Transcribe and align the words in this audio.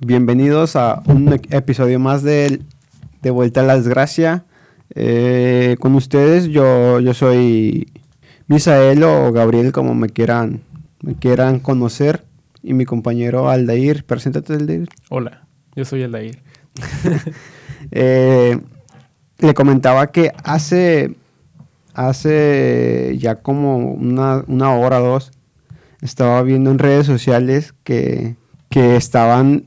bienvenidos 0.00 0.76
a 0.76 1.02
un 1.06 1.32
episodio 1.50 1.98
más 1.98 2.22
de, 2.22 2.62
de 3.22 3.30
Vuelta 3.30 3.60
a 3.60 3.64
la 3.64 3.76
Desgracia. 3.76 4.44
Eh, 4.94 5.76
con 5.80 5.94
ustedes, 5.94 6.46
yo, 6.46 7.00
yo 7.00 7.14
soy 7.14 7.92
Misael 8.46 9.02
o 9.02 9.32
Gabriel, 9.32 9.72
como 9.72 9.94
me 9.94 10.08
quieran, 10.08 10.62
me 11.02 11.14
quieran 11.14 11.58
conocer. 11.60 12.24
Y 12.62 12.74
mi 12.74 12.84
compañero 12.84 13.48
Aldair, 13.50 14.04
preséntate 14.04 14.54
Aldair. 14.54 14.88
Hola, 15.08 15.46
yo 15.74 15.84
soy 15.84 16.02
Aldair. 16.02 16.42
Eh, 17.92 18.58
le 19.38 19.54
comentaba 19.54 20.08
que 20.08 20.32
hace, 20.42 21.14
hace 21.94 23.16
ya 23.18 23.36
como 23.36 23.76
una, 23.76 24.42
una 24.48 24.74
hora 24.74 25.00
o 25.00 25.06
dos, 25.06 25.30
estaba 26.02 26.42
viendo 26.42 26.72
en 26.72 26.80
redes 26.80 27.06
sociales 27.06 27.72
que, 27.84 28.34
que 28.68 28.96
estaban 28.96 29.64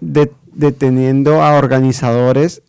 de- 0.00 0.32
deteniendo 0.52 1.42
a 1.42 1.54
organizadores 1.56 2.62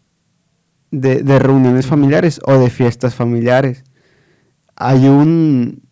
de, 0.91 1.23
de 1.23 1.39
reuniones 1.39 1.85
familiares 1.87 2.39
o 2.45 2.53
de 2.57 2.69
fiestas 2.69 3.15
familiares. 3.15 3.83
Hay 4.75 5.07
un, 5.07 5.83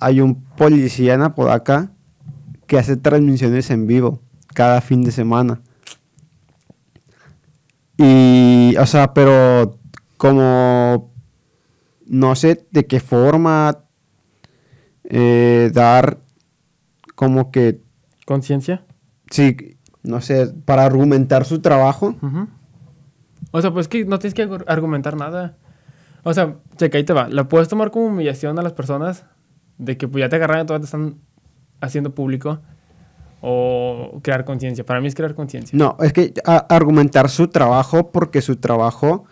hay 0.00 0.20
un 0.20 0.42
policía 0.56 1.14
en 1.14 1.22
Apodaca 1.22 1.92
que 2.66 2.78
hace 2.78 2.96
transmisiones 2.96 3.70
en 3.70 3.86
vivo 3.86 4.20
cada 4.54 4.80
fin 4.80 5.02
de 5.02 5.12
semana. 5.12 5.60
Y, 7.96 8.74
o 8.78 8.86
sea, 8.86 9.14
pero 9.14 9.78
como 10.16 11.12
no 12.06 12.34
sé 12.34 12.66
de 12.70 12.86
qué 12.86 13.00
forma 13.00 13.84
eh, 15.04 15.70
dar 15.72 16.18
como 17.14 17.50
que, 17.50 17.80
¿Conciencia? 18.26 18.84
sí, 19.30 19.71
no 20.02 20.20
sé, 20.20 20.52
para 20.64 20.84
argumentar 20.84 21.44
su 21.44 21.60
trabajo. 21.60 22.14
O 23.50 23.60
sea, 23.60 23.70
pues 23.72 23.88
que 23.88 24.04
no 24.04 24.18
tienes 24.18 24.34
que 24.34 24.48
argu- 24.48 24.64
argumentar 24.66 25.16
nada. 25.16 25.56
O 26.24 26.32
sea, 26.34 26.56
checa, 26.76 26.98
ahí 26.98 27.04
te 27.04 27.12
va. 27.12 27.28
¿La 27.28 27.48
puedes 27.48 27.68
tomar 27.68 27.90
como 27.90 28.06
humillación 28.06 28.58
a 28.58 28.62
las 28.62 28.72
personas? 28.72 29.24
De 29.78 29.96
que 29.96 30.06
pues 30.08 30.22
ya 30.22 30.28
te 30.28 30.36
agarraron 30.36 30.64
y 30.64 30.66
todavía 30.66 30.82
te 30.82 30.86
están 30.86 31.16
haciendo 31.80 32.14
público. 32.14 32.60
O 33.40 34.20
crear 34.22 34.44
conciencia. 34.44 34.84
Para 34.86 35.00
mí 35.00 35.08
es 35.08 35.14
crear 35.16 35.34
conciencia. 35.34 35.76
No, 35.76 35.96
es 36.00 36.12
que 36.12 36.32
a- 36.46 36.58
argumentar 36.68 37.28
su 37.28 37.48
trabajo 37.48 38.12
porque 38.12 38.40
su 38.40 38.56
trabajo 38.56 39.24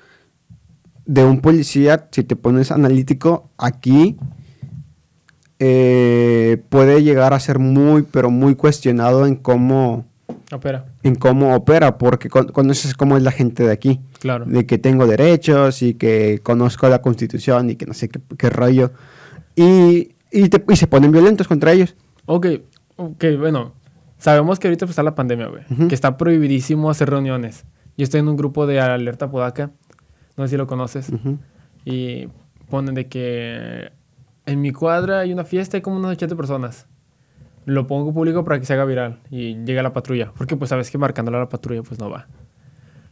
de 1.07 1.25
un 1.25 1.41
policía, 1.41 2.09
si 2.11 2.25
te 2.25 2.35
pones 2.37 2.73
analítico, 2.73 3.51
aquí 3.57 4.17
eh, 5.59 6.63
puede 6.69 7.03
llegar 7.03 7.33
a 7.35 7.41
ser 7.41 7.59
muy, 7.59 8.03
pero 8.03 8.31
muy 8.31 8.55
cuestionado 8.55 9.27
en 9.27 9.37
cómo, 9.37 10.07
Opera. 10.53 10.87
en 11.05 11.15
cómo 11.15 11.55
opera, 11.55 11.97
porque 11.99 12.29
con- 12.29 12.49
conoces 12.49 12.95
cómo 12.95 13.17
es 13.17 13.23
la 13.23 13.31
gente 13.31 13.63
de 13.65 13.73
aquí. 13.73 14.01
Claro. 14.19 14.45
de 14.47 14.67
que 14.67 14.79
tengo 14.79 15.07
derechos 15.07 15.81
y 15.83 15.95
que 15.95 16.41
conozco 16.43 16.89
la 16.89 17.01
constitución 17.01 17.71
y 17.71 17.77
que 17.77 17.87
no 17.87 17.95
sé 17.95 18.09
qué, 18.09 18.21
qué 18.37 18.51
rollo. 18.51 18.91
Y, 19.57 20.15
y, 20.33 20.49
te- 20.49 20.65
y 20.73 20.77
se 20.77 20.87
ponen 20.87 21.13
violentos 21.13 21.47
contra 21.49 21.73
ellos. 21.73 21.95
Ok, 22.27 22.47
ok, 22.97 23.25
bueno. 23.39 23.75
Sabemos 24.19 24.59
que 24.59 24.69
ahorita 24.69 24.85
pues, 24.87 24.91
está 24.93 25.03
la 25.03 25.15
pandemia, 25.15 25.47
güey. 25.47 25.63
Que 25.89 25.95
está 25.95 26.17
prohibidísimo 26.19 26.91
hacer 26.91 27.09
reuniones. 27.09 27.65
Yo 27.97 28.05
estoy 28.05 28.21
en 28.21 28.29
un 28.29 28.37
grupo 28.37 28.67
de 28.67 28.79
Alerta 28.81 29.31
Podaca. 29.31 29.71
No 30.37 30.45
sé 30.45 30.51
si 30.51 30.57
lo 30.59 30.67
conoces. 30.67 31.11
Y 31.87 32.29
ponen 32.69 32.95
de 32.95 33.09
que 33.09 33.91
en 34.47 34.61
mi 34.61 34.73
cuadra 34.73 35.21
hay 35.21 35.33
una 35.33 35.45
fiesta 35.45 35.79
y 35.79 35.81
como 35.81 35.97
unas 35.97 36.11
80 36.13 36.37
personas. 36.37 36.87
Lo 37.67 37.87
pongo 37.87 38.13
público 38.13 38.45
para 38.45 38.59
que 38.59 38.67
se 38.67 38.73
haga 38.73 38.85
viral 38.85 39.21
y 39.31 39.55
llegue 39.65 39.83
la 39.83 39.93
patrulla. 39.93 40.33
Porque 40.37 40.57
pues 40.57 40.69
sabes 40.71 40.91
que 40.91 40.99
marcándole 40.99 41.37
a 41.37 41.41
la 41.41 41.49
patrulla 41.49 41.83
pues 41.83 41.99
no 42.01 42.09
va. 42.11 42.27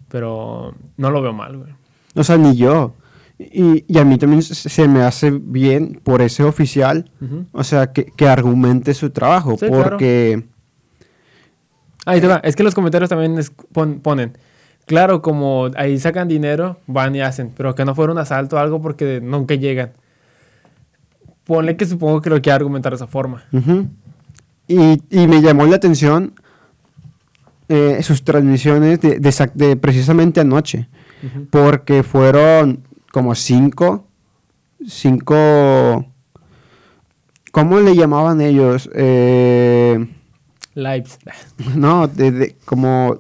Pero 0.09 0.75
no 0.97 1.11
lo 1.11 1.21
veo 1.23 1.33
mal, 1.33 1.57
güey. 1.59 1.73
O 2.15 2.25
sea, 2.25 2.37
ni 2.39 2.57
yo. 2.57 2.95
Y, 3.39 3.85
y 3.87 3.99
a 3.99 4.05
mí 4.05 4.19
también 4.19 4.43
se, 4.43 4.89
me 4.89 5.03
hace 5.03 5.31
bien 5.31 6.01
por 6.03 6.23
ese 6.23 6.43
oficial, 6.43 7.09
Ujú. 7.21 7.45
o 7.53 7.63
sea, 7.63 7.93
que, 7.93 8.07
que 8.07 8.27
argumente 8.27 8.95
su 8.95 9.11
trabajo. 9.11 9.53
Sí, 9.59 9.67
claro. 9.69 9.83
porque, 9.91 10.43
Ahí 12.05 12.21
te 12.21 12.27
va. 12.27 12.37
Es 12.43 12.57
que 12.57 12.63
los 12.65 12.75
comentarios 12.75 13.11
también 13.11 13.39
es- 13.39 13.51
pon- 13.73 14.01
ponen. 14.01 14.37
Claro, 14.87 15.21
como 15.23 15.69
ahí 15.77 15.99
sacan 15.99 16.27
dinero, 16.27 16.79
van 16.87 17.15
y 17.15 17.21
hacen. 17.21 17.53
Pero 17.55 17.75
que 17.75 17.85
no 17.85 17.95
fuera 17.95 18.11
un 18.13 18.19
asalto 18.19 18.57
o 18.57 18.59
algo 18.59 18.81
porque 18.81 19.21
nunca 19.21 19.55
llegan. 19.55 19.93
Ponle 21.45 21.77
que 21.77 21.87
supongo 21.87 22.21
que 22.21 22.31
lo 22.31 22.41
quiere 22.41 22.57
argumentar 22.57 22.93
de 22.93 22.97
esa 22.97 23.07
forma. 23.07 23.45
ujú. 23.53 23.87
Y, 24.69 25.03
y 25.11 25.27
me 25.27 25.41
llamó 25.43 25.65
la 25.67 25.77
atención 25.77 26.35
eh, 27.69 28.03
sus 28.03 28.23
transmisiones 28.25 29.01
de, 29.01 29.19
de 29.19 29.33
sa- 29.33 29.51
de 29.55 29.77
precisamente 29.77 30.41
anoche. 30.41 30.89
Porque 31.51 32.03
fueron 32.05 32.85
como 33.13 33.35
cinco, 33.35 34.05
cinco, 34.87 36.07
¿cómo 37.51 37.81
le 37.81 37.97
llamaban 37.97 38.41
ellos? 38.41 38.89
Eh, 38.95 40.07
Lives. 40.75 41.19
no, 41.75 42.07
de, 42.07 42.31
de- 42.31 42.57
como, 42.65 43.19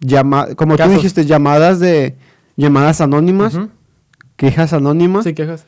llama, 0.00 0.54
como 0.54 0.76
tú 0.76 0.82
dijiste, 0.96 1.26
llamadas 1.26 1.78
de, 1.78 2.16
llamadas 2.56 3.00
anónimas, 3.02 3.58
quejas 4.36 4.72
anónimas, 4.72 5.24
Sí, 5.24 5.34
quejas. 5.34 5.66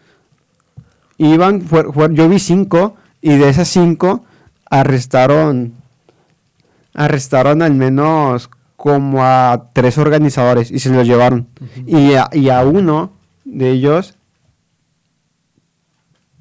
iban, 1.19 1.61
fue- 1.63 1.93
fue- 1.93 2.15
yo 2.15 2.29
vi 2.29 2.39
cinco, 2.39 2.97
y 3.21 3.37
de 3.37 3.49
esas 3.49 3.69
cinco 3.69 4.25
arrestaron, 4.71 5.75
arrestaron 6.95 7.63
al 7.63 7.75
menos 7.75 8.51
como 8.77 9.25
a 9.25 9.71
tres 9.73 9.99
organizadores 9.99 10.71
y 10.71 10.79
se 10.79 10.91
los 10.91 11.07
llevaron. 11.07 11.49
y, 11.87 12.15
a, 12.15 12.29
y 12.33 12.49
a 12.49 12.63
uno 12.65 13.13
de 13.45 13.71
ellos, 13.71 14.17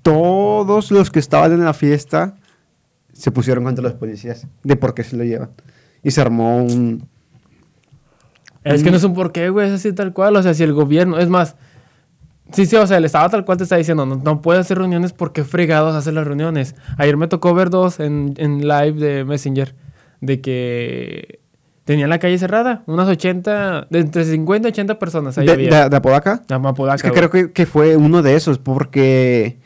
todos 0.02 0.92
los 0.92 1.10
que 1.10 1.20
estaban 1.20 1.52
en 1.52 1.66
la 1.66 1.74
fiesta 1.74 2.36
se 3.14 3.32
pusieron 3.32 3.64
contra 3.64 3.84
los 3.84 3.94
policías 3.94 4.48
de 4.64 4.76
por 4.76 4.94
qué 4.94 5.04
se 5.04 5.18
lo 5.18 5.24
llevan. 5.24 5.50
Y 6.04 6.12
se 6.12 6.22
armó 6.22 6.58
un... 6.58 7.08
Es 8.64 8.84
que 8.84 8.92
no 8.92 8.98
es 8.98 9.04
un 9.04 9.14
porqué, 9.14 9.50
güey, 9.50 9.68
es 9.68 9.74
así 9.74 9.94
tal 9.94 10.14
cual. 10.14 10.36
O 10.36 10.44
sea, 10.44 10.54
si 10.54 10.62
el 10.62 10.74
gobierno, 10.74 11.18
es 11.18 11.30
más, 11.30 11.56
sí, 12.52 12.66
sí, 12.66 12.76
o 12.76 12.86
sea, 12.88 12.98
el 12.98 13.06
Estado 13.06 13.30
tal 13.30 13.46
cual 13.46 13.58
te 13.58 13.64
está 13.66 13.76
diciendo, 13.78 14.06
no, 14.06 14.16
no 14.18 14.42
puede 14.42 14.60
hacer 14.60 14.78
reuniones 14.78 15.14
porque 15.14 15.44
fregados 15.44 15.96
hacer 15.96 16.14
las 16.14 16.26
reuniones. 16.28 16.76
Ayer 16.98 17.18
me 17.18 17.28
tocó 17.28 17.54
ver 17.54 17.70
dos 17.70 18.00
en, 18.00 18.34
en 18.38 18.68
live 18.68 18.94
de 18.94 19.26
Messenger 19.26 19.76
de 20.22 20.42
que 20.42 21.40
tenían 21.86 22.10
la 22.10 22.20
calle 22.20 22.38
cerrada, 22.38 22.84
unas 22.86 23.08
80, 23.08 23.88
de 23.90 24.00
entre 24.00 24.26
50 24.26 24.68
y 24.68 24.72
80 24.72 25.00
personas 25.00 25.38
ahí 25.38 25.46
de, 25.46 25.54
había. 25.54 25.84
de- 25.84 25.90
de 25.90 25.96
Apodaca. 25.98 26.42
La 26.50 26.60
Mapodaca, 26.60 26.96
Es 26.96 27.04
que 27.04 27.10
güey. 27.10 27.20
creo 27.20 27.30
que, 27.30 27.52
que 27.54 27.66
fue 27.66 27.96
uno 27.96 28.22
de 28.22 28.36
esos, 28.36 28.60
porque 28.60 29.60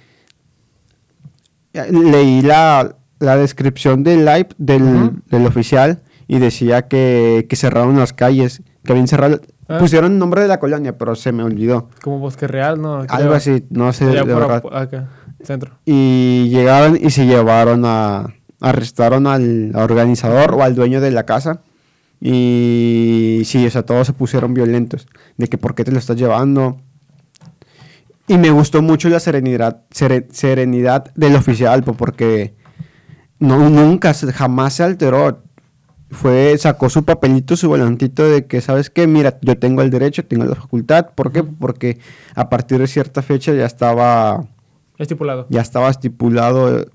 eh, 1.74 1.92
leí 1.92 2.42
la, 2.42 2.96
la 3.20 3.38
descripción 3.38 4.04
del 4.04 4.26
live 4.26 4.50
del, 4.58 5.12
del 5.30 5.46
oficial 5.46 6.02
y 6.28 6.40
decía 6.40 6.88
que, 6.88 7.46
que 7.50 7.56
cerraron 7.56 7.98
las 7.98 8.14
calles, 8.14 8.62
que 8.84 8.92
habían 8.92 9.08
cerrado... 9.08 9.42
Ah. 9.72 9.78
Pusieron 9.80 10.12
el 10.14 10.18
nombre 10.20 10.42
de 10.42 10.48
la 10.48 10.60
colonia, 10.60 10.98
pero 10.98 11.16
se 11.16 11.32
me 11.32 11.44
olvidó. 11.44 11.90
Como 12.04 12.20
Bosque 12.20 12.48
Real, 12.48 12.82
¿no? 12.82 13.06
Algo 13.08 13.34
así, 13.34 13.66
no 13.70 13.94
sé 13.94 14.06
de 14.06 14.22
verdad. 14.24 14.58
Apodaca, 14.58 15.08
centro. 15.44 15.72
Y 15.86 16.50
llegaron 16.50 16.98
y 17.02 17.10
se 17.12 17.26
llevaron 17.26 17.84
a... 17.86 18.34
Arrestaron 18.60 19.26
al 19.26 19.72
organizador 19.76 20.54
o 20.54 20.62
al 20.64 20.76
dueño 20.76 21.02
de 21.02 21.10
la 21.12 21.24
casa. 21.26 21.62
Y 22.20 23.42
sí, 23.46 23.66
o 23.66 23.72
sea, 23.72 23.82
todos 23.84 24.06
se 24.06 24.14
pusieron 24.14 24.54
violentos. 24.54 25.08
De 25.38 25.48
que 25.48 25.58
por 25.58 25.74
qué 25.74 25.84
te 25.84 25.92
lo 25.92 25.98
estás 25.98 26.16
llevando. 26.18 26.80
Y 28.28 28.38
me 28.38 28.52
gustó 28.52 28.82
mucho 28.84 29.10
la 29.10 29.20
serenidad, 29.20 29.82
sere- 29.92 30.28
serenidad 30.32 31.12
del 31.16 31.36
oficial, 31.36 31.84
po, 31.84 31.94
porque 31.96 32.56
no, 33.40 33.70
nunca, 33.70 34.14
jamás 34.14 34.74
se 34.74 34.84
alteró. 34.84 35.44
Fue, 36.12 36.58
sacó 36.58 36.90
su 36.90 37.06
papelito, 37.06 37.56
su 37.56 37.70
volantito 37.70 38.28
de 38.28 38.46
que, 38.46 38.60
¿sabes 38.60 38.90
qué? 38.90 39.08
Mira, 39.08 39.40
yo 39.42 39.58
tengo 39.58 39.82
el 39.82 39.90
derecho, 39.90 40.26
tengo 40.26 40.44
la 40.46 40.56
facultad. 40.56 41.12
¿Por 41.16 41.32
qué? 41.32 41.44
Porque 41.44 42.00
a 42.36 42.50
partir 42.50 42.80
de 42.80 42.88
cierta 42.88 43.22
fecha 43.22 43.54
ya 43.54 43.66
estaba 43.66 44.46
Estipulado. 45.00 45.48
ya 45.50 45.62
estaba 45.62 45.90
estipulado 45.90 46.86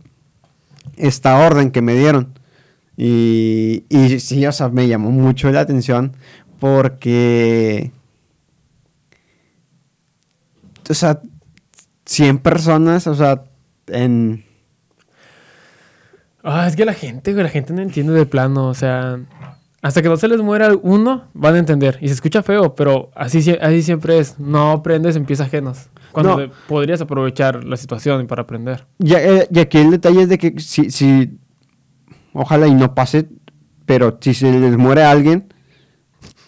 esta 0.96 1.38
orden 1.38 1.70
que 1.70 1.82
me 1.82 1.94
dieron. 1.94 2.38
Y, 2.96 3.84
y 3.88 4.20
sí, 4.20 4.46
o 4.46 4.52
sea, 4.52 4.68
me 4.68 4.86
llamó 4.86 5.10
mucho 5.10 5.50
la 5.50 5.60
atención 5.60 6.12
porque, 6.58 7.92
o 10.88 10.94
sea, 10.94 11.20
100 12.06 12.38
personas, 12.38 13.06
o 13.06 13.14
sea, 13.14 13.44
en... 13.88 14.45
Ah, 16.48 16.66
es 16.68 16.76
que 16.76 16.84
la 16.84 16.94
gente, 16.94 17.32
güey, 17.32 17.42
la 17.42 17.50
gente 17.50 17.72
no 17.72 17.82
entiende 17.82 18.12
de 18.12 18.24
plano, 18.24 18.68
o 18.68 18.74
sea, 18.74 19.18
hasta 19.82 20.00
que 20.00 20.08
no 20.08 20.16
se 20.16 20.28
les 20.28 20.40
muera 20.40 20.70
uno, 20.80 21.24
van 21.34 21.54
a 21.56 21.58
entender. 21.58 21.98
Y 22.00 22.08
se 22.08 22.14
escucha 22.14 22.42
feo, 22.42 22.74
pero 22.76 23.10
así, 23.16 23.38
así 23.60 23.82
siempre 23.82 24.18
es. 24.18 24.38
No 24.38 24.70
aprendes 24.70 25.16
en 25.16 25.24
pies 25.24 25.40
ajenos. 25.40 25.88
Cuando 26.12 26.46
No. 26.46 26.52
podrías 26.68 27.00
aprovechar 27.00 27.64
la 27.64 27.76
situación 27.76 28.26
para 28.28 28.42
aprender. 28.42 28.86
Ya, 28.98 29.20
eh, 29.22 29.48
y 29.50 29.58
aquí 29.58 29.78
el 29.78 29.90
detalle 29.90 30.22
es 30.22 30.28
de 30.28 30.38
que 30.38 30.58
si, 30.60 30.90
si 30.90 31.38
ojalá 32.32 32.66
y 32.68 32.74
no 32.74 32.94
pase, 32.94 33.28
pero 33.84 34.16
si 34.20 34.32
se 34.32 34.50
les 34.52 34.76
muere 34.76 35.02
alguien, 35.04 35.52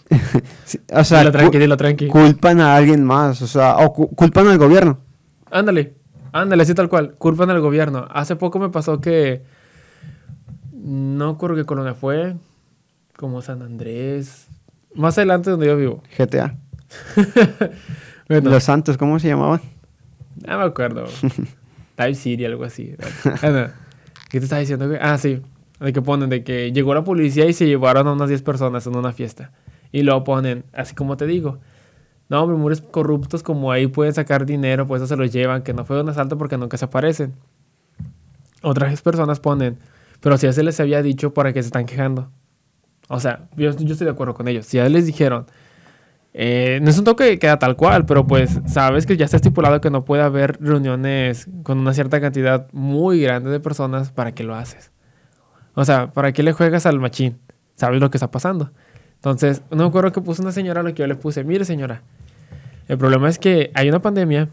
sí, 0.65 0.79
o 0.93 1.03
sea, 1.03 1.19
Dilo 1.19 1.31
tranqui, 1.31 1.57
dilo 1.59 1.77
tranqui. 1.77 2.07
culpan 2.07 2.61
a 2.61 2.75
alguien 2.75 3.03
más, 3.03 3.41
o 3.41 3.47
sea, 3.47 3.77
o 3.77 3.93
cu- 3.93 4.09
culpan 4.15 4.47
al 4.47 4.57
gobierno. 4.57 4.99
Ándale, 5.51 5.93
ándale, 6.31 6.63
así 6.63 6.73
tal 6.73 6.89
cual. 6.89 7.13
Culpan 7.17 7.49
al 7.49 7.61
gobierno. 7.61 8.07
Hace 8.11 8.35
poco 8.35 8.59
me 8.59 8.69
pasó 8.69 8.99
que. 8.99 9.43
No 10.89 11.37
creo 11.37 11.55
que 11.55 11.65
Colonia 11.65 11.93
fue. 11.93 12.35
Como 13.15 13.43
San 13.43 13.61
Andrés. 13.61 14.47
Más 14.95 15.19
adelante 15.19 15.51
donde 15.51 15.67
yo 15.67 15.77
vivo. 15.77 16.03
GTA. 16.17 16.55
Bueno, 18.27 18.51
Los 18.51 18.63
Santos, 18.63 18.95
¿cómo 18.95 19.17
se 19.17 19.27
llamaban? 19.27 19.59
no 20.45 20.57
me 20.59 20.63
acuerdo. 20.63 21.05
Type 21.95 22.13
City, 22.13 22.45
algo 22.45 22.63
así. 22.63 22.95
¿Qué 24.29 24.39
te 24.39 24.45
estaba 24.45 24.59
diciendo? 24.59 24.87
Ah, 25.01 25.17
sí. 25.17 25.41
De 25.79 25.91
que 25.91 26.01
ponen 26.03 26.29
de 26.29 26.43
que 26.43 26.71
llegó 26.71 26.93
la 26.93 27.03
policía 27.03 27.45
y 27.47 27.53
se 27.53 27.65
llevaron 27.65 28.07
a 28.07 28.13
unas 28.13 28.29
10 28.29 28.43
personas 28.43 28.85
en 28.85 28.95
una 28.95 29.13
fiesta. 29.13 29.51
Y 29.91 30.03
luego 30.03 30.23
ponen, 30.23 30.63
así 30.73 30.93
como 30.93 31.17
te 31.17 31.25
digo. 31.25 31.57
No, 32.29 32.43
hombre, 32.43 32.55
muros 32.55 32.81
corruptos 32.81 33.41
como 33.41 33.71
ahí 33.71 33.87
pueden 33.87 34.13
sacar 34.13 34.45
dinero, 34.45 34.85
pues 34.85 35.01
eso 35.01 35.07
se 35.07 35.15
los 35.15 35.31
llevan, 35.31 35.63
que 35.63 35.73
no 35.73 35.83
fue 35.83 35.99
un 35.99 36.09
asalto 36.09 36.37
porque 36.37 36.57
nunca 36.57 36.77
se 36.77 36.85
aparecen. 36.85 37.33
Otras 38.61 39.01
personas 39.01 39.39
ponen, 39.39 39.79
pero 40.21 40.37
si 40.37 40.47
ya 40.47 40.53
se 40.53 40.63
les 40.63 40.79
había 40.79 41.01
dicho 41.01 41.33
para 41.33 41.53
que 41.53 41.61
se 41.61 41.67
están 41.67 41.85
quejando. 41.85 42.31
O 43.07 43.19
sea, 43.19 43.47
yo, 43.55 43.71
yo 43.71 43.93
estoy 43.93 44.05
de 44.05 44.11
acuerdo 44.11 44.33
con 44.33 44.47
ellos. 44.47 44.65
Si 44.65 44.77
ya 44.77 44.87
les 44.87 45.05
dijeron, 45.05 45.47
eh, 46.33 46.79
no 46.81 46.89
es 46.89 46.97
un 46.97 47.05
toque 47.05 47.25
que 47.25 47.39
queda 47.39 47.57
tal 47.57 47.75
cual, 47.75 48.05
pero 48.05 48.27
pues 48.27 48.59
sabes 48.67 49.05
que 49.05 49.17
ya 49.17 49.25
está 49.25 49.37
estipulado 49.37 49.81
que 49.81 49.89
no 49.89 50.05
puede 50.05 50.21
haber 50.21 50.57
reuniones 50.61 51.47
con 51.63 51.79
una 51.79 51.93
cierta 51.93 52.21
cantidad 52.21 52.67
muy 52.71 53.21
grande 53.21 53.49
de 53.49 53.59
personas, 53.59 54.11
¿para 54.11 54.33
qué 54.33 54.43
lo 54.43 54.55
haces? 54.55 54.91
O 55.73 55.85
sea, 55.85 56.11
¿para 56.11 56.31
qué 56.31 56.43
le 56.43 56.51
juegas 56.51 56.85
al 56.85 56.99
machín? 56.99 57.39
¿Sabes 57.75 57.99
lo 57.99 58.11
que 58.11 58.17
está 58.17 58.29
pasando? 58.29 58.71
Entonces, 59.15 59.63
no 59.71 59.77
me 59.77 59.85
acuerdo 59.85 60.11
que 60.11 60.21
puso 60.21 60.41
una 60.41 60.51
señora 60.51 60.83
lo 60.83 60.93
que 60.93 61.01
yo 61.01 61.07
le 61.07 61.15
puse. 61.15 61.43
Mire, 61.43 61.65
señora, 61.65 62.03
el 62.87 62.97
problema 62.97 63.27
es 63.27 63.39
que 63.39 63.71
hay 63.73 63.89
una 63.89 64.01
pandemia. 64.01 64.49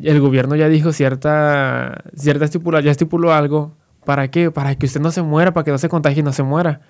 El 0.00 0.20
gobierno 0.20 0.56
ya 0.56 0.68
dijo 0.68 0.92
cierta, 0.92 2.02
cierta 2.14 2.44
estipula, 2.44 2.80
ya 2.80 2.90
estipuló 2.90 3.32
algo. 3.32 3.76
¿Para 4.08 4.30
qué? 4.30 4.50
Para 4.50 4.74
que 4.74 4.86
usted 4.86 5.02
no 5.02 5.10
se 5.10 5.20
muera, 5.20 5.52
para 5.52 5.64
que 5.64 5.70
no 5.70 5.76
se 5.76 5.90
contagie 5.90 6.20
y 6.20 6.22
no 6.22 6.32
se 6.32 6.42
muera. 6.42 6.80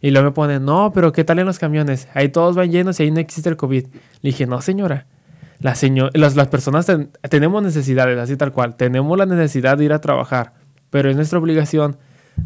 Y 0.00 0.12
luego 0.12 0.26
me 0.28 0.30
ponen, 0.32 0.64
no, 0.64 0.92
pero 0.94 1.10
¿qué 1.10 1.24
tal 1.24 1.40
en 1.40 1.46
los 1.46 1.58
camiones? 1.58 2.06
Ahí 2.14 2.28
todos 2.28 2.54
van 2.54 2.70
llenos 2.70 3.00
y 3.00 3.02
ahí 3.02 3.10
no 3.10 3.18
existe 3.18 3.48
el 3.50 3.56
COVID. 3.56 3.86
Le 3.86 4.00
dije, 4.22 4.46
no, 4.46 4.60
señora. 4.62 5.06
Señor, 5.74 6.16
las, 6.16 6.36
las 6.36 6.46
personas 6.46 6.86
ten- 6.86 7.10
tenemos 7.28 7.60
necesidades, 7.64 8.16
así 8.20 8.36
tal 8.36 8.52
cual. 8.52 8.76
Tenemos 8.76 9.18
la 9.18 9.26
necesidad 9.26 9.78
de 9.78 9.86
ir 9.86 9.92
a 9.92 10.00
trabajar. 10.00 10.52
Pero 10.90 11.10
es 11.10 11.16
nuestra 11.16 11.40
obligación 11.40 11.96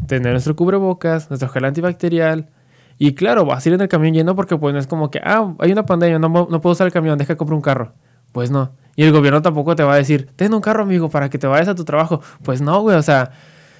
tener 0.07 0.31
nuestro 0.31 0.55
cubrebocas, 0.55 1.29
nuestro 1.29 1.47
gel 1.49 1.65
antibacterial. 1.65 2.49
Y 2.97 3.13
claro, 3.13 3.45
vas 3.45 3.63
a 3.63 3.69
ir 3.69 3.75
en 3.75 3.81
el 3.81 3.89
camión 3.89 4.15
lleno 4.15 4.35
porque 4.35 4.57
pues 4.57 4.73
no 4.73 4.79
es 4.79 4.87
como 4.87 5.11
que, 5.11 5.21
ah, 5.23 5.53
hay 5.59 5.71
una 5.71 5.85
pandemia, 5.85 6.17
no, 6.17 6.29
no 6.29 6.61
puedo 6.61 6.71
usar 6.71 6.87
el 6.87 6.93
camión, 6.93 7.19
deja 7.19 7.35
que 7.35 7.37
compre 7.37 7.55
un 7.55 7.61
carro. 7.61 7.93
Pues 8.31 8.49
no. 8.49 8.71
Y 8.95 9.03
el 9.03 9.11
gobierno 9.11 9.43
tampoco 9.43 9.75
te 9.75 9.83
va 9.83 9.93
a 9.93 9.97
decir, 9.97 10.31
ten 10.35 10.51
un 10.55 10.61
carro, 10.61 10.81
amigo, 10.81 11.11
para 11.11 11.29
que 11.29 11.37
te 11.37 11.45
vayas 11.45 11.67
a 11.67 11.75
tu 11.75 11.85
trabajo. 11.85 12.21
Pues 12.41 12.59
no, 12.61 12.81
güey, 12.81 12.97
o 12.97 13.03
sea, 13.03 13.29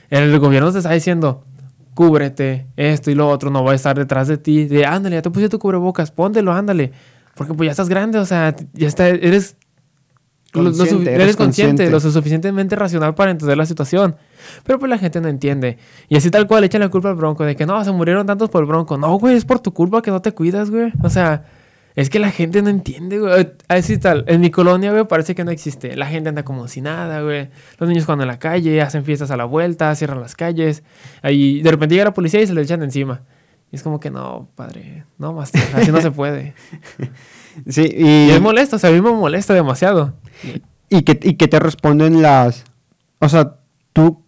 el 0.10 0.38
gobierno 0.40 0.72
te 0.72 0.78
está 0.80 0.92
diciendo, 0.92 1.44
cúbrete, 1.94 2.68
esto 2.76 3.12
y 3.12 3.16
lo 3.16 3.30
otro, 3.30 3.50
no 3.50 3.64
va 3.64 3.72
a 3.72 3.76
estar 3.76 3.98
detrás 3.98 4.28
de 4.28 4.38
ti, 4.38 4.66
de 4.66 4.86
ándale, 4.86 5.16
ya 5.18 5.22
te 5.22 5.30
puse 5.32 5.50
tu 5.50 5.60
cubrebocas, 5.60 6.12
póntelo, 6.12 6.52
ándale. 6.54 6.92
Porque 7.36 7.54
pues 7.54 7.68
ya 7.68 7.72
estás 7.72 7.90
grande, 7.90 8.18
o 8.20 8.26
sea, 8.26 8.56
ya 8.74 8.88
está, 8.88 9.08
eres, 9.10 9.58
lo- 10.54 10.62
lo 10.64 10.70
Consciente, 10.72 10.96
sufi- 10.96 11.08
eres 11.10 11.24
eres 11.24 11.36
consciente, 11.36 11.84
consciente. 11.84 11.92
lo 11.92 12.00
suficientemente 12.00 12.76
racional 12.78 13.14
para 13.14 13.32
entender 13.32 13.58
la 13.58 13.66
situación. 13.66 14.16
Pero 14.64 14.80
pues 14.80 14.90
la 14.90 14.98
gente 14.98 15.20
no 15.20 15.28
entiende. 15.28 15.78
Y 16.08 16.16
así 16.16 16.32
tal 16.32 16.48
cual 16.48 16.62
le 16.62 16.68
echan 16.68 16.80
la 16.82 16.88
culpa 16.90 17.10
al 17.10 17.16
bronco 17.16 17.44
de 17.44 17.56
que 17.58 17.66
no, 17.66 17.84
se 17.84 17.92
murieron 17.92 18.26
tantos 18.26 18.50
por 18.50 18.64
el 18.64 18.68
bronco. 18.70 18.98
No, 18.98 19.18
güey, 19.20 19.36
es 19.36 19.44
por 19.44 19.60
tu 19.60 19.74
culpa 19.74 20.02
que 20.02 20.12
no 20.12 20.22
te 20.22 20.32
cuidas, 20.32 20.70
güey. 20.72 20.94
O 21.04 21.10
sea, 21.10 21.44
es 21.96 22.10
que 22.10 22.20
la 22.20 22.30
gente 22.30 22.62
no 22.62 22.70
entiende, 22.70 23.20
güey. 23.20 23.54
Así 23.70 23.98
tal, 23.98 24.26
en 24.28 24.42
mi 24.42 24.52
colonia, 24.52 24.92
güey, 24.92 25.08
parece 25.08 25.34
que 25.34 25.46
no 25.46 25.52
existe. 25.52 25.96
La 25.96 26.08
gente 26.08 26.30
anda 26.30 26.44
como 26.44 26.68
si 26.68 26.82
nada, 26.82 27.22
güey. 27.22 27.50
Los 27.80 27.88
niños 27.88 28.06
juegan 28.06 28.22
en 28.22 28.28
la 28.28 28.40
calle, 28.40 28.82
hacen 28.82 29.06
fiestas 29.06 29.32
a 29.32 29.38
la 29.38 29.46
vuelta, 29.46 29.96
cierran 29.96 30.20
las 30.20 30.36
calles. 30.36 30.84
Ahí 31.22 31.62
de 31.62 31.72
repente 31.72 31.96
llega 31.96 32.06
la 32.06 32.14
policía 32.14 32.42
y 32.42 32.48
se 32.48 32.54
le 32.54 32.62
echan 32.62 32.84
encima. 32.84 33.22
Y 33.72 33.78
es 33.78 33.84
como 33.84 34.00
que 34.00 34.12
no, 34.12 34.50
padre, 34.56 35.06
no, 35.18 35.34
más 35.34 35.52
así 35.74 35.92
no 35.92 36.02
se 36.02 36.12
puede. 36.12 36.54
Sí, 37.70 37.84
Y 37.84 38.06
y, 38.06 38.32
es 38.32 38.42
molesto, 38.42 38.76
o 38.76 38.80
sea, 38.80 38.90
a 38.90 38.94
mí 38.94 39.00
me 39.00 39.14
molesta 39.14 39.54
demasiado. 39.54 40.14
y, 40.90 41.04
que, 41.04 41.18
y 41.24 41.36
que 41.36 41.48
te 41.48 41.58
responden 41.58 42.22
las... 42.22 42.66
O 43.20 43.30
sea, 43.30 43.60
tú, 43.94 44.26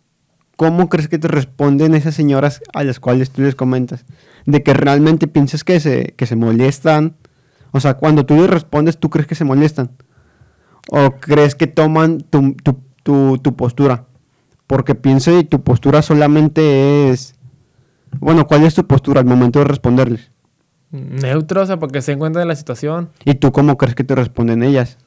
¿cómo 0.56 0.88
crees 0.88 1.10
que 1.10 1.20
te 1.20 1.28
responden 1.28 1.94
esas 1.94 2.16
señoras 2.16 2.62
a 2.74 2.86
las 2.86 3.02
cuales 3.02 3.32
tú 3.32 3.42
les 3.42 3.54
comentas? 3.54 4.06
De 4.46 4.64
que 4.64 4.74
realmente 4.74 5.28
piensas 5.28 5.66
que 5.66 5.82
se, 5.82 6.14
que 6.16 6.26
se 6.26 6.38
molestan. 6.38 7.18
O 7.72 7.80
sea, 7.80 7.96
cuando 7.96 8.26
tú 8.26 8.36
les 8.36 8.50
respondes, 8.50 8.98
¿tú 8.98 9.10
crees 9.10 9.28
que 9.28 9.36
se 9.36 9.44
molestan? 9.44 9.92
¿O 10.90 11.12
crees 11.12 11.56
que 11.56 11.68
toman 11.68 12.20
tu, 12.22 12.54
tu, 12.64 12.80
tu, 13.04 13.38
tu 13.40 13.56
postura? 13.56 14.06
Porque 14.68 14.96
pienso 14.96 15.32
que 15.32 15.44
tu 15.44 15.64
postura 15.64 16.02
solamente 16.02 17.10
es... 17.10 17.36
Bueno, 18.20 18.48
¿cuál 18.48 18.64
es 18.64 18.76
tu 18.76 18.86
postura 18.86 19.22
al 19.22 19.26
momento 19.26 19.60
de 19.60 19.66
responderles? 19.66 20.32
Neutro, 20.92 21.62
o 21.62 21.66
sea, 21.66 21.78
porque 21.78 22.02
se 22.02 22.14
encuentra 22.14 22.42
en 22.42 22.48
la 22.48 22.56
situación. 22.56 23.10
¿Y 23.26 23.36
tú 23.36 23.52
cómo 23.52 23.78
crees 23.78 23.96
que 23.96 24.04
te 24.04 24.16
responden 24.16 24.64
ellas? 24.64 24.98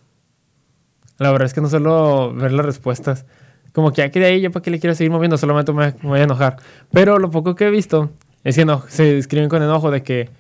La 1.19 1.31
verdad 1.31 1.47
es 1.47 1.55
que 1.55 1.61
no 1.61 1.69
suelo 1.69 2.35
ver 2.35 2.53
las 2.53 2.67
respuestas. 2.67 3.27
Como 3.73 3.93
que 3.93 4.03
ya 4.03 4.11
que 4.11 4.21
de 4.21 4.27
ahí, 4.27 4.41
yo 4.41 4.51
para 4.51 4.63
qué 4.63 4.71
le 4.71 4.81
quiero 4.81 4.95
seguir 4.95 5.11
moviendo, 5.11 5.39
solamente 5.39 5.73
me, 5.73 5.87
me 6.03 6.09
voy 6.09 6.21
a 6.21 6.25
enojar. 6.25 6.57
Pero 6.93 7.19
lo 7.19 7.31
poco 7.31 7.55
que 7.55 7.67
he 7.67 7.71
visto 7.71 8.11
es 8.45 8.57
que 8.57 8.65
no, 8.65 8.83
se 8.89 9.19
escriben 9.19 9.49
con 9.49 9.63
enojo 9.63 9.91
de 9.91 10.03
que 10.03 10.31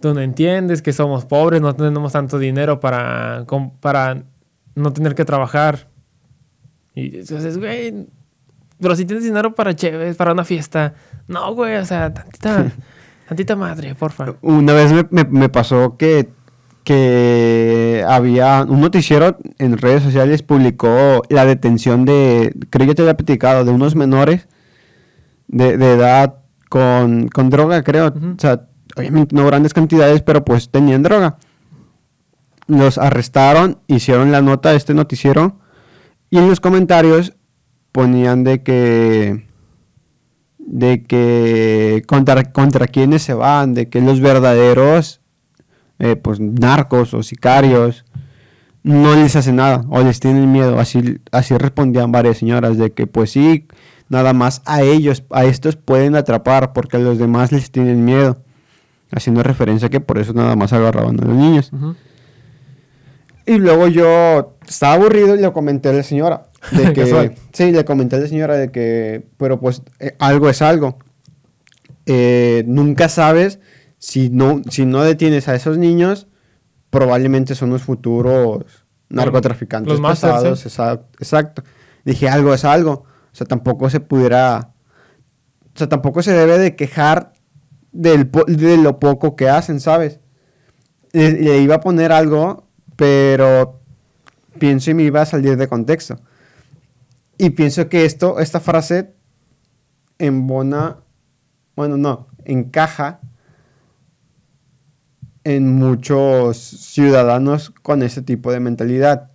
tú 0.00 0.14
no 0.14 0.20
entiendes 0.20 0.82
que 0.82 0.92
somos 0.92 1.24
pobres, 1.26 1.60
no 1.60 1.74
tenemos 1.74 2.12
tanto 2.12 2.38
dinero 2.38 2.80
para, 2.80 3.44
para 3.80 4.22
no 4.74 4.92
tener 4.92 5.14
que 5.14 5.24
trabajar. 5.24 5.88
Y 6.94 7.18
entonces, 7.18 7.58
güey, 7.58 8.06
pero 8.80 8.96
si 8.96 9.04
tienes 9.04 9.24
dinero 9.24 9.54
para 9.54 9.74
chéves, 9.76 10.16
para 10.16 10.32
una 10.32 10.44
fiesta, 10.44 10.94
no, 11.28 11.54
güey, 11.54 11.76
o 11.76 11.84
sea, 11.84 12.12
tantita, 12.12 12.70
tantita 13.28 13.56
madre, 13.56 13.94
porfa. 13.94 14.34
Una 14.42 14.72
vez 14.72 14.92
me, 14.92 15.06
me- 15.10 15.24
me 15.30 15.48
pasó 15.48 15.96
que, 15.96 16.28
que 16.84 18.04
había 18.08 18.64
un 18.68 18.80
noticiero 18.80 19.38
en 19.58 19.78
redes 19.78 20.02
sociales 20.02 20.42
publicó 20.42 21.22
la 21.28 21.44
detención 21.44 22.04
de, 22.04 22.54
creo 22.70 22.86
que 22.88 22.94
te 22.94 23.02
había 23.02 23.16
platicado, 23.16 23.64
de 23.64 23.70
unos 23.70 23.94
menores 23.94 24.48
de, 25.48 25.76
de 25.76 25.92
edad 25.94 26.36
con, 26.68 27.28
con 27.28 27.50
droga, 27.50 27.82
creo. 27.82 28.08
O 28.08 28.40
sea, 28.40 28.66
obviamente 28.96 29.34
no 29.34 29.46
grandes 29.46 29.74
cantidades, 29.74 30.22
pero 30.22 30.44
pues 30.44 30.70
tenían 30.70 31.02
droga. 31.02 31.38
Los 32.66 32.98
arrestaron, 32.98 33.80
hicieron 33.86 34.32
la 34.32 34.42
nota 34.42 34.70
de 34.70 34.76
este 34.76 34.94
noticiero 34.94 35.58
y 36.30 36.38
en 36.38 36.48
los 36.48 36.60
comentarios 36.60 37.34
ponían 37.92 38.44
de 38.44 38.62
que 38.62 39.50
de 40.58 41.02
que 41.02 42.04
contra, 42.06 42.52
contra 42.52 42.86
quiénes 42.86 43.22
se 43.22 43.34
van, 43.34 43.74
de 43.74 43.88
que 43.88 44.00
los 44.00 44.20
verdaderos 44.20 45.20
eh, 45.98 46.14
pues 46.14 46.38
narcos 46.38 47.12
o 47.12 47.22
sicarios 47.24 48.04
no 48.82 49.14
les 49.14 49.36
hacen 49.36 49.56
nada 49.56 49.84
o 49.88 50.00
les 50.02 50.20
tienen 50.20 50.50
miedo. 50.52 50.78
Así, 50.78 51.20
así 51.32 51.56
respondían 51.58 52.12
varias 52.12 52.38
señoras 52.38 52.78
de 52.78 52.92
que 52.92 53.06
pues 53.06 53.32
sí, 53.32 53.66
nada 54.08 54.32
más 54.32 54.62
a 54.64 54.82
ellos, 54.82 55.24
a 55.30 55.44
estos 55.44 55.76
pueden 55.76 56.14
atrapar 56.14 56.72
porque 56.72 56.96
a 56.96 57.00
los 57.00 57.18
demás 57.18 57.52
les 57.52 57.70
tienen 57.70 58.04
miedo. 58.04 58.38
Haciendo 59.12 59.42
referencia 59.42 59.88
que 59.88 60.00
por 60.00 60.18
eso 60.18 60.32
nada 60.32 60.54
más 60.56 60.72
agarraban 60.72 61.20
a 61.20 61.26
los 61.26 61.36
niños. 61.36 61.72
Y 63.46 63.58
luego 63.58 63.88
yo 63.88 64.56
estaba 64.66 64.94
aburrido 64.94 65.34
y 65.34 65.40
le 65.40 65.52
comenté 65.52 65.88
a 65.88 65.92
la 65.92 66.02
señora. 66.02 66.50
De 66.70 66.92
que, 66.94 67.36
sí, 67.52 67.72
le 67.72 67.84
comenté 67.84 68.16
a 68.16 68.20
la 68.20 68.28
señora 68.28 68.56
de 68.56 68.70
que, 68.70 69.26
pero 69.36 69.58
pues 69.58 69.82
eh, 69.98 70.14
algo 70.18 70.48
es 70.48 70.62
algo. 70.62 70.98
Eh, 72.06 72.64
nunca 72.66 73.08
sabes 73.08 73.60
si 73.98 74.30
no, 74.30 74.62
si 74.68 74.86
no 74.86 75.02
detienes 75.02 75.48
a 75.48 75.54
esos 75.54 75.78
niños, 75.78 76.26
probablemente 76.90 77.54
son 77.54 77.70
los 77.70 77.82
futuros 77.82 78.64
narcotraficantes 79.08 79.92
Los 79.92 80.00
masters, 80.00 80.60
sí. 80.60 80.68
Exacto, 80.68 81.08
exacto. 81.18 81.62
Dije, 82.04 82.28
algo 82.28 82.54
es 82.54 82.64
algo. 82.64 83.04
O 83.32 83.34
sea, 83.34 83.46
tampoco 83.46 83.90
se 83.90 84.00
pudiera... 84.00 84.72
O 85.74 85.78
sea, 85.78 85.88
tampoco 85.88 86.22
se 86.22 86.32
debe 86.32 86.58
de 86.58 86.76
quejar 86.76 87.32
del, 87.92 88.30
de 88.46 88.76
lo 88.76 88.98
poco 88.98 89.36
que 89.36 89.48
hacen, 89.48 89.80
¿sabes? 89.80 90.20
Le, 91.12 91.32
le 91.32 91.58
iba 91.58 91.76
a 91.76 91.80
poner 91.80 92.12
algo, 92.12 92.68
pero 92.96 93.80
pienso 94.58 94.90
y 94.90 94.94
me 94.94 95.04
iba 95.04 95.22
a 95.22 95.26
salir 95.26 95.56
de 95.56 95.68
contexto. 95.68 96.20
Y 97.38 97.50
pienso 97.50 97.88
que 97.88 98.04
esto, 98.04 98.38
esta 98.38 98.60
frase 98.60 99.14
embona, 100.18 100.98
bueno, 101.74 101.96
no, 101.96 102.28
encaja 102.44 103.20
en 105.44 105.74
muchos 105.74 106.58
ciudadanos 106.58 107.70
con 107.70 108.02
ese 108.02 108.22
tipo 108.22 108.52
de 108.52 108.60
mentalidad. 108.60 109.29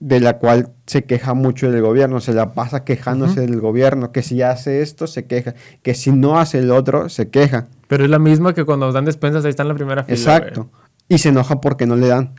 De 0.00 0.20
la 0.20 0.38
cual 0.38 0.70
se 0.86 1.04
queja 1.04 1.34
mucho 1.34 1.70
del 1.70 1.82
gobierno, 1.82 2.20
se 2.20 2.32
la 2.32 2.52
pasa 2.54 2.84
quejándose 2.84 3.40
del 3.40 3.60
gobierno, 3.60 4.12
que 4.12 4.22
si 4.22 4.42
hace 4.42 4.80
esto 4.82 5.06
se 5.06 5.26
queja, 5.26 5.54
que 5.82 5.94
si 5.94 6.12
no 6.12 6.38
hace 6.38 6.60
el 6.60 6.70
otro 6.70 7.08
se 7.08 7.28
queja. 7.30 7.68
Pero 7.88 8.04
es 8.04 8.10
la 8.10 8.18
misma 8.18 8.54
que 8.54 8.64
cuando 8.64 8.86
nos 8.86 8.94
dan 8.94 9.04
despensas, 9.04 9.44
ahí 9.44 9.50
está 9.50 9.62
en 9.64 9.68
la 9.70 9.74
primera 9.74 10.04
fila. 10.04 10.16
Exacto. 10.16 10.70
Y 11.08 11.18
se 11.18 11.30
enoja 11.30 11.60
porque 11.60 11.86
no 11.86 11.96
le 11.96 12.06
dan. 12.06 12.34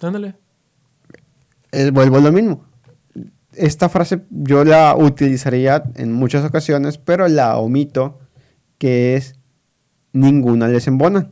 Ándale. 0.00 0.34
Eh, 1.72 1.90
vuelvo 1.92 2.16
a 2.16 2.20
lo 2.20 2.32
mismo. 2.32 2.64
Esta 3.54 3.88
frase 3.88 4.22
yo 4.30 4.64
la 4.64 4.96
utilizaría 4.96 5.82
en 5.96 6.12
muchas 6.12 6.44
ocasiones, 6.44 6.98
pero 6.98 7.28
la 7.28 7.58
omito, 7.58 8.18
que 8.78 9.14
es 9.16 9.34
ninguna 10.12 10.68
les 10.68 10.86
embona. 10.86 11.30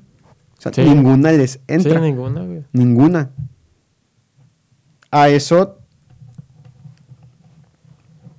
O 0.59 0.61
sea, 0.61 0.73
Sí. 0.73 0.83
ninguna 0.83 1.33
les 1.33 1.52
Sí, 1.52 1.61
entra. 1.69 1.99
ninguna, 2.00 2.42
güey. 2.42 2.64
Ninguna. 2.73 3.30
A 5.11 5.29
eso 5.29 5.79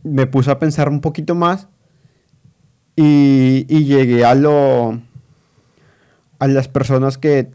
me 0.03 0.27
puse 0.27 0.51
a 0.51 0.59
pensar 0.59 0.89
un 0.89 1.01
poquito 1.01 1.35
más 1.35 1.67
y, 2.95 3.65
llegué 3.85 4.25
a 4.25 4.35
lo 4.35 4.99
a 6.39 6.47
las 6.47 6.67
personas 6.67 7.17
que 7.17 7.51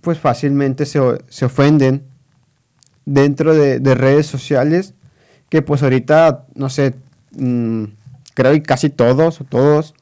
pues 0.00 0.18
fácilmente 0.18 0.84
se, 0.86 1.00
se 1.28 1.44
ofenden 1.44 2.04
dentro 3.04 3.54
de, 3.54 3.78
de 3.78 3.94
redes 3.94 4.26
sociales 4.26 4.94
que 5.48 5.62
pues 5.62 5.82
ahorita 5.82 6.46
no 6.54 6.68
sé 6.68 6.94
mm, 7.36 7.84
creo 8.34 8.52
que 8.52 8.62
casi 8.62 8.90
todos 8.90 9.40
o 9.40 9.44
todos 9.44 9.94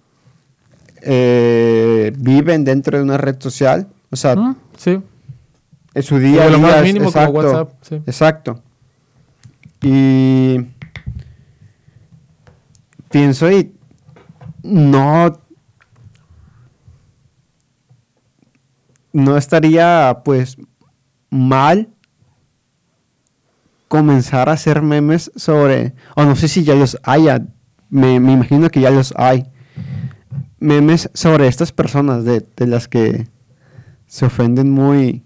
eh, 1.02 2.12
viven 2.16 2.64
dentro 2.64 2.96
de 2.96 3.04
una 3.04 3.18
red 3.18 3.36
social 3.40 3.88
o 4.10 4.16
sea 4.16 4.56
Sí. 4.76 5.00
En 5.94 6.02
su 6.02 6.18
día 6.18 6.42
a 6.42 6.46
Como 6.46 6.56
lo 6.56 6.62
más 6.62 6.82
mínimo, 6.82 7.06
como 7.06 7.08
exacto, 7.08 7.32
WhatsApp, 7.32 7.72
sí. 7.82 7.94
Exacto. 8.06 8.62
Y 9.82 10.56
pienso 13.10 13.50
y 13.50 13.72
no 14.62 15.38
no 19.12 19.36
estaría 19.36 20.22
pues 20.24 20.56
mal 21.30 21.90
comenzar 23.88 24.48
a 24.48 24.52
hacer 24.52 24.82
memes 24.82 25.30
sobre 25.36 25.94
o 26.16 26.24
no 26.24 26.34
sé 26.34 26.48
si 26.48 26.64
ya 26.64 26.74
los 26.74 26.98
haya 27.04 27.46
me, 27.90 28.18
me 28.18 28.32
imagino 28.32 28.70
que 28.70 28.80
ya 28.80 28.90
los 28.90 29.14
hay 29.16 29.46
memes 30.58 31.10
sobre 31.14 31.46
estas 31.46 31.70
personas 31.70 32.24
de, 32.24 32.44
de 32.56 32.66
las 32.66 32.88
que 32.88 33.28
se 34.06 34.24
ofenden 34.26 34.70
muy 34.70 35.23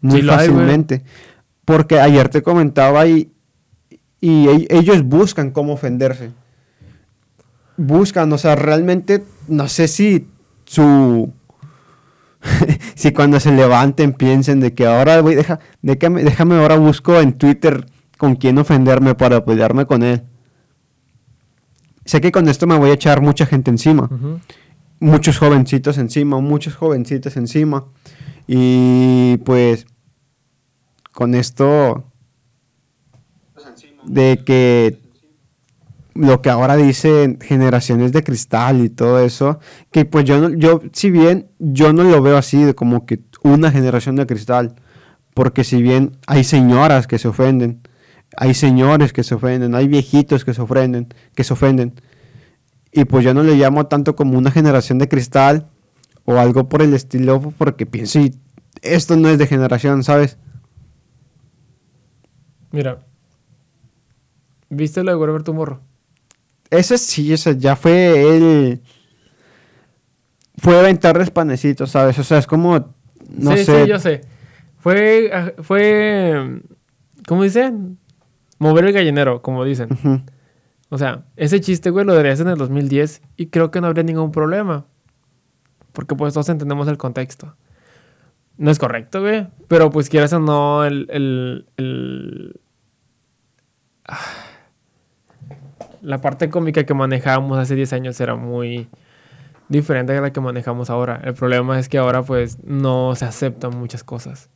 muy 0.00 0.22
güey. 0.22 0.36
fácilmente 0.36 1.02
porque 1.64 2.00
ayer 2.00 2.28
te 2.28 2.42
comentaba 2.42 3.06
y 3.06 3.30
y 4.20 4.48
e- 4.48 4.66
ellos 4.70 5.02
buscan 5.02 5.50
cómo 5.50 5.74
ofenderse 5.74 6.30
buscan 7.76 8.32
o 8.32 8.38
sea 8.38 8.56
realmente 8.56 9.24
no 9.48 9.68
sé 9.68 9.88
si 9.88 10.28
su 10.64 11.32
si 12.94 13.12
cuando 13.12 13.40
se 13.40 13.52
levanten 13.52 14.12
piensen 14.12 14.60
de 14.60 14.74
que 14.74 14.86
ahora 14.86 15.20
voy 15.20 15.34
deja 15.34 15.58
déjame, 15.82 16.24
déjame 16.24 16.56
ahora 16.56 16.76
busco 16.76 17.20
en 17.20 17.34
Twitter 17.34 17.86
con 18.18 18.36
quién 18.36 18.58
ofenderme 18.58 19.14
para 19.14 19.44
pelearme 19.44 19.86
con 19.86 20.02
él 20.02 20.22
sé 22.04 22.20
que 22.20 22.32
con 22.32 22.48
esto 22.48 22.66
me 22.66 22.76
voy 22.76 22.90
a 22.90 22.94
echar 22.94 23.20
mucha 23.20 23.46
gente 23.46 23.70
encima. 23.70 24.08
Muchos 25.00 25.38
jovencitos 25.38 25.98
encima, 25.98 26.38
muchos 26.40 26.76
jovencitos 26.76 27.36
encima. 27.36 27.86
Y 28.46 29.38
pues 29.38 29.86
con 31.12 31.34
esto 31.34 32.04
de 34.04 34.42
que 34.44 35.00
lo 36.14 36.42
que 36.42 36.50
ahora 36.50 36.76
dicen 36.76 37.38
generaciones 37.40 38.12
de 38.12 38.22
cristal 38.22 38.84
y 38.84 38.88
todo 38.88 39.20
eso, 39.20 39.58
que 39.90 40.04
pues 40.04 40.24
yo 40.24 40.40
no, 40.40 40.56
yo 40.56 40.82
si 40.92 41.10
bien 41.10 41.50
yo 41.58 41.92
no 41.92 42.04
lo 42.04 42.20
veo 42.22 42.36
así 42.36 42.62
de 42.62 42.74
como 42.74 43.06
que 43.06 43.20
una 43.42 43.70
generación 43.70 44.16
de 44.16 44.26
cristal, 44.26 44.74
porque 45.34 45.64
si 45.64 45.80
bien 45.80 46.16
hay 46.26 46.44
señoras 46.44 47.06
que 47.06 47.18
se 47.18 47.28
ofenden, 47.28 47.80
hay 48.36 48.54
señores 48.54 49.12
que 49.12 49.22
se 49.22 49.34
ofenden, 49.34 49.74
hay 49.74 49.88
viejitos 49.88 50.44
que 50.44 50.54
se 50.54 50.62
ofenden, 50.62 51.08
que 51.34 51.44
se 51.44 51.52
ofenden. 51.52 51.94
Y 52.92 53.04
pues 53.04 53.24
yo 53.24 53.34
no 53.34 53.42
le 53.42 53.54
llamo 53.54 53.86
tanto 53.86 54.16
como 54.16 54.36
una 54.36 54.50
generación 54.50 54.98
de 54.98 55.08
cristal 55.08 55.68
o 56.24 56.38
algo 56.38 56.68
por 56.68 56.82
el 56.82 56.94
estilo, 56.94 57.40
porque 57.56 57.86
pienso, 57.86 58.18
y 58.20 58.34
esto 58.82 59.16
no 59.16 59.28
es 59.28 59.38
de 59.38 59.46
generación, 59.46 60.02
¿sabes? 60.02 60.38
Mira. 62.72 63.00
¿Viste 64.68 65.02
lo 65.02 65.10
de 65.10 65.16
Wherever 65.16 65.42
Tomorrow? 65.42 65.80
Ese 66.70 66.98
sí, 66.98 67.32
ese 67.32 67.58
ya 67.58 67.74
fue 67.74 68.36
el... 68.36 68.80
Fue 70.58 70.78
aventarles 70.78 71.30
panecitos, 71.30 71.90
¿sabes? 71.90 72.18
O 72.18 72.24
sea, 72.24 72.38
es 72.38 72.46
como... 72.46 72.94
No 73.28 73.56
sí, 73.56 73.64
sé. 73.64 73.82
sí, 73.84 73.88
yo 73.88 73.98
sé. 73.98 74.20
Fue, 74.78 75.30
ah, 75.32 75.52
fue, 75.62 76.62
¿cómo 77.26 77.42
dicen? 77.42 77.98
Mover 78.58 78.86
el 78.86 78.92
gallinero, 78.92 79.42
como 79.42 79.64
dicen. 79.64 79.88
O 80.90 80.98
sea, 80.98 81.24
ese 81.36 81.60
chiste, 81.60 81.90
güey, 81.90 82.04
lo 82.04 82.12
deberías 82.12 82.40
en 82.40 82.48
el 82.48 82.58
2010 82.58 83.22
y 83.36 83.46
creo 83.46 83.70
que 83.70 83.80
no 83.80 83.86
habría 83.86 84.02
ningún 84.04 84.32
problema. 84.32 84.84
Porque 85.92 86.14
pues 86.14 86.34
todos 86.34 86.48
entendemos 86.48 86.86
el 86.88 86.98
contexto. 86.98 87.54
No 88.58 88.70
es 88.70 88.78
correcto, 88.78 89.20
güey. 89.22 89.46
Pero 89.68 89.90
pues 89.90 90.08
quieras 90.10 90.32
o 90.32 90.40
no, 90.40 90.84
el... 90.84 91.06
el, 91.10 91.66
el- 91.76 92.60
ah, 94.06 94.18
la 96.02 96.18
parte 96.18 96.48
cómica 96.50 96.84
que 96.84 96.94
manejábamos 96.94 97.58
hace 97.58 97.74
10 97.74 97.92
años 97.92 98.20
era 98.20 98.34
muy 98.34 98.88
diferente 99.68 100.16
a 100.16 100.20
la 100.20 100.32
que 100.32 100.40
manejamos 100.40 100.90
ahora. 100.90 101.20
El 101.24 101.34
problema 101.34 101.78
es 101.78 101.88
que 101.88 101.98
ahora 101.98 102.22
pues 102.22 102.58
no 102.64 103.14
se 103.14 103.24
aceptan 103.26 103.78
muchas 103.78 104.02
cosas. 104.02 104.48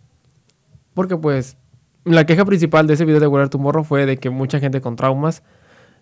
Porque 0.94 1.16
pues 1.16 1.56
la 2.04 2.24
queja 2.26 2.44
principal 2.44 2.86
de 2.86 2.94
ese 2.94 3.04
video 3.04 3.20
de 3.20 3.26
Where 3.26 3.48
Tomorrow 3.48 3.84
fue 3.84 4.06
de 4.06 4.16
que 4.16 4.30
mucha 4.30 4.58
gente 4.58 4.80
con 4.80 4.96
traumas 4.96 5.42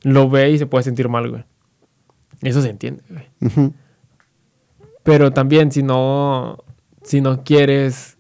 lo 0.03 0.29
ve 0.31 0.51
y 0.51 0.59
se 0.59 0.67
puede 0.67 0.85
sentir 0.85 1.09
mal, 1.09 1.29
güey. 1.31 1.45
Eso 2.43 2.61
se 2.63 2.71
entiende, 2.71 3.03
güey. 3.09 3.73
Pero 5.03 5.33
también 5.33 5.73
si 5.73 5.83
no, 5.83 6.59
si 7.03 7.21
no 7.21 7.43
quieres, 7.45 8.19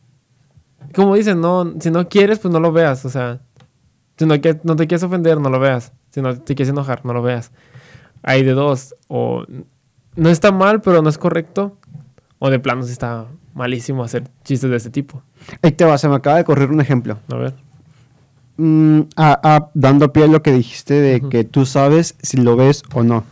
como 0.94 1.14
dicen, 1.14 1.40
no, 1.40 1.74
si 1.80 1.90
no 1.90 2.08
quieres, 2.08 2.38
pues 2.40 2.52
no 2.52 2.60
lo 2.60 2.72
veas, 2.72 3.04
o 3.04 3.10
sea, 3.10 3.40
si 4.16 4.26
no, 4.26 4.40
que- 4.40 4.60
no 4.64 4.76
te 4.76 4.86
quieres 4.86 5.02
ofender, 5.04 5.40
no 5.40 5.48
lo 5.48 5.60
veas, 5.60 5.92
si 6.10 6.20
no 6.20 6.36
te 6.38 6.54
quieres 6.54 6.70
enojar, 6.70 7.04
no 7.04 7.12
lo 7.12 7.22
veas. 7.22 7.52
Hay 8.22 8.42
de 8.42 8.52
dos, 8.52 8.94
o 9.08 9.44
no 10.16 10.28
está 10.28 10.50
mal, 10.52 10.80
pero 10.80 11.02
no 11.02 11.08
es 11.08 11.18
correcto, 11.18 11.78
o 12.38 12.50
de 12.50 12.58
plano 12.58 12.82
sí 12.82 12.92
está 12.92 13.26
malísimo 13.54 14.02
hacer 14.02 14.24
chistes 14.44 14.70
de 14.70 14.76
ese 14.76 14.90
tipo. 14.90 15.22
Ahí 15.62 15.72
te 15.72 15.84
va, 15.84 15.98
se 15.98 16.08
me 16.08 16.16
acaba 16.16 16.36
de 16.36 16.44
correr 16.44 16.70
un 16.70 16.80
ejemplo. 16.80 17.18
A 17.32 17.36
ver. 17.36 17.54
Mm, 18.64 19.08
a- 19.16 19.40
a- 19.42 19.70
dando 19.74 20.12
pie 20.12 20.22
a 20.22 20.26
lo 20.28 20.40
que 20.40 20.52
dijiste 20.52 20.94
de 20.94 21.20
que 21.28 21.42
tú 21.42 21.66
sabes 21.66 22.14
si 22.22 22.36
lo 22.36 22.54
ves 22.54 22.84
o 22.94 23.02
no. 23.02 23.24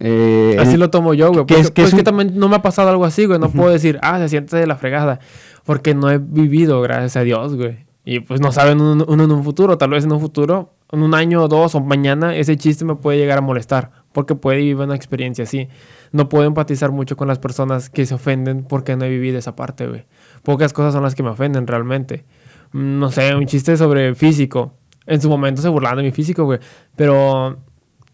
Eh, 0.00 0.56
Así 0.60 0.74
el- 0.74 0.80
lo 0.80 0.90
tomo 0.90 1.12
yo, 1.14 1.26
güey. 1.28 1.38
Porque, 1.40 1.58
es- 1.58 1.70
que 1.72 1.82
pues 1.82 1.88
es 1.88 1.94
que 1.94 2.00
un- 2.02 2.04
también 2.04 2.38
no 2.38 2.48
me 2.48 2.54
ha 2.56 2.62
pasado 2.62 2.88
algo 2.88 3.04
así, 3.04 3.24
güey. 3.26 3.40
No 3.40 3.50
puedo 3.50 3.70
decir, 3.70 3.98
ah, 4.00 4.18
se 4.18 4.28
siente 4.28 4.56
de 4.56 4.66
la 4.68 4.76
fregada. 4.76 5.18
Porque 5.64 5.92
no 5.94 6.08
he 6.10 6.18
vivido, 6.18 6.80
gracias 6.82 7.16
a 7.16 7.22
Dios, 7.22 7.56
güey. 7.56 7.78
Y 8.04 8.20
pues 8.20 8.40
no 8.40 8.52
saben 8.52 8.80
uno, 8.80 9.04
uno 9.08 9.24
en 9.24 9.32
un 9.32 9.42
futuro. 9.42 9.76
Tal 9.76 9.90
vez 9.90 10.04
en 10.04 10.12
un 10.12 10.20
futuro, 10.20 10.72
en 10.92 11.02
un 11.02 11.14
año 11.14 11.42
o 11.42 11.48
dos 11.48 11.74
o 11.74 11.80
mañana, 11.80 12.36
ese 12.36 12.56
chiste 12.56 12.84
me 12.84 12.94
puede 12.94 13.18
llegar 13.18 13.38
a 13.38 13.40
molestar. 13.42 13.90
Porque 14.12 14.34
puede 14.36 14.58
vivir 14.58 14.76
una 14.76 14.94
experiencia 14.94 15.44
así. 15.44 15.68
No 16.12 16.28
puedo 16.28 16.44
empatizar 16.44 16.90
mucho 16.92 17.16
con 17.16 17.26
las 17.28 17.38
personas 17.40 17.90
que 17.90 18.06
se 18.06 18.14
ofenden 18.14 18.62
porque 18.62 18.94
no 18.96 19.04
he 19.04 19.10
vivido 19.10 19.36
esa 19.38 19.56
parte, 19.56 19.86
güey. 19.88 20.04
Pocas 20.44 20.72
cosas 20.72 20.94
son 20.94 21.02
las 21.02 21.14
que 21.16 21.22
me 21.24 21.30
ofenden 21.30 21.66
realmente. 21.66 22.24
No 22.72 23.10
sé, 23.10 23.34
un 23.34 23.46
chiste 23.46 23.76
sobre 23.76 24.14
físico. 24.14 24.74
En 25.06 25.20
su 25.20 25.28
momento 25.28 25.62
se 25.62 25.68
burlaban 25.68 25.98
de 25.98 26.04
mi 26.04 26.10
físico, 26.12 26.44
güey. 26.44 26.58
Pero 26.96 27.58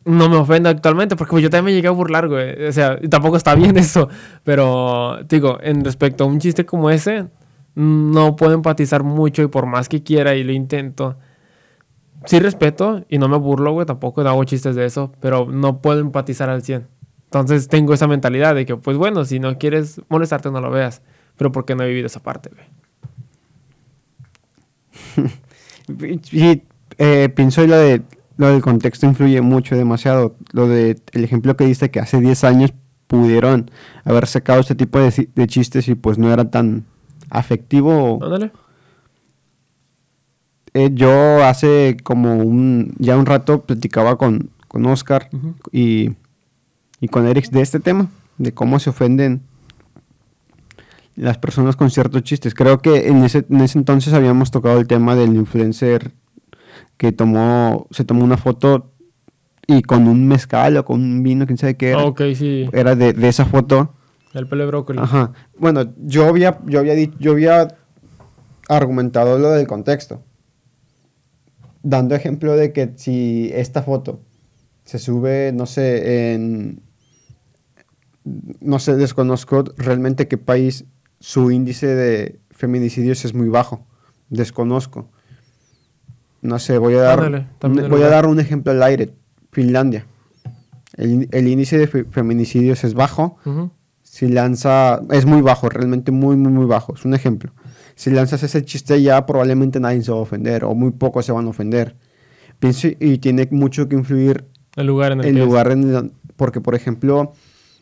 no 0.04 0.28
me 0.28 0.36
ofende 0.36 0.68
actualmente, 0.68 1.16
porque 1.16 1.40
yo 1.40 1.50
también 1.50 1.64
me 1.66 1.72
llegué 1.72 1.88
a 1.88 1.92
burlar, 1.92 2.28
güey. 2.28 2.66
O 2.66 2.72
sea, 2.72 2.98
tampoco 3.08 3.36
está 3.36 3.54
bien 3.54 3.76
eso. 3.78 4.08
Pero, 4.44 5.18
digo, 5.28 5.58
en 5.62 5.84
respecto 5.84 6.24
a 6.24 6.26
un 6.26 6.38
chiste 6.38 6.66
como 6.66 6.90
ese, 6.90 7.26
no 7.74 8.36
puedo 8.36 8.52
empatizar 8.52 9.02
mucho 9.02 9.42
y 9.42 9.48
por 9.48 9.66
más 9.66 9.88
que 9.88 10.02
quiera 10.02 10.34
y 10.34 10.44
lo 10.44 10.52
intento. 10.52 11.16
Sí 12.26 12.38
respeto 12.38 13.04
y 13.08 13.18
no 13.18 13.28
me 13.28 13.36
burlo, 13.36 13.72
güey, 13.72 13.86
tampoco 13.86 14.22
hago 14.22 14.44
chistes 14.44 14.76
de 14.76 14.86
eso, 14.86 15.12
pero 15.20 15.46
no 15.50 15.82
puedo 15.82 16.00
empatizar 16.00 16.48
al 16.48 16.62
100. 16.62 16.88
Entonces 17.24 17.68
tengo 17.68 17.92
esa 17.92 18.06
mentalidad 18.06 18.54
de 18.54 18.64
que, 18.64 18.76
pues 18.76 18.96
bueno, 18.96 19.24
si 19.24 19.40
no 19.40 19.58
quieres 19.58 20.00
molestarte, 20.08 20.50
no 20.50 20.60
lo 20.60 20.70
veas. 20.70 21.02
Pero 21.36 21.50
porque 21.50 21.74
no 21.74 21.82
he 21.82 21.88
vivido 21.88 22.06
esa 22.06 22.22
parte, 22.22 22.50
güey. 22.54 22.64
Sí, 26.22 26.62
eh, 26.96 27.28
pienso 27.28 27.66
lo 27.66 27.76
de 27.76 28.00
lo 28.36 28.48
del 28.48 28.62
contexto 28.62 29.06
influye 29.06 29.40
mucho, 29.42 29.76
demasiado. 29.76 30.34
Lo 30.52 30.66
de 30.66 30.98
el 31.12 31.24
ejemplo 31.24 31.56
que 31.56 31.66
diste 31.66 31.90
que 31.90 32.00
hace 32.00 32.20
10 32.20 32.44
años 32.44 32.72
pudieron 33.06 33.70
haber 34.04 34.26
sacado 34.26 34.60
este 34.60 34.74
tipo 34.74 34.98
de, 34.98 35.28
de 35.34 35.46
chistes 35.46 35.88
y 35.88 35.94
pues 35.94 36.18
no 36.18 36.32
era 36.32 36.50
tan 36.50 36.84
afectivo. 37.30 38.18
Ándale. 38.22 38.50
eh, 40.72 40.90
yo 40.92 41.44
hace 41.44 41.96
como 42.02 42.34
un, 42.36 42.94
ya 42.98 43.16
un 43.16 43.26
rato 43.26 43.62
platicaba 43.62 44.16
con, 44.16 44.50
con 44.66 44.86
Oscar 44.86 45.28
y, 45.70 46.10
y 47.00 47.08
con 47.08 47.26
Eric 47.26 47.50
de 47.50 47.60
este 47.60 47.78
tema, 47.78 48.08
de 48.38 48.52
cómo 48.52 48.80
se 48.80 48.90
ofenden 48.90 49.42
las 51.16 51.38
personas 51.38 51.76
con 51.76 51.90
ciertos 51.90 52.22
chistes. 52.22 52.54
Creo 52.54 52.80
que 52.80 53.08
en 53.08 53.24
ese, 53.24 53.46
en 53.48 53.60
ese 53.60 53.78
entonces 53.78 54.12
habíamos 54.12 54.50
tocado 54.50 54.80
el 54.80 54.86
tema 54.86 55.14
del 55.14 55.34
influencer 55.34 56.12
que 56.96 57.12
tomó, 57.12 57.86
se 57.90 58.04
tomó 58.04 58.24
una 58.24 58.36
foto 58.36 58.92
y 59.66 59.82
con 59.82 60.08
un 60.08 60.26
mezcal 60.26 60.76
o 60.76 60.84
con 60.84 61.00
un 61.00 61.22
vino, 61.22 61.46
quién 61.46 61.58
sabe 61.58 61.76
qué 61.76 61.90
era. 61.90 62.04
Ok, 62.04 62.22
sí. 62.34 62.68
Era 62.72 62.94
de, 62.94 63.12
de 63.12 63.28
esa 63.28 63.46
foto. 63.46 63.94
El 64.34 64.48
pelo 64.48 64.64
de 64.64 64.68
brócoli. 64.68 64.98
Ajá. 65.00 65.32
Bueno, 65.58 65.94
yo 65.98 66.26
había, 66.26 66.58
yo 66.66 66.80
había 66.80 66.94
dicho, 66.94 67.16
yo 67.18 67.32
había 67.32 67.76
argumentado 68.68 69.38
lo 69.38 69.50
del 69.50 69.66
contexto. 69.66 70.22
Dando 71.82 72.14
ejemplo 72.14 72.56
de 72.56 72.72
que 72.72 72.94
si 72.96 73.50
esta 73.54 73.82
foto 73.82 74.20
se 74.84 74.98
sube, 74.98 75.52
no 75.52 75.66
sé, 75.66 76.34
en. 76.34 76.82
No 78.60 78.78
sé, 78.78 78.96
desconozco 78.96 79.64
realmente 79.76 80.28
qué 80.28 80.38
país 80.38 80.86
su 81.24 81.50
índice 81.50 81.86
de 81.86 82.38
feminicidios 82.50 83.24
es 83.24 83.32
muy 83.32 83.48
bajo. 83.48 83.86
Desconozco. 84.28 85.08
No 86.42 86.58
sé, 86.58 86.76
voy 86.76 86.94
a 86.96 87.00
dar, 87.00 87.18
Ándale, 87.20 87.46
un- 87.84 87.88
voy 87.88 88.02
a 88.02 88.08
dar 88.08 88.26
un 88.26 88.38
ejemplo 88.40 88.72
al 88.72 88.82
aire. 88.82 89.14
Finlandia. 89.50 90.04
El, 90.96 91.28
el 91.32 91.48
índice 91.48 91.78
de 91.78 91.86
fe- 91.86 92.04
feminicidios 92.04 92.84
es 92.84 92.92
bajo 92.94 93.38
si 94.02 94.28
lanza, 94.28 95.00
es 95.10 95.24
muy 95.24 95.40
bajo, 95.40 95.68
realmente 95.70 96.12
muy, 96.12 96.36
muy, 96.36 96.52
muy 96.52 96.66
bajo. 96.66 96.94
Es 96.94 97.04
un 97.06 97.14
ejemplo. 97.14 97.52
Si 97.94 98.10
lanzas 98.10 98.42
ese 98.42 98.62
chiste 98.64 99.00
ya, 99.00 99.24
probablemente 99.24 99.80
nadie 99.80 100.02
se 100.02 100.12
va 100.12 100.18
a 100.18 100.20
ofender, 100.20 100.64
o 100.64 100.74
muy 100.74 100.90
pocos 100.92 101.24
se 101.24 101.32
van 101.32 101.46
a 101.46 101.48
ofender. 101.48 101.96
Pienso, 102.58 102.88
y 103.00 103.18
tiene 103.18 103.48
mucho 103.50 103.88
que 103.88 103.96
influir 103.96 104.44
El 104.76 104.86
lugar 104.86 105.12
en 105.12 105.20
el, 105.20 105.26
el 105.28 105.34
que 105.34 105.40
es. 105.40 105.46
lugar 105.46 105.72
en 105.72 105.94
el- 105.96 106.12
porque, 106.36 106.60
por 106.60 106.74
ejemplo, 106.74 107.32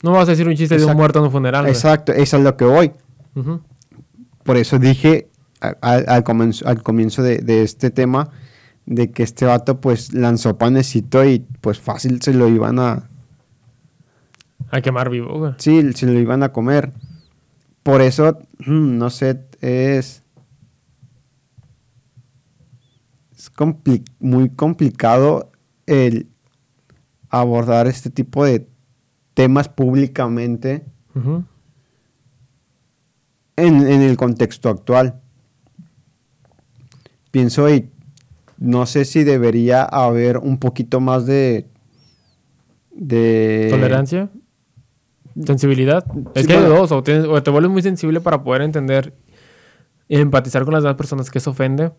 No 0.02 0.12
vas 0.12 0.28
a 0.28 0.30
decir 0.30 0.46
un 0.48 0.54
chiste 0.54 0.78
de 0.78 0.84
un 0.84 0.96
muerto 0.96 1.18
en 1.18 1.24
un 1.26 1.32
funeral. 1.32 1.66
exacto, 1.66 2.12
eso 2.12 2.36
es 2.38 2.42
lo 2.44 2.56
que 2.56 2.64
voy. 2.64 2.92
Por 4.44 4.56
eso 4.56 4.78
dije 4.78 5.28
al, 5.60 6.24
comienzo, 6.24 6.66
al 6.66 6.82
comienzo 6.82 7.22
de, 7.22 7.38
de 7.38 7.62
este 7.62 7.90
tema 7.90 8.30
de 8.86 9.10
que 9.12 9.22
este 9.22 9.44
vato 9.46 9.80
pues 9.80 10.12
lanzó 10.12 10.58
panecito 10.58 11.24
y 11.24 11.38
pues 11.60 11.78
fácil 11.78 12.20
se 12.20 12.34
lo 12.34 12.48
iban 12.48 12.78
a, 12.80 13.08
A 14.70 14.80
quemar 14.80 15.08
vivo, 15.10 15.38
güey. 15.38 15.52
Sí, 15.58 15.92
se 15.92 16.06
lo 16.06 16.18
iban 16.18 16.42
a 16.42 16.50
comer. 16.52 16.92
Por 17.82 18.00
eso, 18.00 18.38
mm, 18.66 18.96
no 18.98 19.10
sé, 19.10 19.40
es. 19.60 20.22
Es 23.36 23.52
compli- 23.52 24.04
muy 24.20 24.50
complicado 24.50 25.50
el 25.86 26.28
abordar 27.28 27.86
este 27.86 28.10
tipo 28.10 28.44
de 28.44 28.68
temas 29.34 29.68
públicamente. 29.68 30.84
En, 33.56 33.86
en 33.86 34.02
el 34.02 34.16
contexto 34.16 34.68
actual. 34.68 35.20
Pienso 37.30 37.68
y 37.72 37.88
no 38.58 38.86
sé 38.86 39.04
si 39.04 39.24
debería 39.24 39.82
haber 39.84 40.38
un 40.38 40.58
poquito 40.58 41.00
más 41.00 41.26
de. 41.26 41.66
de 42.90 43.68
Tolerancia. 43.70 44.28
Sensibilidad. 45.46 46.04
Es 46.34 46.46
que 46.46 46.52
hay 46.54 46.60
bueno. 46.60 46.76
dos. 46.76 46.92
O, 46.92 47.02
tienes- 47.02 47.26
o 47.26 47.42
te 47.42 47.50
vuelves 47.50 47.70
muy 47.72 47.82
sensible 47.82 48.20
para 48.20 48.44
poder 48.44 48.62
entender 48.62 49.14
y 50.08 50.16
empatizar 50.16 50.64
con 50.64 50.74
las 50.74 50.82
demás 50.82 50.96
personas 50.96 51.30
que 51.30 51.38
eso 51.38 51.50
ofende. 51.50 51.90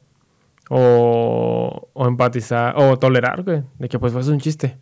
O, 0.70 1.90
o 1.94 2.08
empatizar. 2.08 2.76
O 2.78 2.98
tolerar, 3.00 3.44
güey. 3.44 3.64
De 3.80 3.90
que 3.90 3.98
pues 3.98 4.14
fue 4.14 4.22
un 4.30 4.40
chiste. 4.40 4.78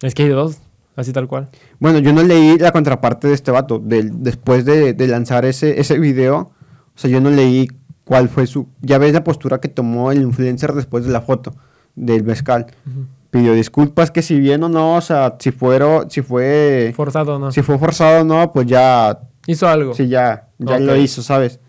Es 0.00 0.14
que 0.14 0.22
hay 0.22 0.28
de 0.30 0.34
dos. 0.34 0.58
Así 0.96 1.12
tal 1.12 1.28
cual. 1.28 1.48
Bueno, 1.78 1.98
yo 1.98 2.12
no 2.12 2.22
leí 2.22 2.56
la 2.58 2.72
contraparte 2.72 3.28
de 3.28 3.34
este 3.34 3.50
vato. 3.50 3.78
del- 3.78 4.22
después 4.22 4.64
de, 4.64 4.94
de 4.94 5.06
lanzar 5.08 5.44
ese, 5.44 5.78
ese 5.80 5.98
video, 5.98 6.36
o 6.38 6.98
sea, 6.98 7.10
yo 7.10 7.20
no 7.20 7.30
leí 7.30 7.68
cuál 8.04 8.28
fue 8.28 8.46
su... 8.46 8.68
Ya 8.80 8.98
ves 8.98 9.12
la 9.12 9.22
postura 9.22 9.60
que 9.60 9.68
tomó 9.68 10.10
el 10.12 10.22
influencer 10.22 10.72
después 10.72 11.04
de 11.04 11.12
la 11.12 11.20
foto 11.20 11.54
del 11.94 12.24
mezcal. 12.24 12.66
Pidió 13.30 13.52
disculpas 13.52 14.10
que 14.10 14.22
si 14.22 14.38
bien 14.40 14.62
o 14.62 14.68
no, 14.68 14.94
o 14.96 15.00
sea, 15.00 15.36
si 15.38 15.50
fueron, 15.50 16.10
si 16.10 16.22
fue... 16.22 16.92
Forzado, 16.96 17.38
¿no? 17.38 17.52
Si 17.52 17.60
fue 17.62 17.76
forzado 17.78 18.22
o 18.22 18.24
no, 18.24 18.52
pues 18.52 18.66
ya... 18.66 19.18
Hizo 19.46 19.68
algo. 19.68 19.92
Sí, 19.94 20.08
ya, 20.08 20.48
ya 20.58 20.78
lo 20.78 20.96
hizo, 20.96 21.22
¿sabes? 21.22 21.60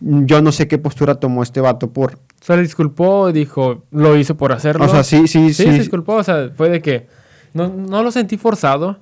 Yo 0.00 0.42
no 0.42 0.52
sé 0.52 0.68
qué 0.68 0.76
postura 0.78 1.14
tomó 1.14 1.42
este 1.42 1.60
vato 1.60 1.90
por... 1.92 2.18
Se 2.40 2.54
le 2.56 2.62
disculpó, 2.62 3.32
dijo, 3.32 3.84
lo 3.90 4.16
hizo 4.18 4.36
por 4.36 4.52
hacerlo. 4.52 4.84
O 4.84 4.88
sea, 4.88 5.02
sí, 5.02 5.26
sí, 5.26 5.48
Sí, 5.48 5.54
sí. 5.54 5.62
se 5.64 5.72
disculpó, 5.72 6.16
o 6.16 6.22
sea, 6.22 6.50
fue 6.54 6.68
de 6.68 6.82
que 6.82 7.06
no, 7.54 7.68
no 7.68 8.02
lo 8.02 8.10
sentí 8.10 8.36
forzado, 8.36 8.98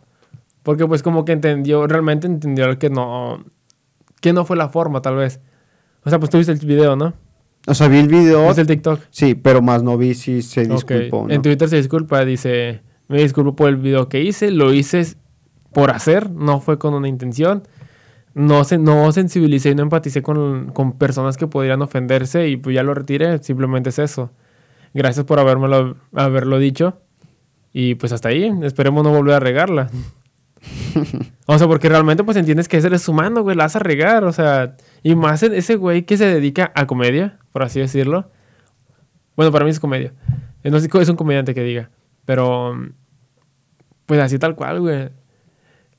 porque 0.62 0.86
pues 0.86 1.02
como 1.02 1.24
que 1.24 1.32
entendió, 1.32 1.86
realmente 1.86 2.26
entendió 2.26 2.78
que 2.78 2.90
no, 2.90 3.44
que 4.20 4.32
no 4.32 4.44
fue 4.44 4.56
la 4.56 4.68
forma 4.68 5.02
tal 5.02 5.16
vez. 5.16 5.40
O 6.04 6.10
sea, 6.10 6.18
pues 6.18 6.30
tuviste 6.30 6.52
el 6.52 6.58
video, 6.58 6.94
¿no? 6.94 7.14
O 7.66 7.74
sea, 7.74 7.88
vi 7.88 7.98
el 7.98 8.08
video, 8.08 8.46
¿Viste 8.46 8.60
el 8.60 8.66
TikTok? 8.66 9.00
sí, 9.10 9.34
pero 9.34 9.62
más 9.62 9.82
no 9.82 9.96
vi 9.96 10.14
si 10.14 10.42
se 10.42 10.66
disculpó 10.66 11.26
no. 11.28 11.34
En 11.34 11.42
Twitter 11.42 11.68
se 11.68 11.76
disculpa, 11.76 12.24
dice, 12.24 12.82
me 13.08 13.22
disculpo 13.22 13.54
por 13.54 13.68
el 13.68 13.76
video 13.76 14.08
que 14.08 14.20
hice, 14.20 14.50
lo 14.50 14.72
hice 14.72 15.16
por 15.72 15.90
hacer, 15.90 16.30
no 16.30 16.60
fue 16.60 16.78
con 16.78 16.94
una 16.94 17.08
intención. 17.08 17.62
No, 18.34 18.64
se, 18.64 18.78
no 18.78 19.12
sensibilicé 19.12 19.70
y 19.70 19.74
no 19.74 19.82
empaticé 19.82 20.22
con, 20.22 20.72
con 20.72 20.94
personas 20.94 21.36
que 21.36 21.46
podrían 21.46 21.82
ofenderse 21.82 22.48
y 22.48 22.56
pues 22.56 22.74
ya 22.74 22.82
lo 22.82 22.94
retiré, 22.94 23.38
simplemente 23.42 23.90
es 23.90 23.98
eso. 23.98 24.30
Gracias 24.94 25.24
por 25.24 25.38
habérmelo, 25.38 25.96
haberlo 26.14 26.58
dicho. 26.58 26.98
Y 27.72 27.94
pues 27.94 28.12
hasta 28.12 28.28
ahí, 28.28 28.52
esperemos 28.62 29.02
no 29.04 29.10
volver 29.10 29.34
a 29.34 29.40
regarla. 29.40 29.90
o 31.46 31.58
sea, 31.58 31.66
porque 31.66 31.88
realmente 31.88 32.22
pues 32.24 32.36
entiendes 32.36 32.68
que 32.68 32.76
eres 32.76 33.08
humano, 33.08 33.42
güey, 33.42 33.56
la 33.56 33.64
vas 33.64 33.76
a 33.76 33.80
regar, 33.80 34.24
o 34.24 34.32
sea, 34.32 34.76
y 35.02 35.14
más 35.14 35.42
en 35.42 35.54
ese 35.54 35.76
güey 35.76 36.02
que 36.02 36.16
se 36.16 36.26
dedica 36.26 36.70
a 36.74 36.86
comedia, 36.86 37.38
por 37.52 37.62
así 37.62 37.80
decirlo. 37.80 38.30
Bueno, 39.36 39.50
para 39.50 39.64
mí 39.64 39.70
es 39.70 39.80
comedia. 39.80 40.12
Eh, 40.62 40.70
No 40.70 40.78
sé 40.80 40.88
es 41.00 41.08
un 41.08 41.16
comediante 41.16 41.54
que 41.54 41.62
diga, 41.62 41.90
pero 42.26 42.74
pues 44.06 44.20
así 44.20 44.38
tal 44.38 44.54
cual, 44.54 44.80
güey. 44.80 45.08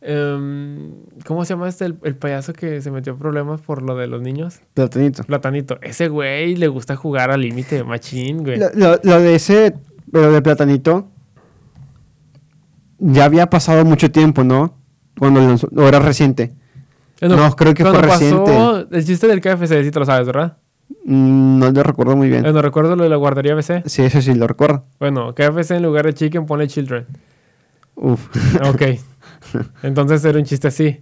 Em, 0.06 0.92
¿Cómo 1.26 1.46
se 1.46 1.54
llama 1.54 1.70
este 1.70 1.86
el, 1.86 1.98
el 2.04 2.16
payaso 2.16 2.52
que 2.54 2.82
se 2.82 2.92
metió 2.92 3.14
en 3.14 3.20
problemas 3.20 3.62
por 3.62 3.82
lo 3.82 3.96
de 3.96 4.08
los 4.08 4.22
niños? 4.22 4.60
Platanito. 4.74 5.24
Platanito. 5.24 5.78
Ese 5.82 6.10
güey 6.10 6.56
le 6.58 6.68
gusta 6.68 6.96
jugar 6.98 7.32
al 7.32 7.42
límite, 7.42 7.84
machín, 7.86 8.44
güey. 8.44 8.60
Lo, 8.60 8.70
lo- 8.76 9.00
lo 9.02 9.20
de 9.22 9.36
ese, 9.36 9.74
lo 10.12 10.32
de 10.32 10.42
Platanito, 10.42 11.10
ya 13.04 13.26
había 13.26 13.50
pasado 13.50 13.86
mucho 13.86 14.12
tiempo, 14.12 14.44
¿no? 14.44 14.78
Cuando 15.18 15.40
lanzó, 15.42 15.68
o 15.76 15.88
era 15.88 16.00
reciente. 16.00 16.54
No, 17.22 17.56
creo 17.56 17.74
que 17.74 17.84
fue 17.84 17.94
pasó 17.94 18.46
reciente. 18.46 18.88
el 18.98 19.06
chiste 19.06 19.28
del 19.28 19.40
KFC, 19.40 19.84
sí 19.84 19.92
te 19.92 20.00
lo 20.00 20.06
sabes, 20.06 20.26
¿verdad? 20.28 20.58
Mm, 21.06 21.60
No 21.60 21.72
lo 21.72 21.84
recuerdo 21.84 22.16
muy 22.18 22.28
bien. 22.30 22.46
Eh, 22.46 22.52
no 22.52 22.62
recuerdo 22.62 22.96
lo 22.96 23.04
de 23.04 23.10
la 23.10 23.16
guardería 23.16 23.56
BC. 23.56 23.84
Sí, 23.86 24.02
eso 24.04 24.22
sí 24.22 24.34
lo 24.34 24.48
recuerdo. 24.48 24.84
Bueno, 25.00 25.34
KFC 25.34 25.72
en 25.78 25.84
lugar 25.84 26.06
de 26.06 26.14
chicken 26.14 26.46
pone 26.46 26.68
children. 26.68 27.06
Uf. 27.96 28.28
Ok. 28.68 28.82
Entonces 29.84 30.24
era 30.26 30.38
un 30.40 30.46
chiste 30.46 30.68
así. 30.68 31.00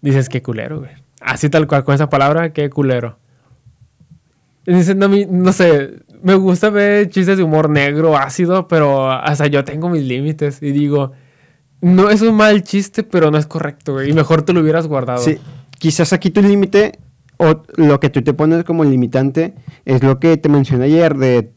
Dices, 0.00 0.28
qué 0.28 0.42
culero, 0.42 0.80
güey. 0.80 0.90
Así 1.20 1.48
tal 1.48 1.66
cual, 1.66 1.82
con 1.84 1.94
esa 1.94 2.08
palabra, 2.10 2.52
qué 2.52 2.68
culero. 2.70 3.18
Dices, 4.66 4.94
no, 4.96 5.08
mi- 5.08 5.26
no 5.26 5.52
sé, 5.52 6.00
me 6.22 6.34
gusta 6.34 6.70
ver 6.70 7.08
chistes 7.08 7.36
de 7.36 7.42
humor 7.42 7.70
negro, 7.70 8.16
ácido, 8.16 8.68
pero 8.68 9.10
hasta 9.10 9.46
yo 9.46 9.64
tengo 9.64 9.88
mis 9.88 10.02
límites. 10.02 10.62
Y 10.62 10.72
digo, 10.72 11.12
no 11.80 12.10
es 12.10 12.22
un 12.22 12.34
mal 12.36 12.62
chiste, 12.62 13.02
pero 13.02 13.30
no 13.30 13.38
es 13.38 13.46
correcto, 13.46 13.94
güey. 13.94 14.10
Y 14.10 14.12
mejor 14.12 14.42
te 14.42 14.52
lo 14.52 14.60
hubieras 14.60 14.86
guardado. 14.86 15.18
Sí, 15.22 15.38
quizás 15.78 16.12
aquí 16.12 16.30
tu 16.30 16.42
límite, 16.42 16.98
o 17.36 17.62
lo 17.76 18.00
que 18.00 18.10
tú 18.10 18.22
te 18.22 18.32
pones 18.34 18.64
como 18.64 18.84
limitante, 18.84 19.54
es 19.84 20.02
lo 20.02 20.18
que 20.18 20.36
te 20.36 20.48
mencioné 20.48 20.86
ayer 20.86 21.16
de 21.16 21.52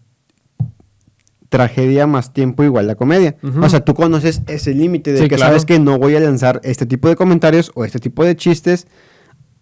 tragedia 1.49 2.05
más 2.05 2.31
tiempo 2.31 2.63
igual 2.63 2.89
a 2.89 2.95
comedia. 2.95 3.35
O 3.61 3.67
sea, 3.69 3.79
tú 3.83 3.95
conoces 3.95 4.41
ese 4.47 4.73
límite 4.73 5.13
de 5.13 5.17
Sí, 5.17 5.23
que 5.23 5.35
claro. 5.35 5.49
sabes 5.49 5.65
que 5.65 5.79
no 5.79 5.97
voy 5.97 6.15
a 6.15 6.19
lanzar 6.19 6.61
este 6.63 6.85
tipo 6.85 7.09
de 7.09 7.15
comentarios 7.15 7.71
o 7.73 7.85
este 7.85 7.99
tipo 7.99 8.23
de 8.23 8.35
chistes 8.35 8.87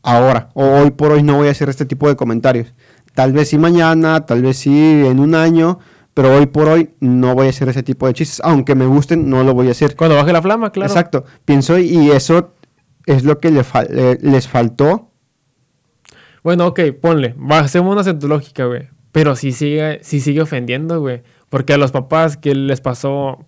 ahora, 0.03 0.49
o 0.53 0.63
hoy 0.65 0.91
por 0.91 1.11
hoy 1.11 1.23
no 1.23 1.37
voy 1.37 1.47
a 1.47 1.51
hacer 1.51 1.69
este 1.69 1.85
tipo 1.85 2.07
de 2.09 2.15
comentarios. 2.15 2.73
Tal 3.17 3.33
vez 3.33 3.49
sí 3.49 3.57
mañana, 3.57 4.27
tal 4.27 4.43
vez 4.43 4.57
sí 4.57 4.69
en 5.03 5.19
un 5.19 5.33
año, 5.33 5.79
pero 6.13 6.35
hoy 6.37 6.45
por 6.45 6.67
hoy 6.69 6.91
no 6.99 7.33
voy 7.33 7.47
a 7.47 7.49
hacer 7.49 7.67
ese 7.67 7.81
tipo 7.81 8.05
de 8.05 8.13
chistes. 8.13 8.39
Aunque 8.43 8.75
me 8.75 8.85
gusten, 8.85 9.27
no 9.27 9.43
lo 9.43 9.55
voy 9.55 9.69
a 9.69 9.71
hacer. 9.71 9.95
Cuando 9.95 10.15
baje 10.15 10.31
la 10.31 10.39
flama, 10.43 10.71
claro. 10.71 10.91
Exacto. 10.91 11.25
Pienso 11.43 11.79
y 11.79 12.11
eso 12.11 12.53
es 13.07 13.23
lo 13.23 13.39
que 13.39 13.49
le 13.49 13.61
fal- 13.63 14.19
les 14.21 14.47
faltó. 14.47 15.09
Bueno, 16.43 16.67
ok, 16.67 16.79
ponle. 17.01 17.33
Hacemos 17.49 17.91
una 17.91 18.03
centológica, 18.03 18.65
güey. 18.65 18.87
Pero 19.11 19.35
sí 19.35 19.51
sigue, 19.51 19.97
sí 20.03 20.19
sigue 20.19 20.41
ofendiendo, 20.41 20.99
güey. 21.01 21.23
Porque 21.49 21.73
a 21.73 21.77
los 21.77 21.91
papás 21.91 22.37
que 22.37 22.53
les 22.53 22.81
pasó 22.81 23.47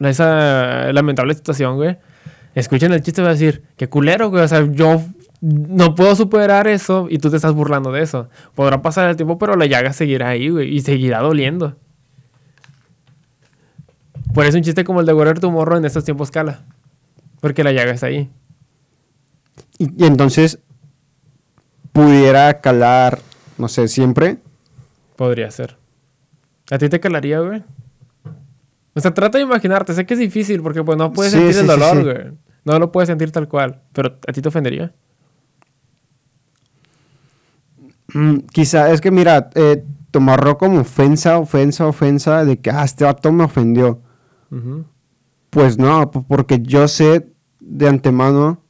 esa 0.00 0.90
lamentable 0.94 1.34
situación, 1.34 1.76
güey, 1.76 1.98
escuchan 2.54 2.94
el 2.94 3.02
chiste 3.02 3.20
y 3.20 3.24
van 3.24 3.32
a 3.32 3.34
decir, 3.34 3.62
qué 3.76 3.90
culero, 3.90 4.30
güey. 4.30 4.42
O 4.42 4.48
sea, 4.48 4.66
yo 4.72 5.02
no 5.42 5.94
puedo 5.96 6.14
superar 6.16 6.68
eso 6.68 7.08
y 7.10 7.18
tú 7.18 7.28
te 7.28 7.36
estás 7.36 7.52
burlando 7.52 7.90
de 7.92 8.00
eso. 8.02 8.28
Podrá 8.54 8.80
pasar 8.80 9.10
el 9.10 9.16
tiempo, 9.16 9.36
pero 9.38 9.56
la 9.56 9.66
llaga 9.66 9.92
seguirá 9.92 10.28
ahí, 10.28 10.48
güey, 10.48 10.74
y 10.74 10.80
seguirá 10.80 11.18
doliendo. 11.20 11.76
Por 14.34 14.46
eso 14.46 14.56
un 14.56 14.62
chiste 14.62 14.84
como 14.84 15.00
el 15.00 15.06
de 15.06 15.12
guardar 15.12 15.40
tu 15.40 15.50
morro 15.50 15.76
en 15.76 15.84
estos 15.84 16.04
tiempos 16.04 16.30
cala. 16.30 16.62
Porque 17.40 17.64
la 17.64 17.72
llaga 17.72 17.92
está 17.92 18.06
ahí. 18.06 18.30
Y, 19.78 20.02
y 20.02 20.06
entonces 20.06 20.58
pudiera 21.92 22.60
calar, 22.60 23.18
no 23.58 23.68
sé, 23.68 23.88
siempre. 23.88 24.38
Podría 25.16 25.50
ser. 25.50 25.76
¿A 26.70 26.78
ti 26.78 26.88
te 26.88 27.00
calaría, 27.00 27.40
güey? 27.40 27.62
O 28.94 29.00
sea, 29.00 29.12
trata 29.12 29.38
de 29.38 29.44
imaginarte. 29.44 29.92
Sé 29.92 30.06
que 30.06 30.14
es 30.14 30.20
difícil 30.20 30.62
porque 30.62 30.82
pues 30.84 30.96
no 30.96 31.12
puedes 31.12 31.32
Sí, 31.32 31.38
sentir 31.38 31.54
sí, 31.54 31.60
el 31.60 31.66
dolor, 31.66 31.96
sí. 31.96 32.02
güey. 32.04 32.32
No 32.64 32.78
lo 32.78 32.92
puedes 32.92 33.08
sentir 33.08 33.32
tal 33.32 33.48
cual. 33.48 33.82
Pero 33.92 34.18
a 34.26 34.32
ti 34.32 34.40
te 34.40 34.48
ofendería. 34.48 34.92
Mm, 38.14 38.38
quizá, 38.52 38.90
es 38.90 39.00
que 39.00 39.10
mira, 39.10 39.50
eh, 39.54 39.84
tomarlo 40.10 40.58
como 40.58 40.80
ofensa, 40.80 41.38
ofensa, 41.38 41.86
ofensa, 41.86 42.44
de 42.44 42.58
que, 42.60 42.70
ah, 42.70 42.84
este 42.84 43.04
vato 43.04 43.32
me 43.32 43.44
ofendió. 43.44 44.00
Pues 45.50 45.78
no, 45.78 46.10
porque 46.10 46.60
yo 46.60 46.86
sé 46.88 47.32
de 47.60 47.88
antemano, 47.88 48.62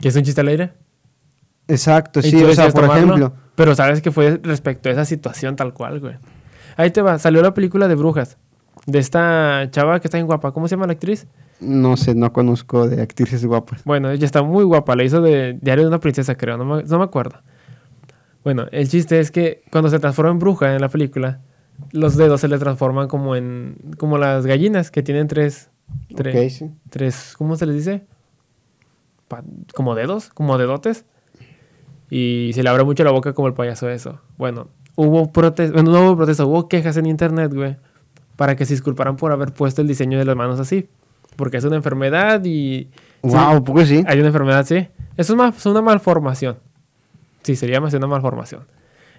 ¿Que 0.00 0.08
es 0.08 0.16
un 0.16 0.22
chiste 0.22 0.40
al 0.42 0.48
aire? 0.48 0.72
exacto, 1.66 2.20
sí, 2.20 2.44
o 2.44 2.52
sea, 2.52 2.64
por 2.64 2.82
tomarlo, 2.82 2.94
ejemplo, 2.94 3.32
Pero 3.54 3.74
sabes 3.74 4.02
que 4.02 4.10
fue 4.10 4.38
respecto 4.42 4.90
a 4.90 4.92
esa 4.92 5.06
situación 5.06 5.56
tal 5.56 5.72
cual, 5.72 5.98
güey. 6.00 6.16
Ahí 6.76 6.90
te 6.90 7.00
va. 7.00 7.18
Salió 7.18 7.40
la 7.40 7.54
película 7.54 7.88
de 7.88 7.94
Brujas. 7.94 8.36
De 8.86 8.98
esta 8.98 9.68
chava 9.70 10.00
que 10.00 10.08
está 10.08 10.18
bien 10.18 10.26
guapa. 10.26 10.52
¿Cómo 10.52 10.68
se 10.68 10.74
llama 10.76 10.86
la 10.86 10.92
actriz? 10.92 11.26
No 11.60 11.96
sé, 11.96 12.14
no 12.14 12.32
conozco 12.32 12.88
de 12.88 13.02
actrices 13.02 13.44
guapas. 13.44 13.84
Bueno, 13.84 14.10
ella 14.10 14.24
está 14.24 14.42
muy 14.42 14.64
guapa. 14.64 14.96
La 14.96 15.04
hizo 15.04 15.20
de 15.20 15.58
Diario 15.60 15.84
de 15.84 15.88
una 15.88 16.00
princesa, 16.00 16.36
creo. 16.36 16.56
No 16.56 16.64
me, 16.64 16.82
no 16.82 16.98
me 16.98 17.04
acuerdo. 17.04 17.40
Bueno, 18.42 18.66
el 18.72 18.88
chiste 18.88 19.20
es 19.20 19.30
que 19.30 19.62
cuando 19.70 19.88
se 19.90 19.98
transforma 19.98 20.30
en 20.30 20.38
bruja 20.38 20.74
en 20.74 20.80
la 20.80 20.88
película, 20.88 21.40
los 21.92 22.16
dedos 22.16 22.40
se 22.40 22.48
le 22.48 22.58
transforman 22.58 23.08
como 23.08 23.36
en... 23.36 23.76
Como 23.98 24.18
las 24.18 24.46
gallinas 24.46 24.90
que 24.90 25.02
tienen 25.02 25.28
tres... 25.28 25.70
tres 26.14 26.56
sí. 26.56 26.70
tres, 26.90 27.34
¿cómo 27.38 27.56
se 27.56 27.66
les 27.66 27.76
dice? 27.76 28.04
Pa- 29.28 29.44
como 29.74 29.94
dedos, 29.94 30.28
como 30.30 30.58
dedotes. 30.58 31.04
Y 32.10 32.50
se 32.54 32.62
le 32.62 32.68
abre 32.68 32.84
mucho 32.84 33.02
la 33.02 33.10
boca 33.10 33.32
como 33.32 33.48
el 33.48 33.54
payaso 33.54 33.88
eso. 33.88 34.20
Bueno, 34.36 34.68
hubo 34.94 35.32
protestas, 35.32 35.72
bueno, 35.72 35.90
no 35.90 36.06
hubo 36.06 36.16
protestas, 36.16 36.46
hubo 36.46 36.68
quejas 36.68 36.96
en 36.96 37.06
internet, 37.06 37.52
güey, 37.52 37.76
para 38.36 38.54
que 38.56 38.66
se 38.66 38.74
disculparan 38.74 39.16
por 39.16 39.32
haber 39.32 39.52
puesto 39.52 39.80
el 39.82 39.88
diseño 39.88 40.18
de 40.18 40.24
las 40.24 40.36
manos 40.36 40.60
así. 40.60 40.88
Porque 41.36 41.56
es 41.56 41.64
una 41.64 41.76
enfermedad 41.76 42.44
y... 42.44 42.88
sí, 43.22 43.28
Wow, 43.30 43.64
porque 43.64 43.86
sí. 43.86 44.04
hay 44.06 44.18
una 44.18 44.28
enfermedad, 44.28 44.64
sí. 44.66 44.88
Eso 45.16 45.32
es, 45.32 45.36
más, 45.36 45.56
es 45.56 45.66
una 45.66 45.82
malformación. 45.82 46.58
Sí, 47.42 47.56
sería 47.56 47.80
más 47.80 47.92
una 47.94 48.06
malformación. 48.06 48.64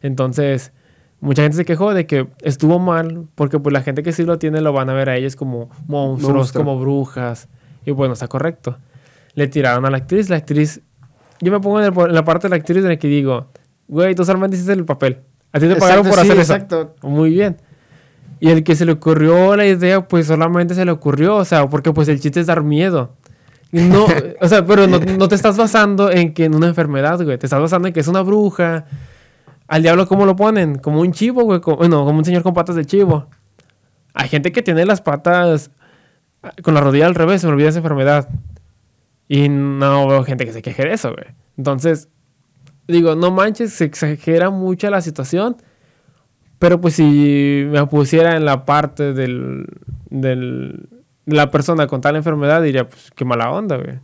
Entonces, 0.01 0.71
mucha 1.19 1.41
gente 1.43 1.57
se 1.57 1.65
quejó 1.65 1.93
de 1.93 2.05
que 2.05 2.27
estuvo 2.41 2.79
mal, 2.79 3.27
porque 3.35 3.59
pues 3.59 3.73
la 3.73 3.81
gente 3.81 4.03
que 4.03 4.11
sí 4.11 4.23
lo 4.23 4.37
tiene 4.39 4.61
lo 4.61 4.73
van 4.73 4.89
a 4.89 4.93
ver 4.93 5.09
a 5.09 5.15
ellos 5.17 5.35
como 5.35 5.69
monstruos, 5.87 6.35
Monstruo. 6.35 6.63
como 6.63 6.79
brujas. 6.79 7.47
Y 7.85 7.91
bueno, 7.91 8.13
está 8.13 8.27
correcto. 8.27 8.77
Le 9.33 9.47
tiraron 9.47 9.85
a 9.85 9.89
la 9.89 9.97
actriz, 9.97 10.29
la 10.29 10.37
actriz... 10.37 10.81
Yo 11.41 11.51
me 11.51 11.59
pongo 11.59 11.81
en, 11.81 11.87
el- 11.93 11.99
en 12.07 12.13
la 12.15 12.23
parte 12.23 12.47
de 12.47 12.49
la 12.51 12.55
actriz 12.55 12.77
en 12.77 12.87
la 12.89 12.95
que 12.97 13.07
digo, 13.07 13.47
güey, 13.87 14.15
tú 14.15 14.23
solamente 14.23 14.55
hiciste 14.55 14.73
el 14.73 14.85
papel. 14.85 15.19
A 15.51 15.59
ti 15.59 15.67
te 15.67 15.75
pagaron 15.75 16.05
Exacto, 16.05 16.09
por 16.09 16.25
sí, 16.25 16.31
hacer 16.31 16.41
eso. 16.41 16.53
exacto. 16.53 16.95
Muy 17.07 17.29
bien. 17.31 17.57
Y 18.39 18.49
el 18.49 18.63
que 18.63 18.75
se 18.75 18.85
le 18.85 18.93
ocurrió 18.93 19.55
la 19.55 19.65
idea, 19.65 20.07
pues 20.07 20.27
solamente 20.27 20.75
se 20.75 20.85
le 20.85 20.91
ocurrió, 20.91 21.37
o 21.37 21.45
sea, 21.45 21.67
porque 21.69 21.93
pues 21.93 22.07
el 22.07 22.19
chiste 22.19 22.39
es 22.39 22.47
dar 22.47 22.63
miedo. 22.63 23.15
No, 23.71 24.05
o 24.41 24.47
sea, 24.47 24.65
pero 24.65 24.87
no, 24.87 24.99
no 24.99 25.27
te 25.27 25.35
estás 25.35 25.57
basando 25.57 26.11
en 26.11 26.33
que 26.33 26.45
en 26.45 26.55
una 26.55 26.67
enfermedad, 26.67 27.21
güey. 27.23 27.37
Te 27.37 27.45
estás 27.45 27.61
basando 27.61 27.87
en 27.87 27.93
que 27.93 27.99
es 27.99 28.07
una 28.07 28.21
bruja. 28.21 28.85
Al 29.67 29.81
diablo, 29.81 30.07
¿cómo 30.07 30.25
lo 30.25 30.35
ponen? 30.35 30.77
Como 30.77 31.01
un 31.01 31.11
chivo, 31.11 31.43
güey. 31.43 31.59
Como, 31.59 31.77
bueno, 31.77 32.05
como 32.05 32.19
un 32.19 32.25
señor 32.25 32.43
con 32.43 32.53
patas 32.53 32.75
de 32.75 32.85
chivo. 32.85 33.27
Hay 34.13 34.29
gente 34.29 34.51
que 34.51 34.61
tiene 34.61 34.85
las 34.85 35.01
patas 35.01 35.71
ah, 36.41 36.53
con 36.61 36.73
la 36.73 36.81
rodilla 36.81 37.05
al 37.05 37.15
revés, 37.15 37.41
se 37.41 37.47
me 37.47 37.53
olvida 37.53 37.69
esa 37.69 37.79
enfermedad. 37.79 38.29
Y 39.27 39.49
no 39.49 40.07
veo 40.07 40.23
gente 40.23 40.45
que 40.45 40.53
se 40.53 40.61
queje 40.61 40.83
de 40.83 40.93
eso, 40.93 41.11
güey. 41.11 41.27
Entonces, 41.57 42.09
digo, 42.87 43.15
no 43.15 43.31
manches, 43.31 43.73
se 43.73 43.85
exagera 43.85 44.49
mucho 44.51 44.89
la 44.89 45.01
situación. 45.01 45.57
Pero 46.65 46.81
pues 46.81 46.95
si 46.95 47.67
me 47.69 47.85
pusiera 47.85 48.35
en 48.35 48.43
la 48.43 48.65
parte 48.65 49.13
del, 49.13 49.67
del, 50.09 50.89
de 51.27 51.35
la 51.35 51.51
persona 51.51 51.85
con 51.85 52.01
tal 52.01 52.15
enfermedad, 52.15 52.63
diría, 52.63 52.87
pues 52.89 53.11
qué 53.15 53.23
mala 53.23 53.51
onda, 53.51 53.75
güey. 53.77 53.99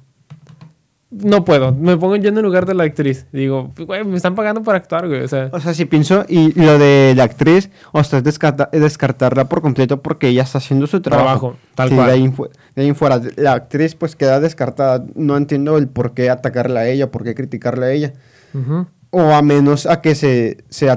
No 1.10 1.44
puedo. 1.44 1.74
Me 1.74 1.98
pongo 1.98 2.18
yo 2.18 2.30
en 2.30 2.38
el 2.38 2.44
lugar 2.44 2.68
de 2.68 2.76
la 2.76 2.84
actriz. 2.84 3.26
Digo, 3.34 3.72
güey, 3.88 4.04
me 4.06 4.16
están 4.16 4.36
pagando 4.36 4.62
para 4.62 4.78
actuar, 4.78 5.08
güey. 5.08 5.24
O 5.24 5.28
sea, 5.28 5.50
O 5.52 5.60
sea, 5.60 5.74
si 5.74 5.86
pienso, 5.86 6.24
y 6.30 6.54
lo 6.54 6.78
de 6.78 7.14
la 7.18 7.24
actriz, 7.24 7.72
o 7.94 8.04
sea, 8.04 8.20
es 8.20 8.26
descarta- 8.26 8.70
es 8.72 8.80
descartarla 8.82 9.50
por 9.50 9.64
completo 9.64 10.04
porque 10.04 10.28
ella 10.28 10.44
está 10.44 10.60
haciendo 10.60 10.86
su 10.86 11.02
trabajo. 11.02 11.24
trabajo, 11.24 11.56
tal 11.74 11.90
Sí, 11.90 11.96
cual. 11.96 12.08
De 12.08 12.14
ahí, 12.14 12.28
de 12.76 12.82
ahí 12.84 12.88
en 12.90 12.96
fuera, 12.96 13.20
la 13.38 13.54
actriz 13.54 13.96
pues 13.96 14.16
queda 14.16 14.40
descartada. 14.40 15.04
No 15.16 15.36
entiendo 15.36 15.80
el 15.80 15.88
por 15.88 16.14
qué 16.14 16.30
atacarla 16.30 16.82
a 16.82 16.88
ella, 16.88 17.10
por 17.10 17.24
qué 17.24 17.34
criticarla 17.34 17.88
a 17.88 17.92
ella. 17.92 18.14
ujú. 18.54 18.86
O 19.14 19.34
a 19.34 19.42
menos 19.42 19.88
a 19.88 20.00
que 20.00 20.16
se, 20.16 20.64
se 20.70 20.90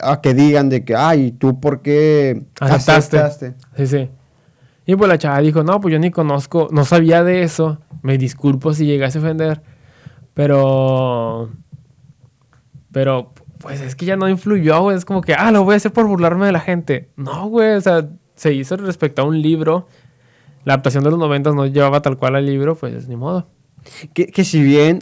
a, 0.00 0.20
que 0.20 0.34
digan 0.34 0.68
de 0.68 0.84
que, 0.84 0.94
ay, 0.94 1.32
¿tú 1.32 1.60
por 1.60 1.82
qué 1.82 2.44
Aceptaste. 2.60 3.18
aceptaste? 3.18 3.54
Sí, 3.76 3.86
sí. 3.86 4.10
Y 4.86 4.96
pues 4.96 5.08
la 5.08 5.18
chava 5.18 5.40
dijo, 5.40 5.62
no, 5.62 5.80
pues 5.80 5.92
yo 5.92 5.98
ni 5.98 6.10
conozco, 6.10 6.68
no 6.72 6.84
sabía 6.84 7.22
de 7.22 7.42
eso. 7.42 7.78
Me 8.02 8.18
disculpo 8.18 8.74
si 8.74 8.86
llegase 8.86 9.18
a 9.18 9.20
ofender. 9.22 9.62
Pero... 10.34 11.50
Pero, 12.90 13.32
pues 13.58 13.80
es 13.80 13.94
que 13.94 14.04
ya 14.04 14.16
no 14.16 14.28
influyó, 14.28 14.82
güey. 14.82 14.96
Es 14.96 15.04
como 15.04 15.22
que, 15.22 15.34
ah, 15.34 15.50
lo 15.50 15.64
voy 15.64 15.74
a 15.74 15.76
hacer 15.76 15.92
por 15.92 16.06
burlarme 16.06 16.46
de 16.46 16.52
la 16.52 16.60
gente. 16.60 17.10
No, 17.16 17.48
güey, 17.48 17.72
o 17.72 17.80
sea, 17.80 18.08
se 18.34 18.52
hizo 18.52 18.76
respecto 18.76 19.22
a 19.22 19.24
un 19.24 19.40
libro. 19.40 19.86
La 20.64 20.74
adaptación 20.74 21.04
de 21.04 21.10
los 21.10 21.18
noventas 21.18 21.54
no 21.54 21.66
llevaba 21.66 22.02
tal 22.02 22.18
cual 22.18 22.36
al 22.36 22.44
libro, 22.44 22.74
pues 22.74 23.08
ni 23.08 23.16
modo. 23.16 23.46
Que, 24.12 24.26
que 24.26 24.44
si 24.44 24.62
bien, 24.62 25.00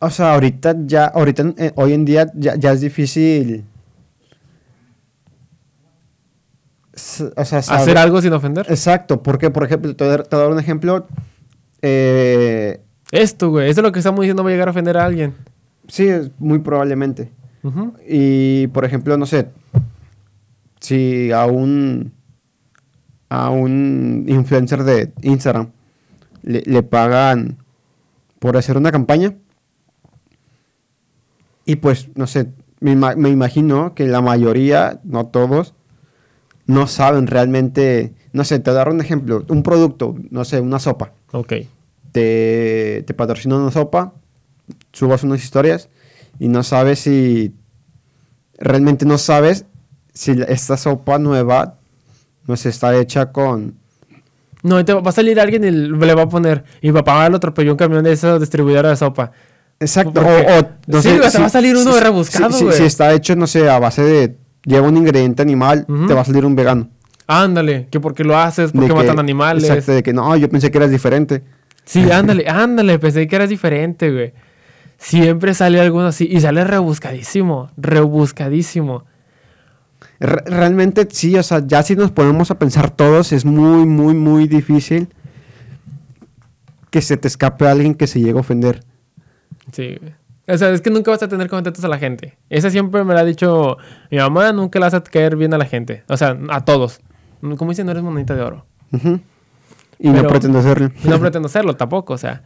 o 0.00 0.10
sea, 0.10 0.34
ahorita 0.34 0.74
ya, 0.86 1.06
ahorita, 1.06 1.54
eh, 1.56 1.72
hoy 1.76 1.92
en 1.92 2.04
día 2.04 2.26
ya, 2.34 2.56
ya 2.56 2.72
es 2.72 2.80
difícil. 2.80 3.64
O 7.36 7.44
sea, 7.44 7.58
Hacer 7.58 7.98
algo 7.98 8.22
sin 8.22 8.32
ofender. 8.32 8.66
Exacto, 8.68 9.22
porque, 9.22 9.50
por 9.50 9.64
ejemplo, 9.64 9.94
te 9.96 10.04
voy 10.04 10.12
a 10.14 10.16
dar- 10.18 10.26
te 10.26 10.36
dar 10.36 10.50
un 10.50 10.58
ejemplo. 10.60 11.06
eh, 11.82 12.80
Esto, 13.10 13.50
güey, 13.50 13.68
eso 13.70 13.80
es 13.80 13.84
lo 13.84 13.92
que 13.92 13.98
estamos 13.98 14.20
diciendo 14.20 14.42
va 14.44 14.50
a 14.50 14.52
llegar 14.52 14.68
a 14.68 14.70
ofender 14.70 14.96
a 14.96 15.04
alguien. 15.04 15.34
sí, 15.88 16.08
muy 16.38 16.58
probablemente. 16.60 17.30
Y, 18.06 18.66
por 18.68 18.84
ejemplo, 18.84 19.16
no 19.16 19.24
sé, 19.26 19.48
si 20.80 21.32
a 21.32 21.46
un, 21.46 22.12
a 23.30 23.48
un 23.50 24.26
influencer 24.28 24.84
de 24.84 25.10
Instagram 25.22 25.70
le, 26.42 26.60
le 26.66 26.82
pagan 26.82 27.56
por 28.38 28.56
hacer 28.58 28.76
una 28.76 28.92
campaña, 28.92 29.34
y 31.64 31.76
pues, 31.76 32.08
no 32.16 32.26
sé, 32.26 32.50
me 32.80 32.92
imagino 32.92 33.94
que 33.94 34.06
la 34.06 34.20
mayoría, 34.20 35.00
no 35.04 35.26
todos, 35.26 35.72
no 36.66 36.86
saben 36.86 37.26
realmente, 37.26 38.12
no 38.32 38.44
sé, 38.44 38.58
te 38.58 38.70
voy 38.70 38.76
a 38.76 38.78
dar 38.84 38.88
un 38.90 39.00
ejemplo, 39.00 39.44
un 39.48 39.62
producto, 39.62 40.14
no 40.30 40.44
sé, 40.44 40.60
una 40.60 40.78
sopa. 40.78 41.12
Ok. 41.32 41.52
te, 42.12 43.02
te 43.06 43.14
patrocina 43.14 43.56
una 43.56 43.70
sopa, 43.72 44.12
subas 44.92 45.24
unas 45.24 45.42
historias 45.42 45.88
y 46.38 46.46
no 46.48 46.62
sabes 46.62 47.00
si 47.00 47.52
realmente 48.58 49.04
no 49.04 49.18
sabes 49.18 49.64
si 50.12 50.30
esta 50.48 50.76
sopa 50.76 51.18
nueva 51.18 51.74
no 52.46 52.56
se 52.56 52.68
está 52.68 52.96
hecha 52.96 53.32
con 53.32 53.74
No, 54.62 54.84
te 54.84 54.94
va 54.94 55.08
a 55.08 55.12
salir 55.12 55.40
alguien 55.40 55.64
y 55.64 55.70
le 55.72 56.14
va 56.14 56.22
a 56.22 56.28
poner, 56.28 56.64
y 56.80 56.92
papá 56.92 57.28
lo 57.28 57.36
atropelló 57.38 57.72
un 57.72 57.76
camión 57.78 58.04
de 58.04 58.12
esa 58.12 58.38
distribuidora 58.38 58.90
de 58.90 58.96
sopa. 58.96 59.32
exacto 59.80 60.12
¿Por 60.12 60.24
o, 60.24 60.68
no 60.86 61.02
Sí, 61.02 61.08
sé, 61.08 61.14
te 61.30 61.38
va 61.40 61.46
a 61.46 61.48
salir 61.50 61.76
uno 61.76 61.92
si- 61.92 62.00
rebuscado, 62.00 62.52
si- 62.52 62.70
si- 62.70 62.76
si 62.78 62.82
está 62.84 63.12
hecho 63.12 63.34
no 63.34 63.46
sé 63.48 63.68
a 63.68 63.78
base 63.80 64.02
de 64.02 64.36
lleva 64.64 64.88
un 64.88 64.96
ingrediente 64.96 65.42
animal 65.42 65.86
te 66.08 66.14
va 66.14 66.22
a 66.22 66.24
salir 66.24 66.44
un 66.44 66.56
vegano 66.56 66.88
Ándale, 67.26 67.88
que 67.90 68.00
porque 68.00 68.22
lo 68.24 68.36
haces, 68.38 68.72
De 68.72 68.78
porque 68.78 68.88
que- 68.92 69.00
matan 69.00 69.18
animales. 69.18 69.64
exacto 69.64 69.92
de 69.92 70.02
que 70.02 70.12
no 70.12 70.36
yo 70.36 70.48
pensé 70.50 70.70
que 70.70 70.78
eras 70.78 70.90
diferente 70.90 71.42
Sí, 71.84 72.10
ándale, 72.10 72.46
ándale, 72.48 72.98
pensé 72.98 73.26
que 73.26 73.36
eras 73.36 73.48
diferente, 73.50 74.10
güey. 74.10 74.32
Siempre 74.96 75.52
sale 75.52 75.80
alguno 75.80 76.06
así 76.06 76.26
y 76.30 76.40
sale 76.40 76.64
rebuscadísimo, 76.64 77.70
rebuscadísimo. 77.76 79.04
Re- 80.18 80.44
realmente 80.46 81.06
sí, 81.10 81.36
o 81.36 81.42
sea, 81.42 81.62
ya 81.66 81.82
si 81.82 81.94
nos 81.94 82.10
ponemos 82.10 82.50
a 82.50 82.58
pensar 82.58 82.90
todos, 82.90 83.32
es 83.32 83.44
muy, 83.44 83.84
muy, 83.84 84.14
muy 84.14 84.48
difícil 84.48 85.08
que 86.90 87.02
se 87.02 87.16
te 87.16 87.28
escape 87.28 87.66
alguien 87.66 87.94
que 87.94 88.06
se 88.06 88.18
llegue 88.20 88.38
a 88.38 88.40
ofender. 88.40 88.82
Sí, 89.72 89.96
güey. 90.00 90.14
O 90.46 90.58
sea, 90.58 90.70
es 90.70 90.82
que 90.82 90.90
nunca 90.90 91.10
vas 91.10 91.22
a 91.22 91.28
tener 91.28 91.48
contentos 91.48 91.84
a 91.84 91.88
la 91.88 91.98
gente. 91.98 92.36
Esa 92.50 92.70
siempre 92.70 93.02
me 93.04 93.14
la 93.14 93.20
ha 93.20 93.24
dicho 93.24 93.78
mi 94.10 94.18
mamá, 94.18 94.52
nunca 94.52 94.78
le 94.78 94.84
vas 94.84 94.94
a 94.94 95.02
caer 95.02 95.36
bien 95.36 95.54
a 95.54 95.58
la 95.58 95.64
gente. 95.64 96.04
O 96.08 96.16
sea, 96.16 96.38
a 96.50 96.64
todos. 96.64 97.00
Como 97.40 97.70
dicen, 97.70 97.86
no 97.86 97.92
eres 97.92 98.02
monedita 98.02 98.34
de 98.34 98.42
oro. 98.42 98.66
Y 99.98 100.10
no 100.10 100.26
pretendo 100.26 100.58
hacerlo. 100.58 100.90
No 101.04 101.18
pretendo 101.18 101.46
hacerlo 101.46 101.76
tampoco, 101.76 102.14
o 102.14 102.18
sea. 102.18 102.42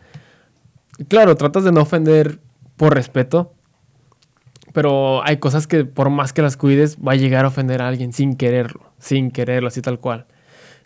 claro, 1.08 1.36
tratas 1.36 1.64
de 1.64 1.72
no 1.72 1.82
ofender 1.82 2.38
por 2.76 2.94
respeto, 2.94 3.52
pero 4.72 5.24
hay 5.24 5.38
cosas 5.38 5.66
que 5.66 5.84
por 5.84 6.10
más 6.10 6.32
que 6.32 6.42
las 6.42 6.56
cuides 6.56 6.98
va 6.98 7.12
a 7.12 7.16
llegar 7.16 7.44
a 7.44 7.48
ofender 7.48 7.82
a 7.82 7.88
alguien 7.88 8.12
sin 8.12 8.36
quererlo, 8.36 8.92
sin 8.98 9.32
quererlo, 9.32 9.68
así 9.68 9.82
tal 9.82 9.98
cual. 9.98 10.26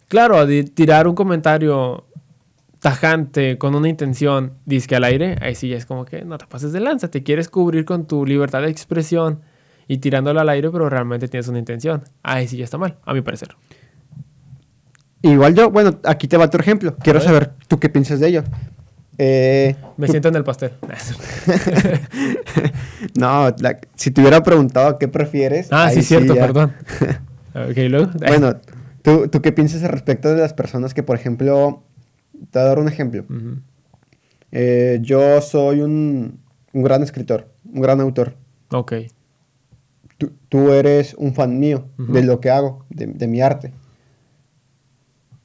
Claro, 0.09 0.47
tirar 0.75 1.09
un 1.09 1.15
comentario 1.15 2.05
tajante 2.83 3.59
con 3.59 3.77
una 3.77 3.89
intención 3.89 4.55
disque 4.67 4.97
al 4.97 5.05
aire, 5.05 5.37
ahí 5.41 5.55
sí 5.55 5.69
ya 5.69 5.77
es 5.77 5.87
como 5.87 6.05
que 6.05 6.25
no 6.25 6.37
te 6.37 6.47
pases 6.49 6.73
de 6.73 6.81
lanza, 6.81 7.09
te 7.09 7.23
quieres 7.23 7.49
cubrir 7.49 7.85
con 7.85 8.09
tu 8.09 8.27
libertad 8.27 8.61
de 8.63 8.71
expresión 8.71 9.41
y 9.87 9.99
tirándola 9.99 10.41
al 10.41 10.49
aire, 10.49 10.69
pero 10.69 10.91
realmente 10.91 11.29
tienes 11.29 11.47
una 11.47 11.61
intención. 11.61 12.03
Ahí 12.25 12.49
sí 12.49 12.57
ya 12.57 12.65
está 12.65 12.79
mal, 12.79 12.97
a 13.05 13.15
mi 13.15 13.21
parecer. 13.23 13.51
Igual 15.23 15.55
yo, 15.55 15.71
bueno, 15.71 16.01
aquí 16.05 16.27
te 16.27 16.37
va 16.37 16.47
otro 16.47 16.61
ejemplo. 16.61 16.97
Quiero 16.97 17.21
saber 17.21 17.53
tú 17.69 17.79
qué 17.79 17.89
piensas 17.89 18.19
de 18.19 18.27
ello. 18.29 18.43
Eh, 19.17 19.77
Me 19.97 20.07
tú- 20.07 20.13
siento 20.15 20.29
en 20.31 20.35
el 20.37 20.43
pastel. 20.43 20.73
no, 23.17 23.55
la- 23.61 23.79
si 23.95 24.11
te 24.11 24.21
hubiera 24.21 24.43
preguntado 24.43 24.99
qué 24.99 25.07
prefieres. 25.07 25.69
ah, 25.71 25.89
sí, 25.91 26.03
cierto, 26.03 26.35
perdón. 26.35 26.73
ok, 27.55 27.77
luego. 27.89 28.11
Bueno, 28.27 28.57
¿tú, 29.03 29.29
¿tú 29.29 29.41
qué 29.41 29.53
piensas 29.53 29.83
respecto 29.83 30.35
de 30.35 30.41
las 30.41 30.53
personas 30.55 30.95
que, 30.95 31.05
por 31.05 31.15
ejemplo, 31.17 31.85
te 32.51 32.59
voy 32.59 32.63
a 32.63 32.69
dar 32.69 32.79
un 32.79 32.89
ejemplo. 32.89 33.25
Eh, 34.51 34.99
yo 35.03 35.41
soy 35.41 35.81
un, 35.81 36.39
un 36.73 36.83
gran 36.83 37.03
escritor, 37.03 37.49
un 37.73 37.81
gran 37.81 38.01
autor. 38.01 38.37
Ok. 38.71 38.93
Tú, 40.19 40.33
tú 40.49 40.73
eres 40.73 41.15
un 41.15 41.35
fan 41.35 41.59
mío 41.59 41.87
de 41.97 42.23
lo 42.23 42.41
que 42.41 42.51
hago, 42.51 42.85
de, 42.91 43.07
de 43.07 43.27
mi 43.27 43.41
arte. 43.41 43.73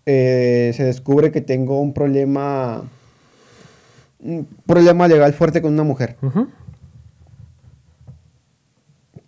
Eh, 0.06 0.72
se 0.76 0.84
descubre 0.84 1.32
que 1.32 1.42
tengo 1.42 1.80
un 1.82 1.94
problema, 1.94 2.84
un 4.20 4.48
problema 4.66 5.08
legal 5.08 5.34
fuerte 5.34 5.62
con 5.62 5.74
una 5.74 5.84
mujer. 5.84 6.16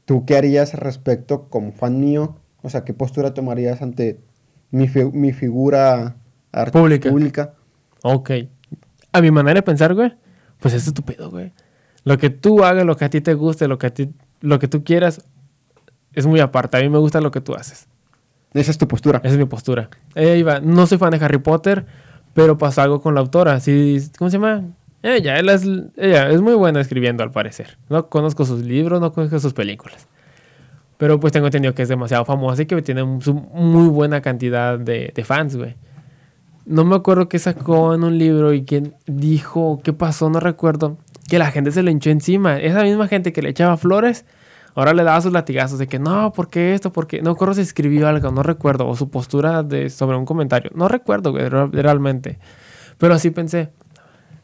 ¿Tú 0.05 0.25
qué 0.25 0.37
harías 0.37 0.73
al 0.73 0.79
respecto 0.81 1.49
como 1.49 1.71
fan 1.71 1.99
mío? 1.99 2.35
O 2.61 2.69
sea, 2.69 2.83
¿qué 2.83 2.93
postura 2.93 3.33
tomarías 3.33 3.81
ante 3.81 4.19
mi, 4.71 4.87
fi- 4.87 5.05
mi 5.05 5.33
figura 5.33 6.15
Pública. 6.71 7.09
pública? 7.09 7.53
Ok. 8.03 8.31
A 9.11 9.21
mi 9.21 9.31
manera 9.31 9.55
de 9.55 9.61
pensar, 9.63 9.93
güey, 9.93 10.13
pues 10.59 10.73
es 10.73 10.87
estúpido, 10.87 11.29
güey. 11.29 11.51
Lo 12.03 12.17
que 12.17 12.29
tú 12.29 12.63
hagas, 12.63 12.85
lo 12.85 12.95
que 12.95 13.05
a 13.05 13.09
ti 13.09 13.21
te 13.21 13.33
guste, 13.33 13.67
lo 13.67 13.77
que 13.77 13.87
a 13.87 13.93
ti, 13.93 14.09
lo 14.41 14.59
que 14.59 14.67
tú 14.67 14.83
quieras, 14.83 15.25
es 16.13 16.25
muy 16.25 16.39
aparte. 16.39 16.77
A 16.77 16.81
mí 16.81 16.89
me 16.89 16.97
gusta 16.99 17.21
lo 17.21 17.31
que 17.31 17.41
tú 17.41 17.55
haces. 17.55 17.87
Esa 18.53 18.71
es 18.71 18.77
tu 18.77 18.87
postura. 18.87 19.19
Esa 19.23 19.33
es 19.33 19.37
mi 19.37 19.45
postura. 19.45 19.89
Ahí 20.15 20.41
va. 20.43 20.59
No 20.59 20.87
soy 20.87 20.97
fan 20.97 21.11
de 21.11 21.23
Harry 21.23 21.37
Potter, 21.39 21.85
pero 22.33 22.57
pasó 22.57 22.81
algo 22.81 23.01
con 23.01 23.13
la 23.15 23.19
autora. 23.21 23.59
Sí, 23.59 23.97
¿Cómo 24.17 24.29
se 24.31 24.37
llama? 24.37 24.63
Ella, 25.01 25.37
él 25.39 25.47
es, 25.49 25.63
ella 25.97 26.29
es 26.29 26.41
muy 26.41 26.53
buena 26.55 26.81
escribiendo, 26.81 27.23
al 27.23 27.31
parecer. 27.31 27.77
No 27.89 28.07
conozco 28.09 28.45
sus 28.45 28.63
libros, 28.65 28.99
no 28.99 29.13
conozco 29.13 29.39
sus 29.39 29.53
películas. 29.53 30.07
Pero 30.97 31.19
pues 31.19 31.31
tengo 31.31 31.47
entendido 31.47 31.73
que 31.73 31.83
es 31.83 31.89
demasiado 31.89 32.25
famosa 32.25 32.61
y 32.61 32.65
que 32.65 32.81
tiene 32.81 33.03
su- 33.21 33.33
muy 33.33 33.87
buena 33.87 34.21
cantidad 34.21 34.77
de, 34.77 35.13
de 35.15 35.23
fans, 35.23 35.55
güey. 35.55 35.75
No 36.65 36.85
me 36.85 36.95
acuerdo 36.95 37.29
qué 37.29 37.39
sacó 37.39 37.93
en 37.95 38.03
un 38.03 38.17
libro 38.17 38.53
y 38.53 38.63
quién 38.63 38.93
dijo, 39.07 39.81
qué 39.83 39.91
pasó, 39.93 40.29
no 40.29 40.39
recuerdo. 40.39 40.97
Que 41.27 41.39
la 41.39 41.51
gente 41.51 41.71
se 41.71 41.83
le 41.83 41.91
echó 41.91 42.09
encima. 42.09 42.59
Esa 42.59 42.83
misma 42.83 43.07
gente 43.07 43.33
que 43.33 43.41
le 43.41 43.49
echaba 43.49 43.77
flores, 43.77 44.25
ahora 44.75 44.93
le 44.93 45.03
daba 45.03 45.19
sus 45.21 45.31
latigazos 45.31 45.79
de 45.79 45.87
que 45.87 45.97
no, 45.99 46.31
¿por 46.33 46.49
qué 46.49 46.73
esto? 46.73 46.91
Porque 46.93 47.21
no 47.21 47.31
recuerdo 47.33 47.55
si 47.55 47.61
escribió 47.61 48.07
algo, 48.07 48.31
no 48.31 48.43
recuerdo. 48.43 48.87
O 48.87 48.95
su 48.95 49.09
postura 49.09 49.63
de, 49.63 49.89
sobre 49.89 50.17
un 50.17 50.25
comentario. 50.25 50.71
No 50.75 50.87
recuerdo, 50.87 51.31
güey, 51.31 51.49
re- 51.49 51.67
realmente. 51.71 52.39
Pero 52.97 53.13
así 53.15 53.31
pensé. 53.31 53.71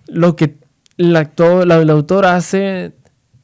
Lo 0.08 0.36
que 0.36 0.58
el 0.97 1.15
actor, 1.15 1.65
la- 1.67 1.78
el 1.82 1.89
autor 1.89 2.25
hace 2.25 2.93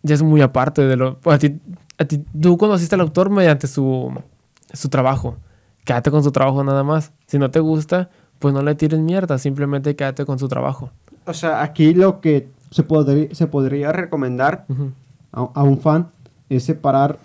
ya 0.03 0.15
es 0.15 0.23
muy 0.23 0.41
aparte 0.41 0.81
de 0.87 0.95
lo... 0.95 1.19
A 1.25 1.37
ti, 1.37 1.59
a 1.99 2.05
ti- 2.05 2.23
tú 2.39 2.57
conociste 2.57 2.95
al 2.95 3.01
autor 3.01 3.29
mediante 3.29 3.67
su, 3.67 4.11
su 4.73 4.89
trabajo. 4.89 5.37
Quédate 5.85 6.09
con 6.09 6.23
su 6.23 6.31
trabajo 6.31 6.63
nada 6.63 6.83
más. 6.83 7.11
Si 7.27 7.37
no 7.39 7.51
te 7.51 7.59
gusta, 7.59 8.09
pues 8.41 8.53
no 8.53 8.61
le 8.61 8.75
tires 8.75 8.99
mierda. 8.99 9.37
Simplemente 9.37 9.95
quédate 9.95 10.25
con 10.25 10.37
su 10.39 10.47
trabajo. 10.49 10.89
O 11.25 11.33
sea, 11.33 11.61
aquí 11.61 11.93
lo 11.93 12.19
que 12.19 12.49
se 12.71 12.83
podría, 12.83 13.33
se 13.33 13.47
podría 13.47 13.91
recomendar 13.93 14.65
a, 15.31 15.49
a 15.53 15.63
un 15.63 15.79
fan 15.79 16.09
es 16.49 16.63
separar 16.65 17.19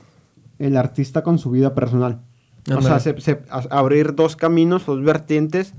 el 0.59 0.77
artista 0.77 1.23
con 1.23 1.39
su 1.39 1.51
vida 1.51 1.75
personal. 1.75 2.21
O 2.77 2.83
sea, 2.83 2.99
se- 3.01 3.43
abrir 3.71 4.15
dos 4.15 4.37
caminos, 4.37 4.87
dos 4.87 5.03
vertientes, 5.03 5.73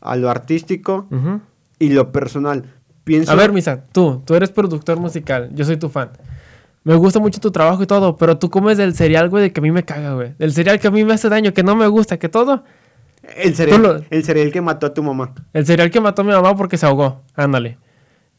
a 0.00 0.16
lo 0.16 0.28
artístico 0.30 1.06
y 1.78 1.88
lo 1.90 2.12
personal. 2.12 2.64
Pienso, 3.04 3.32
A 3.32 3.34
ver, 3.34 3.52
Misa, 3.52 3.84
tú, 3.92 4.22
tú 4.24 4.34
eres 4.34 4.50
productor 4.50 4.98
musical, 4.98 5.50
yo 5.54 5.64
soy 5.64 5.76
tu 5.76 5.88
fan. 5.88 6.10
Me 6.84 6.94
gusta 6.96 7.18
mucho 7.20 7.40
tu 7.40 7.50
trabajo 7.50 7.82
y 7.82 7.86
todo, 7.86 8.16
pero 8.16 8.36
tú 8.38 8.50
comes 8.50 8.76
del 8.78 8.94
cereal, 8.94 9.30
güey, 9.30 9.44
de 9.44 9.52
que 9.52 9.60
a 9.60 9.62
mí 9.62 9.70
me 9.70 9.84
caga, 9.84 10.14
güey. 10.14 10.34
Del 10.38 10.52
cereal 10.52 10.78
que 10.80 10.88
a 10.88 10.90
mí 10.90 11.02
me 11.04 11.14
hace 11.14 11.28
daño, 11.30 11.52
que 11.54 11.62
no 11.62 11.74
me 11.76 11.86
gusta, 11.86 12.18
que 12.18 12.28
todo. 12.28 12.64
El 13.36 13.54
cereal, 13.54 13.82
lo- 13.82 14.02
el 14.10 14.24
cereal 14.24 14.50
que 14.52 14.60
mató 14.60 14.86
a 14.86 14.94
tu 14.94 15.02
mamá. 15.02 15.34
El 15.52 15.66
cereal 15.66 15.90
que 15.90 16.00
mató 16.00 16.22
a 16.22 16.24
mi 16.24 16.32
mamá 16.32 16.56
porque 16.56 16.76
se 16.76 16.86
ahogó. 16.86 17.22
Ándale. 17.34 17.78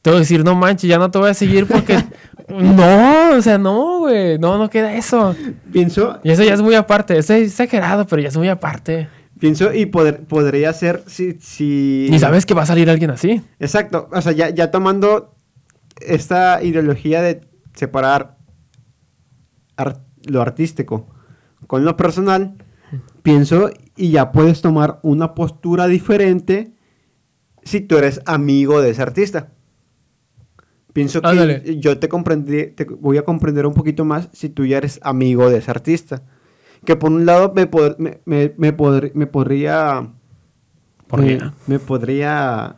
Te 0.01 0.11
voy 0.11 0.17
a 0.17 0.19
decir, 0.19 0.43
no 0.43 0.53
manches, 0.55 0.87
ya 0.89 0.99
no 0.99 1.09
te 1.09 1.17
voy 1.17 1.29
a 1.31 1.33
seguir 1.33 1.65
porque... 1.65 1.97
no, 2.49 3.31
o 3.37 3.41
sea, 3.41 3.57
no, 3.57 3.99
güey. 3.99 4.37
No, 4.37 4.57
no 4.57 4.69
queda 4.69 4.93
eso. 4.93 5.35
Pienso, 5.71 6.19
Y 6.23 6.29
eso 6.31 6.43
ya 6.43 6.53
es 6.53 6.61
muy 6.61 6.75
aparte. 6.75 7.17
Es 7.17 7.29
exagerado, 7.31 8.05
pero 8.05 8.21
ya 8.21 8.27
es 8.27 8.37
muy 8.37 8.47
aparte. 8.49 9.07
pienso 9.39 9.73
y 9.73 9.87
poder, 9.87 10.23
podría 10.25 10.71
ser 10.73 11.03
si, 11.07 11.33
si... 11.39 12.07
Ni 12.11 12.19
sabes 12.19 12.45
que 12.45 12.53
va 12.53 12.61
a 12.63 12.65
salir 12.67 12.89
alguien 12.89 13.09
así. 13.11 13.41
Exacto, 13.59 14.07
o 14.11 14.21
sea, 14.21 14.31
ya, 14.31 14.49
ya 14.51 14.69
tomando 14.69 15.35
esta 16.01 16.61
ideología 16.63 17.21
de 17.23 17.41
separar 17.73 18.37
ar- 19.75 20.01
lo 20.25 20.41
artístico 20.41 21.07
con 21.67 21.83
lo 21.83 21.97
personal, 21.97 22.55
pienso 23.23 23.71
y 23.95 24.11
ya 24.11 24.31
puedes 24.31 24.61
tomar 24.61 24.99
una 25.03 25.33
postura 25.35 25.87
diferente 25.87 26.73
si 27.63 27.81
tú 27.81 27.97
eres 27.97 28.21
amigo 28.25 28.81
de 28.81 28.91
ese 28.91 29.01
artista. 29.01 29.51
Pienso 30.93 31.21
que 31.21 31.77
yo 31.79 31.97
te 31.99 32.07
comprendí, 32.07 32.67
te 32.67 32.85
voy 32.85 33.17
a 33.17 33.25
comprender 33.25 33.65
un 33.65 33.73
poquito 33.73 34.05
más 34.05 34.29
si 34.31 34.49
tú 34.49 34.65
ya 34.65 34.77
eres 34.77 34.99
amigo 35.03 35.49
de 35.49 35.57
ese 35.57 35.71
artista. 35.71 36.23
Que 36.85 36.95
por 36.95 37.11
un 37.11 37.25
lado 37.25 37.51
me, 37.55 37.69
pod- 37.69 37.97
me, 37.97 38.21
me, 38.25 38.53
me 38.57 38.75
podr- 38.77 39.11
me 39.13 39.27
podría 39.27 40.11
Podría. 41.07 41.35
eh, 41.47 41.51
me 41.67 41.79
podría 41.79 42.77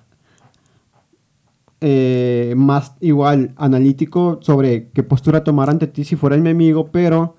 eh, 1.82 2.54
más 2.58 2.94
igual 3.02 3.54
analítico 3.58 4.40
sobre 4.42 4.90
qué 4.90 5.04
postura 5.04 5.44
tomar 5.44 5.70
ante 5.70 5.88
ti 5.88 6.04
si 6.04 6.16
fuera 6.16 6.38
mi 6.38 6.50
amigo, 6.50 6.92
pero 6.92 7.36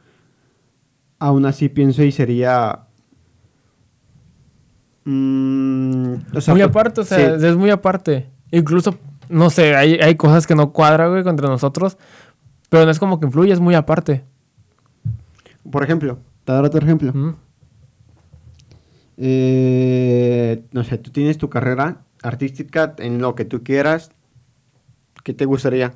aún 1.19 1.45
así 1.47 1.69
pienso 1.69 2.05
y 2.05 2.13
sería 2.13 2.85
mm, 5.09 6.37
o 6.37 6.41
sea, 6.41 6.55
muy 6.55 6.63
aparte, 6.63 7.01
o 7.01 7.05
sea, 7.05 7.39
sí. 7.39 7.47
es 7.47 7.57
muy 7.57 7.71
aparte. 7.71 8.29
Incluso, 8.51 8.99
no 9.29 9.51
sé, 9.51 9.77
hay, 9.77 9.95
hay 9.95 10.15
cosas 10.17 10.47
que 10.47 10.55
no 10.55 10.73
cuadran, 10.73 11.11
güey, 11.11 11.25
contra 11.25 11.49
nosotros. 11.49 11.99
Pero 12.69 12.85
no 12.85 12.91
es 12.91 12.99
como 12.99 13.19
que 13.19 13.27
influye, 13.27 13.53
es 13.53 13.61
muy 13.61 13.75
aparte. 13.75 14.25
por 15.71 15.83
ejemplo, 15.83 16.19
te 16.45 16.53
daré 16.53 16.67
otro 16.67 16.83
ejemplo. 16.83 17.37
Eh, 19.17 20.63
no 20.73 20.85
sé, 20.85 20.99
tú 20.99 21.11
tienes 21.11 21.39
tu 21.39 21.49
carrera 21.49 22.03
artística 22.23 22.95
en 22.99 23.21
lo 23.21 23.35
que 23.35 23.45
tú 23.45 23.63
quieras. 23.63 24.11
¿Qué 25.25 25.35
te 25.35 25.45
gustaría? 25.45 25.95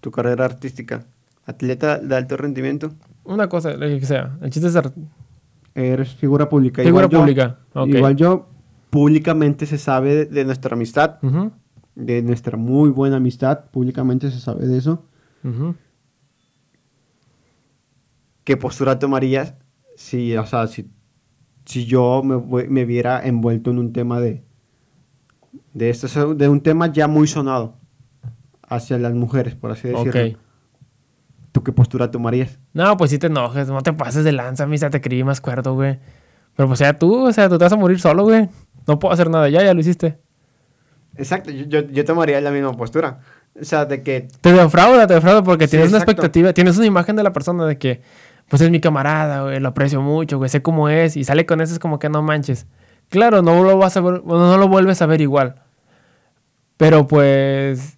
Tu 0.00 0.10
carrera 0.10 0.44
artística. 0.44 1.04
Atleta 1.44 1.98
de 1.98 2.16
alto 2.16 2.36
rendimiento. 2.36 2.92
Una 3.24 3.48
cosa, 3.48 3.72
lo 3.72 3.86
que 3.86 4.06
sea. 4.06 4.36
El 4.40 4.50
chiste 4.50 4.68
es 4.68 4.76
Eres 5.76 6.14
figura 6.14 6.48
pública. 6.48 6.82
Figura 6.82 7.04
Igual 7.04 7.10
yo- 7.12 7.18
pública, 7.20 7.58
ok. 7.74 7.86
Igual 7.88 8.16
yo, 8.16 8.48
públicamente 8.90 9.66
se 9.66 9.76
sabe 9.76 10.14
de, 10.14 10.24
de 10.24 10.44
nuestra 10.46 10.74
amistad, 10.74 11.18
de 11.94 12.22
nuestra 12.22 12.56
muy 12.56 12.88
buena 12.90 13.16
amistad, 13.16 13.66
públicamente 13.70 14.30
se 14.30 14.40
sabe 14.40 14.66
de 14.66 14.78
eso. 14.78 15.04
ujú. 15.44 15.74
¿Qué 18.44 18.56
postura 18.56 18.98
tomarías 18.98 19.54
si, 19.96 20.36
o 20.36 20.46
sea, 20.46 20.66
si, 20.68 20.88
si 21.64 21.84
yo 21.84 22.22
me, 22.22 22.68
me 22.68 22.84
viera 22.84 23.26
envuelto 23.26 23.70
en 23.70 23.78
un 23.78 23.92
tema 23.92 24.20
de, 24.20 24.44
de 25.74 25.90
esto, 25.90 26.34
de 26.34 26.48
un 26.48 26.60
tema 26.60 26.92
ya 26.92 27.08
muy 27.08 27.26
sonado 27.26 27.76
hacia 28.68 28.98
las 28.98 29.14
mujeres, 29.14 29.56
por 29.56 29.72
así 29.72 29.88
decirlo? 29.88 30.10
Ok. 30.32 30.38
¿Tú 31.56 31.64
qué 31.64 31.72
postura 31.72 32.10
tomarías? 32.10 32.58
No, 32.74 32.98
pues 32.98 33.10
sí 33.10 33.18
te 33.18 33.28
enojes, 33.28 33.68
no 33.68 33.80
te 33.80 33.94
pases 33.94 34.24
de 34.24 34.32
lanza, 34.32 34.66
misa, 34.66 34.90
te 34.90 35.00
creí 35.00 35.24
más 35.24 35.40
cuerdo, 35.40 35.72
güey. 35.72 35.98
Pero 36.54 36.68
pues 36.68 36.80
ya 36.80 36.92
tú, 36.92 37.26
o 37.26 37.32
sea, 37.32 37.48
tú 37.48 37.56
te 37.56 37.64
vas 37.64 37.72
a 37.72 37.76
morir 37.76 37.98
solo, 37.98 38.24
güey. 38.24 38.50
No 38.86 38.98
puedo 38.98 39.14
hacer 39.14 39.30
nada, 39.30 39.48
ya, 39.48 39.62
ya 39.62 39.72
lo 39.72 39.80
hiciste. 39.80 40.18
Exacto, 41.16 41.50
yo, 41.50 41.64
yo, 41.64 41.80
yo 41.88 42.04
tomaría 42.04 42.38
la 42.42 42.50
misma 42.50 42.74
postura. 42.74 43.20
O 43.58 43.64
sea, 43.64 43.86
de 43.86 44.02
que 44.02 44.28
Te 44.42 44.52
defrauda, 44.52 45.06
te 45.06 45.14
defrauda 45.14 45.42
porque 45.42 45.66
Sí, 45.66 45.70
tienes 45.70 45.88
una 45.88 45.96
expectativa, 45.96 46.52
tienes 46.52 46.76
una 46.76 46.84
imagen 46.84 47.16
de 47.16 47.22
la 47.22 47.32
persona 47.32 47.64
de 47.64 47.78
que, 47.78 48.02
pues 48.50 48.60
es 48.60 48.68
mi 48.68 48.78
camarada, 48.78 49.44
güey, 49.44 49.58
lo 49.58 49.68
aprecio 49.68 50.02
mucho, 50.02 50.36
güey, 50.36 50.50
sé 50.50 50.60
cómo 50.60 50.90
es, 50.90 51.16
y 51.16 51.24
sale 51.24 51.46
con 51.46 51.62
eso 51.62 51.72
es 51.72 51.78
como 51.78 51.98
que 51.98 52.10
no 52.10 52.20
manches. 52.20 52.66
Claro, 53.08 53.40
no 53.40 53.64
lo 53.64 53.78
vas 53.78 53.96
a 53.96 54.02
ver, 54.02 54.20
bueno, 54.20 54.50
no 54.50 54.58
lo 54.58 54.68
vuelves 54.68 55.00
a 55.00 55.06
ver 55.06 55.22
igual. 55.22 55.62
Pero 56.76 57.06
pues, 57.06 57.95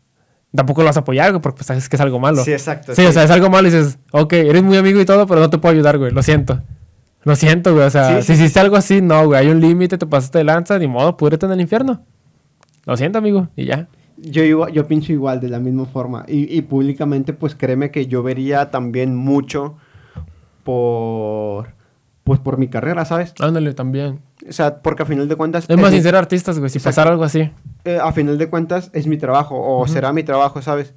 tampoco 0.55 0.83
lo 0.83 0.87
vas 0.87 0.97
a 0.97 1.01
apoyar, 1.01 1.31
güey, 1.33 1.43
porque 1.43 1.59
pues, 1.59 1.67
sabes 1.67 1.89
que 1.89 1.97
es 1.97 2.01
algo 2.01 2.19
malo. 2.19 2.43
Sí, 2.45 2.53
exacto. 2.53 2.95
Sí, 2.95 3.05
o 3.05 3.13
sea, 3.13 3.25
es 3.25 3.31
algo 3.31 3.51
malo 3.51 3.69
y 3.69 3.71
dices, 3.71 3.99
ok, 4.13 4.33
eres 4.35 4.63
muy 4.63 4.77
amigo 4.77 5.01
y 5.01 5.05
todo, 5.05 5.27
pero 5.27 5.41
no 5.41 5.51
te 5.51 5.59
puedo 5.59 5.73
ayudar, 5.75 5.99
güey, 5.99 6.11
lo 6.13 6.23
siento. 6.23 6.61
Lo 7.25 7.37
siento, 7.37 7.75
güey, 7.75 7.85
o 7.87 7.91
sea, 7.91 8.23
Sí, 8.23 8.27
si 8.29 8.33
hiciste 8.35 8.61
algo 8.61 8.77
así, 8.77 9.01
no, 9.03 9.27
güey, 9.27 9.41
hay 9.41 9.49
un 9.49 9.61
límite, 9.61 9.99
te 9.99 10.07
pasaste 10.07 10.39
de 10.39 10.45
lanza, 10.45 10.79
ni 10.79 10.87
modo, 10.87 11.17
púdrete 11.17 11.47
en 11.47 11.53
el 11.53 11.61
infierno. 11.61 12.03
Lo 12.87 12.97
siento, 12.97 13.19
amigo, 13.19 13.49
y 13.57 13.67
ya. 13.67 13.89
Yo, 14.17 14.43
igual- 14.43 14.73
yo 14.73 14.87
pienso 14.87 15.13
igual, 15.13 15.39
de 15.41 15.49
la 15.49 15.59
misma 15.59 15.85
forma. 15.87 16.25
Y, 16.27 16.57
y 16.57 16.63
públicamente, 16.63 17.33
pues 17.35 17.55
créeme 17.55 17.91
que 17.91 18.07
yo 18.07 18.23
vería 18.23 18.71
también 18.71 19.15
mucho 19.15 19.77
por, 20.65 21.69
pues, 22.25 22.41
por 22.41 22.59
mi 22.59 22.69
carrera, 22.69 23.05
¿sabes? 23.05 23.35
Ándale, 23.41 23.75
también. 23.75 24.21
O 24.49 24.53
sea, 24.53 24.81
porque 24.81 25.03
a 25.03 25.07
final 25.07 25.29
de 25.29 25.37
cuentas... 25.37 25.65
Es 25.69 25.77
más 25.77 25.91
mi- 25.91 25.97
sin 25.97 26.03
ser 26.03 26.17
artistas, 26.17 26.59
güey, 26.59 26.71
si 26.71 26.79
Exacto. 26.79 26.95
pasara 26.97 27.11
algo 27.11 27.25
así. 27.25 27.51
eh, 27.85 27.99
a 28.03 28.13
final 28.13 28.39
de 28.39 28.49
cuentas 28.49 28.91
es 28.95 29.07
mi 29.07 29.17
trabajo, 29.19 29.57
o 29.61 29.87
será 29.87 30.13
mi 30.13 30.23
trabajo, 30.23 30.63
¿sabes? 30.63 30.95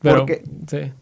Pero, 0.00 0.18
Porque- 0.20 0.42
sí. 0.68 0.92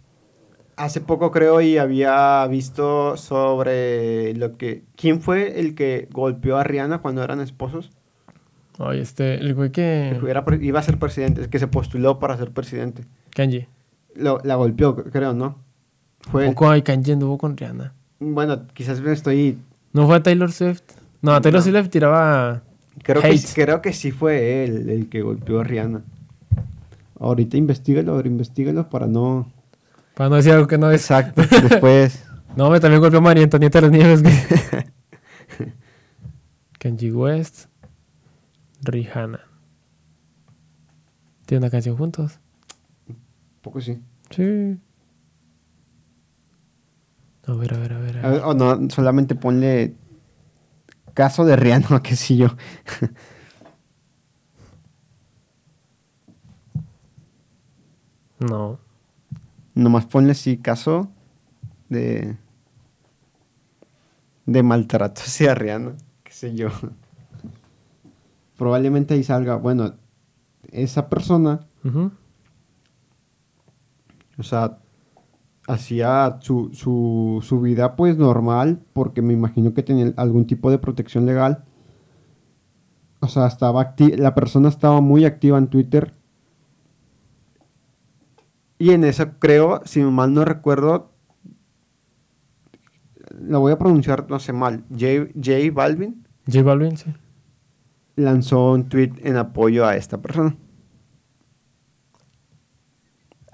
Hace 0.77 1.01
poco 1.01 1.31
creo 1.31 1.63
y 1.63 1.79
había 1.79 2.47
visto 2.49 3.17
sobre 3.17 4.35
lo 4.35 4.59
que... 4.59 4.85
¿Quién 4.95 5.23
fue 5.23 5.59
el 5.59 5.75
que 5.75 6.07
golpeó 6.13 6.59
a 6.59 6.65
Rihanna 6.65 6.99
cuando 6.99 7.23
eran 7.25 7.41
esposos? 7.41 7.91
Oye, 8.79 9.01
este, 9.01 9.37
el 9.37 9.55
güey 9.55 9.71
que... 9.73 10.21
Era 10.29 10.45
pre- 10.45 10.63
iba 10.63 10.79
a 10.79 10.83
ser 10.83 10.99
presidente, 10.99 11.41
es 11.41 11.49
que 11.49 11.59
se 11.59 11.67
postuló 11.67 12.19
para 12.19 12.37
ser 12.37 12.51
presidente. 12.51 13.05
Kenji. 13.31 13.67
Lo- 14.15 14.41
la 14.45 14.57
golpeó, 14.57 14.95
creo, 14.97 15.33
¿no? 15.33 15.57
Fue... 16.21 16.47
Poco 16.49 16.69
ay, 16.69 16.83
Kenji 16.83 17.13
anduvo 17.13 17.39
con 17.39 17.57
Rihanna. 17.57 17.95
Bueno, 18.19 18.67
quizás 18.75 19.01
me 19.01 19.13
estoy... 19.13 19.59
¿No 19.97 20.07
fue 20.07 20.21
Taylor 20.21 20.53
Swift? 20.53 20.83
No, 21.23 21.41
Taylor 21.41 21.65
No. 21.65 21.73
Swift 21.73 21.89
tiraba... 21.89 22.63
Creo 23.03 23.23
que, 23.23 23.29
Hate. 23.29 23.55
creo 23.55 23.81
que 23.81 23.95
sí 23.95 24.11
fue 24.11 24.63
él 24.63 24.91
el 24.91 25.09
que 25.09 25.23
golpeó 25.23 25.61
a 25.61 25.65
Rihanna. 25.65 26.03
Ahorita 27.19 27.57
investigalo, 27.57 28.13
ahora 28.13 28.29
investigalo 28.29 28.91
para 28.91 29.07
no... 29.07 29.51
Para 30.15 30.29
no 30.29 30.37
decir 30.37 30.53
algo 30.53 30.67
que 30.67 30.77
no 30.77 30.91
es. 30.91 31.01
Exacto, 31.01 31.43
después... 31.63 32.23
No, 32.57 32.69
me 32.71 32.79
también 32.81 33.01
golpeó 33.01 33.21
a 33.21 33.23
María 33.23 33.45
Antonieta 33.45 33.81
de 33.81 33.83
las 33.83 33.91
Nieves. 33.91 34.23
Kenji 36.79 37.11
West. 37.11 37.67
Rihanna. 38.83 39.41
¿Tiene 41.47 41.65
una 41.65 41.71
canción 41.71 41.97
juntos? 41.97 42.39
Poco 43.63 43.81
sí. 43.81 43.99
Sí. 44.31 44.79
A 47.47 47.53
ver, 47.55 47.75
a 47.75 47.79
ver, 47.79 47.93
a 47.93 47.99
ver. 47.99 48.19
a 48.19 48.21
A 48.23 48.31
ver. 48.31 48.33
ver, 48.33 48.43
o 48.45 48.55
no, 48.55 48.91
solamente 48.91 49.35
ponle 49.35 49.95
caso 51.15 51.45
de 51.45 51.57
Rihanna, 51.57 52.03
qué 52.03 52.17
sé 52.17 52.37
yo. 52.37 52.49
No. 58.41 58.79
Nomás 59.75 60.07
ponle 60.07 60.35
sí 60.35 60.57
caso 60.59 61.11
de 61.89 62.37
de 64.47 64.63
maltrato 64.63 65.23
hacia 65.23 65.55
Rihanna, 65.55 65.97
qué 66.23 66.33
sé 66.33 66.55
yo. 66.55 66.69
Probablemente 68.57 69.15
ahí 69.15 69.23
salga, 69.25 69.57
bueno, 69.57 69.95
esa 70.73 71.09
persona, 71.09 71.61
o 74.39 74.43
sea, 74.43 74.79
hacía 75.67 76.39
su, 76.41 76.71
su, 76.73 77.43
su 77.43 77.61
vida 77.61 77.97
pues 77.97 78.17
normal, 78.17 78.81
porque 78.93 79.23
me 79.23 79.33
imagino 79.33 79.75
que 79.75 79.83
tenía 79.83 80.13
algún 80.17 80.47
tipo 80.47 80.71
de 80.71 80.79
protección 80.79 81.27
legal. 81.27 81.65
O 83.21 83.29
sea, 83.29 83.47
estaba 83.47 83.95
la 83.99 84.35
persona 84.35 84.69
estaba 84.69 85.01
muy 85.01 85.25
activa 85.25 85.59
en 85.59 85.69
Twitter. 85.69 86.15
Y 88.79 88.91
en 88.91 89.05
eso 89.05 89.39
creo, 89.39 89.81
si 89.85 90.03
mal 90.03 90.35
no 90.35 90.45
recuerdo, 90.45 91.11
lo 93.41 93.61
voy 93.61 93.73
a 93.73 93.79
pronunciar, 93.79 94.29
no 94.29 94.39
sé 94.39 94.53
mal, 94.53 94.85
J, 94.91 95.29
J 95.35 95.73
Balvin 95.73 96.27
J 96.47 96.63
Balvin, 96.63 96.97
sí. 96.97 97.13
lanzó 98.17 98.73
un 98.73 98.89
tweet 98.89 99.13
en 99.23 99.37
apoyo 99.37 99.87
a 99.87 99.97
esta 99.97 100.21
persona. 100.21 100.57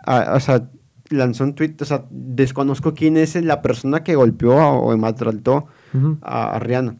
Ah, 0.04 0.32
o 0.34 0.40
sea, 0.40 0.68
lanzó 1.12 1.44
un 1.44 1.54
tweet, 1.54 1.74
o 1.80 1.84
sea, 1.84 2.04
desconozco 2.10 2.94
quién 2.94 3.16
es 3.16 3.34
la 3.42 3.62
persona 3.62 4.02
que 4.02 4.14
golpeó 4.16 4.54
o 4.56 4.96
maltrató 4.96 5.66
a, 6.22 6.56
a 6.56 6.58
Rihanna. 6.58 6.96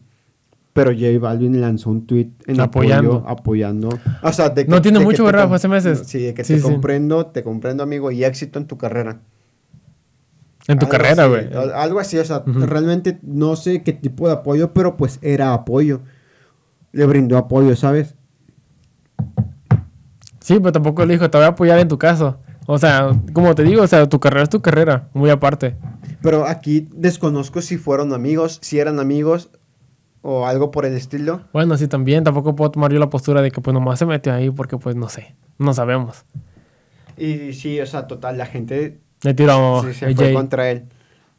Pero 0.73 0.91
J 0.91 1.19
Balvin 1.19 1.61
lanzó 1.61 1.91
un 1.91 2.07
tweet 2.07 2.31
en 2.47 2.59
Apoyando. 2.59 3.17
apoyo, 3.17 3.29
apoyando. 3.29 3.89
O 4.23 4.33
sea, 4.33 4.49
de 4.49 4.65
No 4.65 4.81
tiene 4.81 4.97
de 4.99 5.05
mucho, 5.05 5.23
¿verdad? 5.23 5.47
Fue 5.47 5.57
hace 5.57 5.67
meses. 5.67 6.03
Sí, 6.07 6.19
de 6.19 6.33
que 6.33 6.43
Sí, 6.43 6.53
te 6.55 6.59
sí. 6.61 6.65
comprendo, 6.65 7.27
te 7.27 7.43
comprendo, 7.43 7.83
amigo, 7.83 8.09
y 8.09 8.23
éxito 8.23 8.57
en 8.57 8.65
tu 8.65 8.75
carrera. 8.77 9.19
En 10.67 10.79
tu 10.79 10.85
Algo 10.85 10.97
carrera, 10.97 11.27
güey. 11.27 11.53
al- 11.53 11.73
Algo 11.73 11.99
así, 11.99 12.17
o 12.17 12.25
sea, 12.25 12.41
realmente 12.47 13.19
no 13.21 13.55
sé 13.55 13.83
qué 13.83 13.93
tipo 13.93 14.25
de 14.27 14.33
apoyo, 14.33 14.73
pero 14.73 14.97
pues 14.97 15.19
era 15.21 15.53
apoyo. 15.53 16.01
Le 16.91 17.05
brindó 17.05 17.37
apoyo, 17.37 17.75
¿sabes? 17.75 18.15
Sí, 20.39 20.55
pero 20.59 20.71
tampoco 20.71 21.05
le 21.05 21.13
dijo, 21.13 21.29
te 21.29 21.37
voy 21.37 21.45
a 21.45 21.49
apoyar 21.49 21.79
en 21.79 21.87
tu 21.87 21.97
caso. 21.97 22.37
O 22.65 22.77
sea, 22.77 23.11
como 23.33 23.55
te 23.55 23.63
digo, 23.63 23.83
o 23.83 23.87
sea, 23.87 24.07
tu 24.07 24.19
carrera 24.19 24.43
es 24.43 24.49
tu 24.49 24.61
carrera, 24.61 25.09
muy 25.13 25.29
aparte. 25.29 25.75
Pero 26.21 26.47
aquí 26.47 26.87
desconozco 26.93 27.61
si 27.61 27.77
fueron 27.77 28.13
amigos, 28.13 28.59
si 28.61 28.79
eran 28.79 28.99
amigos 28.99 29.49
o 30.21 30.47
algo 30.47 30.71
por 30.71 30.85
el 30.85 30.93
estilo. 30.93 31.41
Bueno, 31.51 31.77
sí, 31.77 31.87
también, 31.87 32.23
tampoco 32.23 32.55
puedo 32.55 32.71
tomar 32.71 32.91
yo 32.93 32.99
la 32.99 33.09
postura 33.09 33.41
de 33.41 33.51
que 33.51 33.61
pues 33.61 33.73
nomás 33.73 33.99
se 33.99 34.05
metió 34.05 34.33
ahí 34.33 34.49
porque 34.49 34.77
pues 34.77 34.95
no 34.95 35.09
sé, 35.09 35.35
no 35.57 35.73
sabemos. 35.73 36.25
Y 37.17 37.53
sí, 37.53 37.79
o 37.79 37.85
sea, 37.85 38.07
total, 38.07 38.37
la 38.37 38.45
gente 38.45 38.99
Le 39.21 39.33
tiró 39.33 39.83
sí, 39.83 39.93
se 39.93 40.05
a 40.05 40.15
fue 40.15 40.33
contra 40.33 40.71
él. 40.71 40.85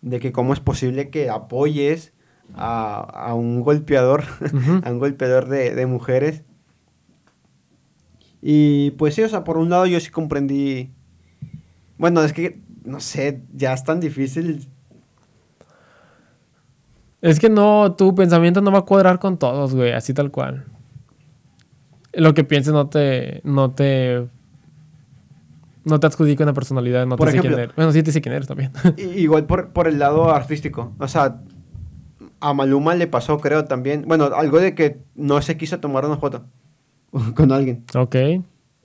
De 0.03 0.21
que 0.21 0.33
cómo 0.33 0.53
es 0.53 0.61
posible 0.61 1.09
que 1.09 1.31
apoyes 1.31 2.13
a, 2.55 2.97
a 3.01 3.35
un 3.35 3.63
golpeador, 3.63 4.25
a 4.85 4.91
un 4.91 4.99
golpeador 4.99 5.49
de, 5.49 5.75
de 5.75 5.87
mujeres. 5.87 6.43
Y 8.43 8.91
pues 8.93 9.15
sí, 9.15 9.23
o 9.23 9.29
sea, 9.31 9.45
por 9.45 9.57
un 9.57 9.71
lado 9.71 9.87
yo 9.87 9.99
sí 9.99 10.11
comprendí. 10.11 10.93
Bueno, 11.99 12.23
es 12.23 12.33
que, 12.33 12.61
no 12.85 13.01
sé, 13.01 13.43
ya 13.55 13.73
es 13.73 13.85
tan 13.85 14.01
difícil. 14.01 14.67
Es 17.21 17.41
que 17.41 17.49
no, 17.49 17.95
tu 17.97 18.15
pensamiento 18.15 18.61
no 18.61 18.71
va 18.71 18.81
a 18.81 18.83
cuadrar 18.83 19.19
con 19.19 19.39
todos, 19.39 19.75
güey, 19.75 19.93
así 19.93 20.13
tal 20.13 20.31
cual. 20.31 20.65
Lo 22.13 22.35
que 22.35 22.45
pienses 22.45 22.73
no 22.73 22.89
te, 22.89 23.41
no 23.45 23.71
te, 23.73 24.29
no 25.85 25.99
te 26.01 26.07
adjudica 26.07 26.45
una 26.45 26.53
personalidad, 26.53 27.07
no 27.07 27.17
Por 27.17 27.29
te 27.29 27.33
sé 27.33 27.39
ejemplo- 27.39 27.57
quién 27.57 27.65
eres. 27.65 27.77
Bueno, 27.77 27.93
sí 27.93 28.03
te 28.03 28.13
sé 28.13 28.21
quién 28.21 28.35
eres 28.35 28.47
también. 28.47 28.73
Igual 28.99 29.47
por, 29.47 29.71
por 29.71 29.89
el 29.89 29.99
lado 29.99 30.31
artístico. 30.35 30.93
O 30.99 31.09
sea, 31.09 31.41
a 32.41 32.53
Maluma 32.53 32.95
le 32.95 33.07
pasó, 33.07 33.39
creo, 33.39 33.65
también. 33.65 34.05
Bueno, 34.07 34.27
algo 34.27 34.61
de 34.61 34.75
que 34.75 34.99
no 35.15 35.41
se 35.41 35.57
quiso 35.57 35.81
tomar 35.81 36.05
una 36.05 36.19
foto 36.19 36.45
con 37.35 37.53
alguien. 37.53 37.85
ok. 37.95 38.17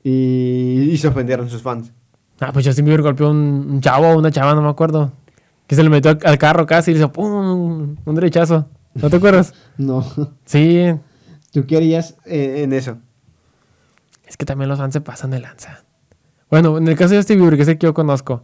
Y, 0.01 0.89
y 0.91 0.97
se 0.97 1.09
ofendieron 1.09 1.49
sus 1.49 1.61
fans. 1.61 1.91
Ah, 2.39 2.51
pues 2.53 2.65
Justin 2.65 2.85
Bieber 2.85 3.01
golpeó 3.01 3.27
a 3.27 3.31
un, 3.31 3.81
chavo 3.81 4.07
o 4.07 4.17
una 4.17 4.31
chava, 4.31 4.55
no 4.55 4.61
me 4.61 4.69
acuerdo. 4.69 5.11
Que 5.67 5.75
se 5.75 5.83
le 5.83 5.89
metió 5.89 6.17
al, 6.23 6.37
carro 6.37 6.65
casi 6.65 6.91
y 6.91 6.93
le 6.95 6.99
hizo 6.99 7.11
¡pum! 7.11 7.97
Un 8.03 8.15
derechazo. 8.15 8.67
¿No 8.95 9.09
te 9.09 9.17
acuerdas? 9.17 9.53
No. 9.77 10.05
Sí. 10.45 10.93
¿Tú 11.53 11.65
querías 11.65 12.15
eh, 12.25 12.63
en 12.63 12.73
eso? 12.73 12.97
Es 14.27 14.35
que 14.35 14.45
también 14.45 14.67
los 14.67 14.77
fans 14.77 14.93
se 14.93 15.01
pasan 15.01 15.31
de 15.31 15.39
lanza. 15.39 15.83
Bueno, 16.49 16.77
en 16.77 16.87
el 16.87 16.95
caso 16.97 17.11
de 17.11 17.17
Justin 17.17 17.37
Bieber, 17.37 17.55
que 17.55 17.61
es 17.63 17.67
el 17.69 17.77
que 17.77 17.87
yo 17.87 17.93
conozco, 17.93 18.43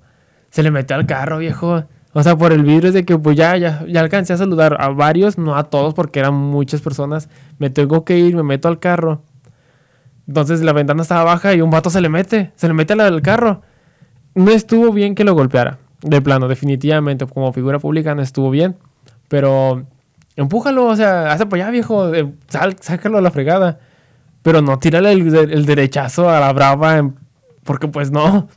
se 0.50 0.64
le 0.64 0.72
metió 0.72 0.96
al 0.96 1.06
carro, 1.06 1.40
viejo. 1.40 1.84
O 2.14 2.24
sea, 2.24 2.38
por 2.38 2.54
el 2.54 2.64
vidrio 2.64 2.88
es 2.88 2.94
de 2.94 3.04
que 3.04 3.18
pues 3.18 3.36
ya, 3.36 3.58
ya, 3.58 3.86
ya 3.86 4.00
alcancé 4.00 4.32
a 4.32 4.38
saludar 4.38 4.78
a 4.80 4.90
varios, 4.90 5.38
no 5.38 5.58
a 5.58 5.66
todos 5.66 5.94
porque 5.94 6.20
eran 6.20 6.34
muchas 6.34 6.82
personas. 6.82 7.30
Me 7.60 7.70
tengo 7.70 8.06
que 8.06 8.18
ir, 8.18 8.36
me 8.36 8.44
meto 8.44 8.70
al 8.70 8.80
carro. 8.80 9.24
Entonces 10.28 10.62
la 10.62 10.72
ventana 10.72 11.02
estaba 11.02 11.24
baja 11.24 11.54
y 11.54 11.62
un 11.62 11.70
vato 11.70 11.90
se 11.90 12.02
le 12.02 12.08
mete, 12.10 12.54
se 12.56 12.68
le 12.68 12.74
mete 12.74 12.94
al 12.94 13.22
carro. 13.22 13.62
No 14.36 14.52
estuvo 14.52 14.92
bien 14.92 15.16
que 15.16 15.24
lo 15.24 15.34
golpeara, 15.34 15.80
de 16.02 16.22
plano, 16.22 16.48
definitivamente, 16.48 17.26
como 17.26 17.52
figura 17.54 17.80
pública 17.80 18.14
no 18.16 18.22
estuvo 18.22 18.50
bien. 18.50 18.76
Pero 19.28 19.84
empújalo, 20.36 20.86
o 20.88 20.96
sea, 20.96 21.32
hazte 21.32 21.46
para 21.46 21.64
allá, 21.64 21.72
viejo, 21.72 22.14
eh, 22.14 22.32
sal- 22.48 22.76
sácalo 22.80 23.18
a 23.18 23.22
la 23.22 23.32
fregada. 23.32 23.80
Pero 24.44 24.62
no 24.62 24.78
tírale 24.78 25.12
el, 25.12 25.34
el 25.36 25.66
derechazo 25.66 26.30
a 26.30 26.40
la 26.40 26.54
brava, 26.54 26.98
en- 26.98 27.16
porque 27.64 27.88
pues 27.88 28.12
no. 28.12 28.48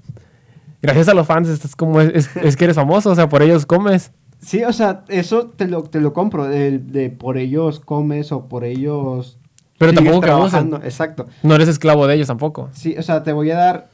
Gracias 0.83 1.09
a 1.09 1.14
los 1.14 1.26
fans, 1.26 1.49
estás 1.49 1.74
como 1.74 2.01
es, 2.01 2.11
es- 2.14 2.37
es 2.37 2.57
que 2.57 2.64
eres 2.64 2.76
famoso, 2.76 3.11
o 3.11 3.14
sea, 3.14 3.29
por 3.29 3.43
ellos 3.43 3.64
comes. 3.64 4.12
Sí, 4.41 4.62
o 4.64 4.72
sea, 4.72 5.03
eso 5.09 5.47
te 5.47 5.66
lo, 5.66 5.83
te 5.85 6.01
lo 6.01 6.12
compro. 6.12 6.45
De, 6.45 6.79
de 6.79 7.11
por 7.11 7.39
ellos 7.39 7.81
comes 7.81 8.31
o 8.33 8.47
por 8.47 8.64
ellos. 8.64 9.39
Pero 9.79 9.93
tampoco 9.93 10.20
que 10.20 10.31
abusen. 10.31 10.74
Exacto. 10.85 11.26
No 11.43 11.55
eres 11.55 11.68
esclavo 11.68 12.07
de 12.07 12.14
ellos 12.16 12.26
tampoco. 12.29 12.68
Sí, 12.72 12.95
o 12.99 13.03
sea, 13.03 13.22
te 13.22 13.33
voy 13.33 13.51
a 13.51 13.57
dar. 13.57 13.89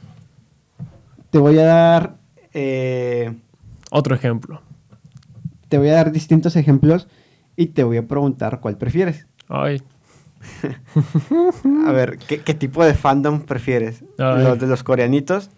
Te 1.35 1.39
voy 1.39 1.59
a 1.59 1.65
dar. 1.65 2.15
eh, 2.53 3.33
Otro 3.91 4.15
ejemplo. 4.15 4.61
te 5.67 5.77
voy 5.77 5.89
a 5.89 5.95
dar 5.95 6.13
distintos 6.13 6.55
ejemplos 6.55 7.09
y 7.57 7.65
te 7.65 7.83
voy 7.83 7.97
a 7.97 8.07
preguntar 8.07 8.61
cuál 8.61 8.77
prefieres. 8.77 9.27
Ay. 9.49 9.81
A 11.87 11.91
ver, 11.91 12.19
¿qué, 12.19 12.39
qué 12.39 12.53
tipo 12.53 12.85
de 12.85 12.93
fandom 12.93 13.41
prefieres? 13.41 14.05
Ay. 14.17 14.45
¿Los 14.45 14.59
de 14.59 14.67
los 14.67 14.81
coreanitos? 14.83 15.49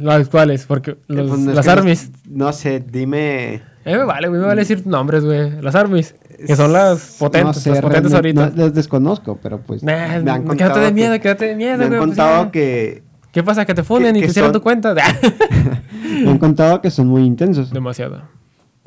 ¿Los 0.00 0.30
cuáles? 0.30 0.64
Porque 0.64 0.92
Eh, 0.92 0.96
los, 1.08 1.28
pues, 1.28 1.40
no 1.40 1.50
es 1.50 1.56
las 1.56 1.66
no- 1.66 1.72
armies. 1.72 2.10
No, 2.26 2.50
sé, 2.54 2.80
dime. 2.80 3.56
Eh, 3.84 3.98
me 3.98 4.04
vale, 4.04 4.28
güey, 4.28 4.40
me 4.40 4.46
vale 4.46 4.62
decir 4.62 4.86
nombres, 4.86 5.22
güey. 5.22 5.60
Las 5.60 5.74
armies. 5.74 6.14
Que 6.46 6.56
son 6.56 6.72
las 6.72 7.16
potentes, 7.18 7.56
No 7.56 7.60
sé, 7.60 7.70
las 7.72 7.80
potentes 7.82 8.14
ahorita. 8.14 8.50
no- 8.50 8.56
les 8.64 8.72
desconozco, 8.72 9.38
pero 9.42 9.60
pues. 9.60 9.82
Nah, 9.82 9.92
me 9.92 10.30
han 10.30 10.44
quédate 10.44 10.46
contado 10.46 10.80
de 10.80 10.86
que- 10.86 10.92
miedo, 10.94 11.20
quédate 11.20 11.44
de 11.48 11.56
miedo, 11.56 11.76
Me 11.76 11.84
han 11.84 11.90
güey, 11.90 11.98
pues 12.00 12.08
contado 12.08 12.50
que. 12.50 13.03
¿Qué 13.34 13.42
pasa? 13.42 13.64
Que 13.66 13.74
te 13.74 13.82
funen 13.82 14.14
y 14.14 14.20
te 14.22 14.28
cierran 14.28 14.52
son- 14.52 14.60
tu 14.60 14.62
cuenta. 14.62 14.94
Me 16.22 16.30
han 16.30 16.38
contado 16.38 16.80
que 16.80 16.90
son 16.90 17.08
muy 17.08 17.24
intensos. 17.24 17.70
Demasiado. 17.72 18.22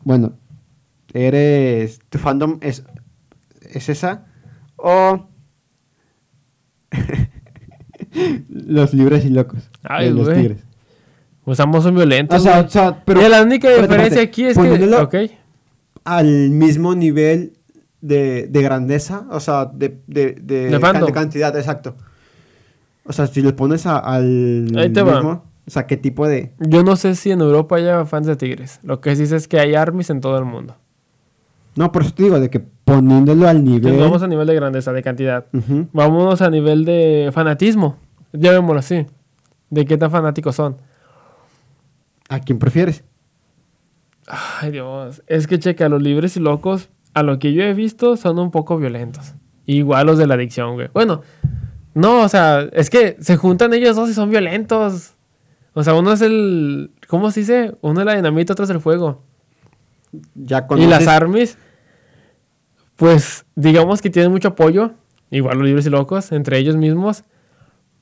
Bueno, 0.04 0.34
eres. 1.14 2.00
¿Tu 2.10 2.18
fandom 2.18 2.58
es, 2.62 2.84
es 3.62 3.90
esa? 3.90 4.26
¿O.? 4.78 5.28
los 8.50 8.94
libres 8.94 9.26
y 9.26 9.30
locos. 9.30 9.70
Ay, 9.84 10.12
los 10.12 10.26
güey. 10.30 10.42
tigres. 10.42 10.64
Ambos 11.60 11.84
son 11.84 11.96
violentos. 11.96 12.40
O 12.40 12.44
sea, 12.44 12.60
o 12.62 12.70
sea, 12.70 13.04
pero. 13.06 13.22
y 13.26 13.30
la 13.30 13.42
única 13.42 13.70
diferencia 13.70 14.22
aquí 14.22 14.46
es 14.46 14.58
que. 14.58 14.96
Ok. 14.96 15.16
Al 16.06 16.52
mismo 16.52 16.96
nivel 16.96 17.58
de, 18.00 18.48
de 18.48 18.62
grandeza, 18.62 19.26
o 19.30 19.42
sea, 19.42 19.66
de, 19.66 20.00
de, 20.08 20.34
de, 20.42 20.70
De 20.70 20.80
fandom. 20.80 21.06
de 21.06 21.12
cantidad, 21.12 21.56
exacto. 21.58 21.98
O 23.08 23.14
sea, 23.14 23.28
si 23.28 23.42
le 23.42 23.54
pones 23.54 23.86
a- 23.86 23.98
al 24.00 24.68
Ahí 24.78 24.90
te 24.92 25.02
va. 25.02 25.16
mismo, 25.16 25.44
o 25.66 25.72
sea, 25.72 25.88
¿qué 25.88 25.98
tipo 25.98 26.28
de...? 26.28 26.54
Yo 26.60 26.84
no 26.84 26.96
sé 26.96 27.16
si 27.16 27.32
en 27.32 27.42
Europa 27.42 27.78
haya 27.78 28.06
fans 28.06 28.28
de 28.28 28.36
tigres. 28.36 28.80
Lo 28.84 29.00
que 29.02 29.16
sí 29.16 29.26
sé 29.28 29.36
es 29.38 29.48
que 29.48 29.60
hay 29.60 29.76
armies 29.76 30.10
en 30.10 30.22
todo 30.22 30.38
el 30.38 30.46
mundo. 30.46 30.76
No, 31.76 31.92
por 31.92 32.02
eso 32.04 32.12
te 32.14 32.24
digo, 32.24 32.40
de 32.40 32.50
que 32.50 32.60
poniéndolo 32.60 33.48
al 33.48 33.64
nivel... 33.64 33.78
Entonces, 33.94 34.02
vamos 34.02 34.24
a 34.24 34.28
nivel 34.28 34.48
de 34.48 34.56
grandeza, 34.56 34.92
de 34.94 35.04
cantidad. 35.04 35.46
Ujú. 35.54 35.88
Vámonos 35.94 36.42
a 36.42 36.50
nivel 36.50 36.86
de 36.86 37.30
fanatismo. 37.34 37.98
Llamémoslo 38.34 38.80
así. 38.80 39.06
De 39.70 39.86
qué 39.86 39.98
tan 39.98 40.10
fanáticos 40.12 40.56
son. 40.56 40.78
¿A 42.30 42.40
quién 42.40 42.60
prefieres? 42.60 43.04
Ay, 44.28 44.72
Dios. 44.72 45.22
Es 45.28 45.48
que 45.48 45.60
checa, 45.60 45.88
los 45.88 46.02
libres 46.02 46.36
y 46.36 46.40
locos, 46.40 46.90
a 47.14 47.24
lo 47.24 47.40
que 47.40 47.54
yo 47.54 47.64
he 47.64 47.74
visto, 47.74 48.18
son 48.18 48.40
un 48.40 48.52
poco 48.52 48.78
violentos. 48.78 49.34
Igual 49.66 50.08
los 50.08 50.18
de 50.18 50.28
la 50.28 50.34
adicción, 50.34 50.74
güey. 50.76 50.90
Bueno, 50.94 51.22
no, 51.98 52.22
o 52.22 52.30
sea, 52.30 52.70
es 52.74 52.92
que 52.92 53.18
se 53.20 53.38
juntan 53.38 53.74
ellos 53.74 53.96
dos 53.96 54.08
y 54.08 54.14
son 54.14 54.30
violentos. 54.30 55.16
O 55.74 55.84
sea, 55.84 55.96
uno 55.96 56.14
es 56.14 56.22
el. 56.22 56.92
¿Cómo 57.08 57.32
se 57.32 57.40
dice? 57.40 57.76
Uno 57.82 58.02
es 58.02 58.06
la 58.06 58.16
dinamita, 58.16 58.54
otro 58.54 58.66
es 58.66 58.70
el 58.70 58.80
fuego. 58.80 59.24
Ya 60.36 60.60
Y 60.60 60.68
conoces... 60.68 60.90
las 60.92 61.08
armies, 61.08 61.58
pues 62.98 63.46
digamos 63.56 64.04
que 64.04 64.12
tienen 64.12 64.32
mucho 64.32 64.50
apoyo, 64.50 64.92
igual 65.32 65.58
los 65.58 65.66
libres 65.66 65.88
y 65.88 65.90
locos, 65.90 66.32
entre 66.32 66.60
ellos 66.60 66.76
mismos, 66.76 67.24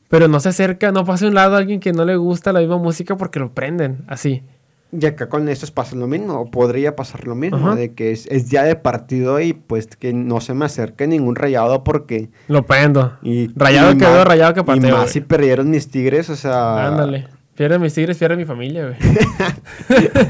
pero 0.09 0.27
no 0.27 0.41
se 0.41 0.49
acerca, 0.49 0.91
no 0.91 1.05
pasa 1.05 1.23
a 1.23 1.29
un 1.29 1.35
lado 1.35 1.55
a 1.55 1.59
alguien 1.59 1.79
que 1.79 1.93
no 1.93 2.03
le 2.03 2.17
gusta 2.17 2.51
la 2.51 2.59
misma 2.59 2.77
música 2.77 3.15
porque 3.15 3.39
lo 3.39 3.53
prenden, 3.53 4.03
así. 4.07 4.43
Y 4.91 5.05
acá 5.05 5.27
con 5.27 5.49
estos 5.49 5.71
pasa 5.71 5.95
lo 5.95 6.07
mismo, 6.07 6.33
o 6.39 6.49
podría 6.51 6.95
pasar 6.95 7.25
lo 7.27 7.35
mismo, 7.35 7.57
Ajá. 7.57 7.75
de 7.75 7.93
que 7.93 8.11
es, 8.11 8.27
es 8.27 8.49
día 8.49 8.63
de 8.63 8.75
partido 8.75 9.41
y 9.41 9.53
pues 9.53 9.87
que 9.87 10.13
no 10.13 10.39
se 10.39 10.53
me 10.53 10.63
acerque 10.65 11.05
ningún 11.07 11.35
rayado 11.35 11.83
porque... 11.83 12.29
Lo 12.47 12.65
prendo. 12.65 13.17
Y, 13.21 13.47
Rayado 13.57 13.91
y 13.91 13.97
quedó, 13.97 14.11
más- 14.11 14.27
rayado 14.27 14.53
que 14.53 14.59
Y 14.61 14.63
pateo, 14.63 14.97
más 14.97 15.09
si 15.11 15.19
perdieron 15.21 15.69
mis 15.69 15.89
tigres, 15.89 16.29
o 16.29 16.35
sea... 16.35 16.87
Ándale. 16.87 17.27
Pierde 17.55 17.79
mis 17.79 17.93
tigres, 17.93 18.17
pierde 18.17 18.37
mi 18.37 18.45
familia, 18.45 18.87
güey. 18.87 18.97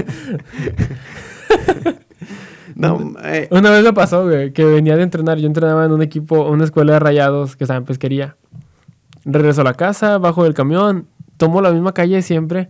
No, 2.75 3.13
eh, 3.23 3.47
Una 3.51 3.69
vez 3.71 3.83
me 3.85 3.93
pasó, 3.93 4.25
güey, 4.25 4.51
que 4.51 4.65
venía 4.65 4.97
de 4.97 5.03
entrenar. 5.03 5.37
Yo 5.37 5.47
entrenaba 5.47 5.85
en 5.85 5.91
un 5.91 6.01
equipo, 6.01 6.41
una 6.49 6.65
escuela 6.65 6.93
de 6.93 6.99
rayados 6.99 7.55
que 7.55 7.63
estaba 7.63 7.77
en 7.77 7.85
pesquería. 7.85 8.35
Regreso 9.23 9.61
a 9.61 9.63
la 9.63 9.75
casa, 9.75 10.17
bajo 10.17 10.43
del 10.43 10.53
camión, 10.53 11.07
tomo 11.37 11.61
la 11.61 11.71
misma 11.71 11.93
calle 11.93 12.21
siempre. 12.21 12.69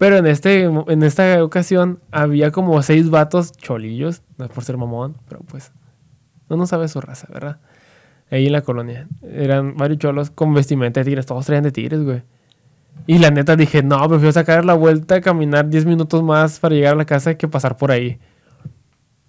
Pero 0.00 0.16
en, 0.16 0.26
este, 0.26 0.62
en 0.62 1.02
esta 1.02 1.44
ocasión 1.44 2.00
había 2.10 2.52
como 2.52 2.80
seis 2.80 3.10
vatos 3.10 3.52
cholillos, 3.52 4.22
no 4.38 4.46
es 4.46 4.50
por 4.50 4.64
ser 4.64 4.78
mamón, 4.78 5.18
pero 5.28 5.40
pues 5.40 5.72
uno 6.48 6.66
sabe 6.66 6.88
su 6.88 7.02
raza, 7.02 7.28
¿verdad? 7.30 7.58
Ahí 8.30 8.46
en 8.46 8.52
la 8.52 8.62
colonia. 8.62 9.06
Eran 9.30 9.76
varios 9.76 9.98
cholos 9.98 10.30
con 10.30 10.54
vestimenta 10.54 11.00
de 11.00 11.04
tigres, 11.04 11.26
todos 11.26 11.44
traían 11.44 11.64
de 11.64 11.70
tigres, 11.70 12.02
güey. 12.02 12.22
Y 13.06 13.18
la 13.18 13.30
neta 13.30 13.56
dije, 13.56 13.82
no, 13.82 14.08
prefiero 14.08 14.32
sacar 14.32 14.64
la 14.64 14.72
vuelta, 14.72 15.20
caminar 15.20 15.68
10 15.68 15.84
minutos 15.84 16.22
más 16.22 16.58
para 16.60 16.74
llegar 16.74 16.94
a 16.94 16.96
la 16.96 17.04
casa 17.04 17.34
que 17.34 17.46
pasar 17.46 17.76
por 17.76 17.90
ahí. 17.90 18.18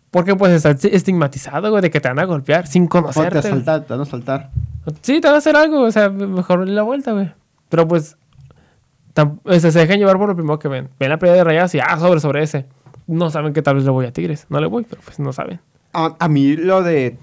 Porque 0.09 0.37
pues 0.37 0.53
está 0.53 0.69
estigmatizado, 0.87 1.69
güey, 1.69 1.81
de 1.81 1.89
que 1.89 1.99
te 1.99 2.07
van 2.07 2.19
a 2.19 2.23
golpear 2.23 2.65
sin 2.67 2.83
o 2.83 2.85
te 2.85 2.89
conocerte. 2.91 3.39
asaltar, 3.39 3.81
te 3.81 3.89
van 3.89 3.99
a 3.99 4.03
asaltar. 4.03 4.51
Sí, 5.01 5.19
te 5.19 5.27
van 5.27 5.35
a 5.35 5.39
hacer 5.39 5.57
algo, 5.57 5.81
o 5.81 5.91
sea, 5.91 6.09
mejor 6.09 6.65
la 6.65 6.83
vuelta, 6.83 7.11
güey. 7.11 7.29
Pero 7.67 7.89
pues, 7.89 8.15
se 9.59 9.71
dejan 9.71 9.99
llevar 9.99 10.17
por 10.17 10.29
lo 10.29 10.35
primero 10.35 10.59
que 10.59 10.67
ven. 10.67 10.89
Ven 10.99 11.09
la 11.09 11.19
pelea 11.19 11.35
de 11.35 11.43
rayados 11.43 11.75
y, 11.75 11.79
ah, 11.79 11.97
sobre, 11.99 12.19
sobre 12.19 12.43
ese. 12.43 12.65
No 13.07 13.29
saben 13.29 13.53
que 13.53 13.61
tal 13.61 13.75
vez 13.75 13.85
le 13.85 13.91
voy 13.91 14.05
a 14.05 14.13
Tigres. 14.13 14.45
No 14.49 14.59
le 14.59 14.67
voy, 14.67 14.85
pero 14.89 15.01
pues 15.03 15.19
no 15.19 15.33
saben. 15.33 15.59
A, 15.93 16.15
a 16.19 16.27
mí 16.27 16.55
lo 16.55 16.83
de 16.83 17.17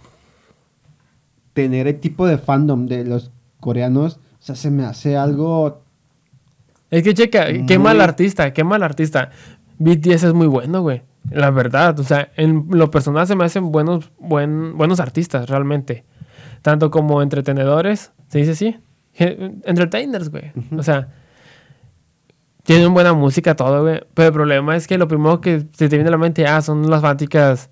tener 1.59 1.89
el 1.89 1.99
tipo 1.99 2.27
de 2.27 2.39
fandom 2.39 2.87
de 2.87 3.05
los 3.05 3.33
coreanos, 3.59 4.21
o 4.39 4.43
sea, 4.43 4.55
se 4.55 4.71
me 4.71 4.85
hace 4.85 5.17
algo... 5.17 5.83
Es 6.91 7.03
que 7.03 7.15
checa, 7.15 7.47
qué 7.67 7.79
mal 7.79 8.01
artista, 8.01 8.53
qué 8.53 8.65
mal 8.65 8.83
artista. 8.83 9.31
BTS 9.79 10.23
es 10.23 10.35
muy 10.35 10.47
bueno, 10.47 10.83
güey. 10.83 11.03
La 11.31 11.51
verdad, 11.51 11.99
o 11.99 12.05
sea, 12.05 12.31
en 12.37 12.67
lo 12.71 12.91
personal 12.91 13.27
se 13.27 13.35
me 13.35 13.45
hacen 13.45 13.73
buenos, 13.73 14.11
buen, 14.19 14.79
buenos 14.79 15.01
artistas, 15.01 15.51
realmente. 15.51 16.05
Tanto 16.63 16.91
como 16.91 17.21
entretenedores, 17.23 18.13
¿se 18.29 18.39
dice 18.39 18.53
así? 18.53 18.77
Entertainers, 19.15 20.31
güey. 20.31 20.53
O 20.77 20.83
sea, 20.83 21.09
tienen 22.69 22.93
buena 22.93 23.15
música, 23.15 23.57
todo, 23.57 23.81
güey. 23.83 24.01
Pero 24.13 24.29
el 24.29 24.35
problema 24.35 24.77
es 24.77 24.87
que 24.87 24.99
lo 24.99 25.09
primero 25.09 25.41
que 25.41 25.65
se 25.73 25.89
te 25.89 25.97
viene 25.97 26.09
a 26.09 26.13
la 26.13 26.19
mente, 26.19 26.47
ah, 26.47 26.61
son 26.61 26.91
las 26.91 27.01
fanáticas 27.01 27.71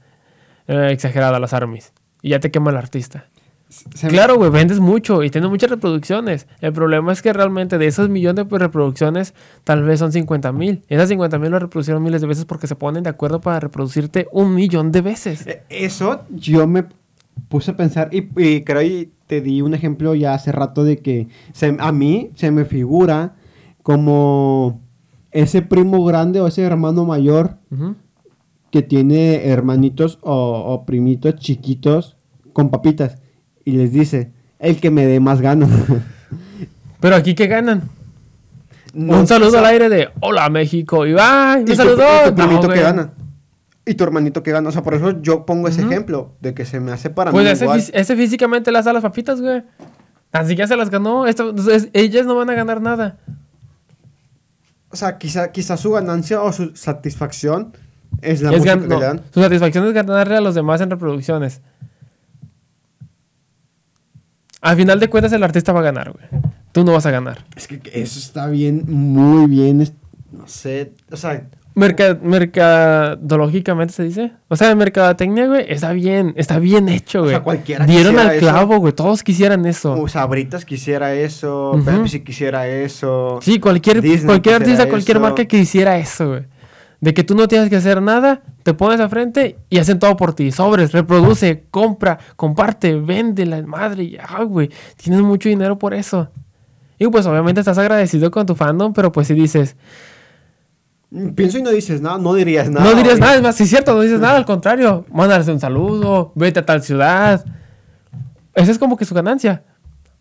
eh, 0.69 0.89
exageradas, 0.91 1.39
las 1.39 1.53
armies. 1.53 1.93
Y 2.23 2.31
ya 2.31 2.41
te 2.41 2.51
quema 2.51 2.71
el 2.71 2.79
artista. 2.79 3.27
se 3.69 4.09
Claro, 4.09 4.37
güey, 4.37 4.51
vendes 4.51 4.81
mucho 4.81 5.23
y 5.23 5.29
tienes 5.29 5.51
muchas 5.51 5.69
reproducciones. 5.69 6.47
El 6.63 6.73
problema 6.73 7.13
es 7.13 7.21
que 7.21 7.33
realmente 7.35 7.77
de 7.77 7.87
esos 7.87 8.09
millones 8.09 8.49
de 8.49 8.59
reproducciones, 8.59 9.35
tal 9.65 9.83
vez 9.85 9.99
son 10.01 10.13
50 10.13 10.51
mil. 10.53 10.83
Esas 10.89 11.11
50 11.11 11.39
mil 11.39 11.51
las 11.51 11.61
reproducieron 11.61 12.03
miles 12.03 12.23
de 12.23 12.27
veces 12.29 12.47
porque 12.47 12.67
se 12.67 12.75
ponen 12.75 13.03
de 13.03 13.11
acuerdo 13.11 13.43
para 13.43 13.61
reproducirte 13.61 14.29
un 14.33 14.55
millón 14.55 14.93
de 14.93 15.03
veces. 15.03 15.47
Eh, 15.47 15.63
Eso 15.69 16.23
yo 16.31 16.67
me 16.67 16.87
puse 17.49 17.73
a 17.73 17.77
pensar 17.77 18.09
y, 18.13 18.29
y 18.43 18.63
creo 18.65 18.81
y 18.81 19.11
te 19.27 19.43
di 19.43 19.61
un 19.61 19.75
ejemplo 19.75 20.15
ya 20.15 20.33
hace 20.33 20.53
rato 20.53 20.85
de 20.85 20.97
que 20.99 21.29
se- 21.53 21.77
a 21.79 21.93
mí 21.93 22.31
se 22.35 22.51
me 22.51 22.65
figura 22.65 23.35
como 23.83 24.81
ese 25.43 25.63
primo 25.63 26.05
grande 26.05 26.41
o 26.41 26.47
ese 26.47 26.63
hermano 26.63 27.05
mayor 27.05 27.57
que 28.71 28.83
tiene 28.83 29.47
hermanitos 29.49 30.19
o, 30.23 30.33
o 30.35 30.85
primitos 30.87 31.37
chiquitos 31.37 32.17
con 32.53 32.71
papitas 32.71 33.19
y 33.65 33.73
les 33.73 33.93
dice, 33.93 34.33
el 34.59 34.81
que 34.81 34.91
me 34.91 35.07
dé 35.07 35.21
más 35.21 35.41
gano. 35.41 35.69
Pero 37.01 37.17
aquí, 37.17 37.35
¿qué 37.35 37.47
ganan? 37.47 37.83
No, 38.95 39.21
un 39.21 39.27
saludo 39.27 39.59
al 39.59 39.67
aire 39.67 39.89
de 39.89 40.09
Hola 40.21 40.49
México. 40.49 41.07
Y 41.07 41.15
¡ay! 41.19 41.65
¿Y 41.67 41.71
¡Me 41.71 41.77
tu, 41.77 41.83
y 41.83 41.87
tu 41.87 42.63
No, 42.63 42.69
que 42.69 42.81
gana? 42.81 43.13
¿Y 43.85 43.95
tu 43.95 44.05
hermanito 44.05 44.43
que 44.43 44.51
gana? 44.51 44.69
O 44.71 44.73
sea, 44.73 44.83
por 44.83 44.95
eso 44.95 45.21
yo 45.21 45.45
pongo 45.45 45.69
ese 45.69 45.83
ejemplo 45.83 46.33
de 46.41 46.55
que 46.55 46.65
se 46.65 46.81
me 46.81 46.93
hace 46.93 47.11
para 47.11 47.31
Pues 47.31 47.45
mí 47.45 47.51
ese, 47.51 47.65
igual. 47.65 47.83
ese 47.93 48.17
físicamente 48.17 48.73
las 48.73 48.87
da 48.87 48.93
las 48.93 49.03
papitas, 49.03 49.41
güey. 49.41 49.63
Así 50.33 50.55
que 50.55 50.61
ya 50.61 50.67
se 50.67 50.77
las 50.77 50.91
ganó. 50.91 51.27
Esto, 51.27 51.55
es- 51.71 51.89
ellas 51.93 52.27
no 52.27 52.35
van 52.35 52.51
a 52.51 52.55
ganar 52.55 52.81
nada. 52.81 53.19
O 54.97 54.99
sea, 54.99 55.19
quizá, 55.19 55.53
quizá 55.53 55.77
su 55.77 55.93
ganancia 55.93 56.41
o 56.41 56.51
su 56.55 56.75
satisfacción 56.75 57.75
es 58.23 58.41
la 58.41 58.49
Es 58.49 58.57
música 58.57 58.81
que 58.81 58.87
no, 58.89 58.99
le 58.99 59.05
dan. 59.05 59.21
Su 59.31 59.43
satisfacción 59.43 59.87
es 59.87 59.93
ganarle 59.93 60.37
a 60.37 60.41
los 60.41 60.55
demás 60.55 60.81
en 60.81 60.89
reproducciones. 60.89 61.61
Al 64.63 64.75
final 64.75 64.99
de 64.99 65.11
cuentas, 65.11 65.35
el 65.35 65.45
artista 65.45 65.75
va 65.75 65.81
a 65.81 65.83
ganar, 65.83 66.13
güey. 66.13 66.43
Tú 66.73 66.83
no 66.83 66.95
vas 66.95 67.05
a 67.05 67.11
ganar. 67.11 67.45
Es 67.55 67.69
que 67.69 67.79
eso 67.93 68.19
está 68.19 68.47
bien, 68.47 68.85
muy 68.87 69.51
bien. 69.51 69.87
No 70.33 70.49
sé, 70.49 70.95
o 71.11 71.17
sea, 71.19 71.47
Merca- 71.77 72.19
mercadológicamente 72.23 73.93
se 73.93 74.03
dice. 74.05 74.33
O 74.49 74.57
sea, 74.57 74.75
mercadotecnia, 74.75 75.47
güey, 75.47 75.67
está 75.69 75.93
bien, 75.93 76.33
está 76.37 76.59
bien 76.59 76.89
hecho, 76.89 77.19
O 77.19 77.23
güey. 77.23 77.35
sea, 77.35 77.43
cualquiera 77.43 77.85
Dieron 77.87 78.19
al 78.19 78.31
eso. 78.31 78.41
clavo, 78.41 78.79
güey. 78.79 78.93
Todos 78.95 79.23
quisieran 79.23 79.67
eso. 79.67 79.93
o 79.93 80.09
Sabritas 80.09 80.65
quisiera 80.65 81.13
eso, 81.15 81.73
Ujú. 81.73 81.85
Pepsi 81.85 82.21
quisiera 82.21 82.67
eso. 82.67 83.39
Sí, 83.43 83.61
cualquier, 83.61 84.01
Disney 84.01 84.25
cualquier 84.27 84.55
artista, 84.57 84.89
cualquier 84.89 85.21
marca 85.21 85.45
quisiera 85.45 85.99
eso, 85.99 86.29
güey. 86.29 86.45
De 86.99 87.13
que 87.13 87.23
tú 87.25 87.35
no 87.35 87.47
tienes 87.47 87.69
que 87.69 87.77
hacer 87.77 88.01
nada, 88.01 88.41
te 88.63 88.73
pones 88.73 88.99
a 89.01 89.09
frente 89.11 89.59
y 89.69 89.77
hacen 89.79 89.99
todo 89.99 90.17
por 90.17 90.33
ti. 90.33 90.51
Sobres, 90.51 90.93
reproduce, 90.93 91.65
compra, 91.71 92.19
comparte, 92.37 92.95
vende 92.95 93.45
la 93.45 93.61
madre. 93.63 94.05
y 94.05 94.11
Ya, 94.13 94.27
güey. 94.45 94.71
Tienes 94.97 95.21
mucho 95.21 95.51
dinero 95.51 95.79
por 95.79 95.93
eso. 95.93 96.31
Y 96.99 97.07
pues 97.09 97.27
obviamente 97.27 97.61
estás 97.61 97.77
agradecido 97.77 98.31
con 98.31 98.47
tu 98.47 98.55
fandom, 98.55 98.95
pero 98.95 99.13
pues 99.13 99.27
si 99.27 99.35
dices, 99.35 99.77
Pienso 101.35 101.59
y 101.59 101.63
no 101.63 101.71
dices 101.71 102.01
nada, 102.01 102.19
no 102.19 102.35
dirías 102.35 102.69
nada. 102.69 102.91
no 102.91 102.97
dirías 102.97 103.19
nada, 103.19 103.37
es 103.37 103.43
más, 103.43 103.57
si 103.57 103.63
es 103.63 103.71
cierto, 103.71 103.95
no 103.95 104.01
dices 104.01 104.21
nada, 104.21 104.37
al 104.37 104.45
contrario. 104.45 105.07
Mándales 105.13 105.47
un 105.49 105.61
saludo, 105.61 106.33
vete 106.35 106.61
a 106.61 106.67
tal 106.67 106.83
ciudad. 106.83 107.45
esa 108.55 108.71
es 108.73 108.79
como 108.79 108.97
que 108.97 109.05
su 109.05 109.15
ganancia. 109.15 109.63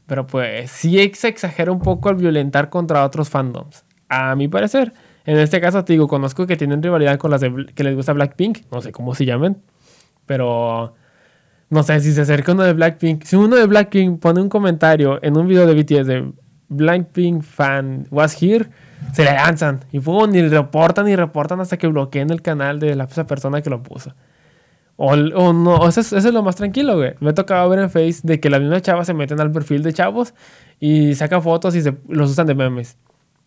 Pero 0.06 0.28
pues 0.28 0.70
sí 0.70 1.12
se 1.16 1.28
exagera 1.28 1.72
un 1.72 1.80
poco 1.80 2.10
al 2.10 2.16
violentar 2.16 2.70
contra 2.70 3.04
otros 3.04 3.30
fandoms. 3.30 3.84
A 4.08 4.36
mi 4.36 4.48
parecer. 4.48 4.94
En 5.26 5.38
este 5.40 5.60
caso, 5.60 5.84
te 5.84 5.94
digo, 5.94 6.08
conozco 6.08 6.46
que 6.46 6.56
tienen 6.56 6.84
rivalidad 6.84 7.18
con 7.18 7.32
las 7.32 7.42
de, 7.42 7.66
que 7.74 7.84
les 7.84 7.96
gusta 7.96 8.14
Blackpink. 8.14 8.60
No 8.72 8.82
sé 8.82 8.92
cómo 8.92 9.16
se 9.16 9.26
llamen. 9.26 9.58
Pero 10.28 10.94
no 11.70 11.84
sé 11.84 12.00
si 12.00 12.14
se 12.14 12.22
acerca 12.22 12.52
uno 12.52 12.64
de 12.64 12.74
Blackpink. 12.74 13.24
Si 13.24 13.36
uno 13.36 13.56
de 13.56 13.66
Blackpink 13.66 14.20
pone 14.20 14.42
un 14.42 14.50
comentario 14.50 15.20
en 15.24 15.36
un 15.36 15.48
video 15.48 15.66
de 15.66 15.74
BTS 15.74 16.06
de 16.06 16.32
Blackpink 16.70 17.42
fan 17.42 18.08
was 18.12 18.42
here, 18.42 18.70
se 19.14 19.24
le 19.24 19.34
lanzan 19.34 19.82
y 19.92 20.00
pum, 20.00 20.34
y 20.36 20.48
reportan 20.48 21.08
y 21.08 21.16
reportan 21.16 21.60
hasta 21.62 21.78
que 21.78 21.88
bloqueen 21.88 22.30
el 22.32 22.42
canal 22.42 22.80
de 22.80 22.96
la, 22.96 23.06
esa 23.06 23.26
persona 23.26 23.62
que 23.62 23.70
lo 23.70 23.82
puso. 23.84 24.14
O, 24.98 25.12
o 25.12 25.54
no, 25.54 25.88
eso 25.88 26.00
es, 26.00 26.14
eso 26.14 26.28
es, 26.28 26.34
lo 26.34 26.42
más 26.42 26.56
tranquilo, 26.56 26.96
güey. 26.96 27.16
Me 27.20 27.32
ha 27.32 27.34
tocado 27.34 27.68
ver 27.70 27.80
en 27.80 27.90
Face 27.90 28.22
de 28.24 28.40
que 28.40 28.50
las 28.50 28.62
mismas 28.62 28.82
chavas 28.82 29.08
se 29.08 29.14
meten 29.14 29.42
al 29.42 29.52
perfil 29.52 29.84
de 29.84 29.92
chavos 29.92 30.34
y 30.80 31.16
sacan 31.16 31.42
fotos 31.42 31.76
y 31.76 31.82
se, 31.82 31.96
los 32.08 32.32
usan 32.32 32.48
de 32.48 32.56
memes. 32.56 32.98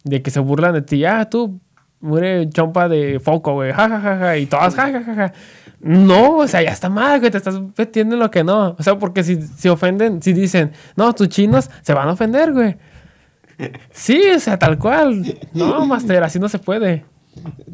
De 0.04 0.22
que 0.22 0.30
se 0.30 0.40
burlan 0.40 0.74
de 0.74 0.82
ti. 0.82 1.04
Ah, 1.04 1.28
tú, 1.28 1.58
muere 2.00 2.48
chompa 2.50 2.88
de 2.88 3.18
foco, 3.20 3.54
güey. 3.54 3.72
Ja, 3.72 3.88
ja, 3.88 4.00
ja. 4.18 4.36
Y 4.36 4.46
todas, 4.46 4.74
ja, 4.74 4.90
ja. 4.90 5.32
No, 5.80 6.38
o 6.38 6.48
sea, 6.48 6.62
ya 6.62 6.70
está 6.70 6.88
mal, 6.88 7.18
güey. 7.20 7.30
Te 7.30 7.38
estás 7.38 7.58
metiendo 7.76 8.14
en 8.14 8.20
lo 8.20 8.30
que 8.30 8.44
no. 8.44 8.76
O 8.78 8.82
sea, 8.82 8.98
porque 8.98 9.22
si 9.22 9.40
se 9.40 9.70
ofenden, 9.70 10.20
si 10.22 10.32
dicen, 10.32 10.72
no, 10.96 11.14
tus 11.14 11.28
chinos 11.28 11.70
se 11.82 11.94
van 11.94 12.08
a 12.08 12.12
ofender, 12.12 12.52
güey. 12.52 12.76
Sí, 13.90 14.22
o 14.34 14.38
sea, 14.38 14.58
tal 14.58 14.78
cual. 14.78 15.38
No, 15.54 15.84
Master, 15.86 16.22
así 16.22 16.38
no 16.38 16.48
se 16.48 16.58
puede. 16.58 17.04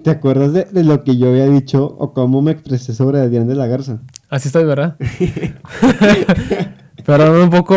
¿Te 0.03 0.11
acuerdas 0.11 0.53
de, 0.53 0.65
de, 0.65 0.85
lo 0.85 1.05
que 1.05 1.17
yo 1.17 1.29
había 1.29 1.47
dicho 1.47 1.85
o 1.99 2.13
cómo 2.13 2.43
me 2.43 2.53
expresé 2.53 2.95
sobre 2.95 3.21
Adrián 3.21 3.47
de 3.47 3.55
la 3.55 3.67
Garza? 3.67 4.01
Así 4.29 4.49
estoy, 4.49 4.65
¿verdad? 4.65 4.97
Pero 7.07 7.43
un 7.43 7.51
poco 7.51 7.77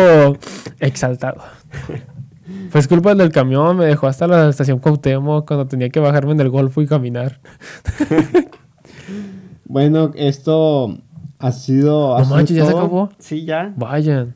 exaltado. 0.80 1.42
Pues 2.72 2.88
culpa 2.88 3.14
del 3.14 3.30
camión, 3.30 3.76
me 3.76 3.86
dejó 3.86 4.06
hasta 4.06 4.26
la 4.26 4.48
estación 4.48 4.78
Cuauhtémoc 4.78 5.46
cuando 5.46 5.66
tenía 5.66 5.88
que 5.88 6.00
bajarme 6.00 6.32
en 6.32 6.40
el 6.40 6.50
golfo 6.50 6.82
y 6.82 6.86
caminar. 6.86 7.40
bueno, 9.64 10.12
esto 10.14 10.98
ha 11.38 11.52
sido... 11.52 12.18
No 12.18 12.24
manches, 12.26 12.56
¿ya 12.56 12.64
se 12.64 12.72
acabó? 12.72 13.10
Sí, 13.18 13.44
ya. 13.44 13.72
Vayan. 13.76 14.34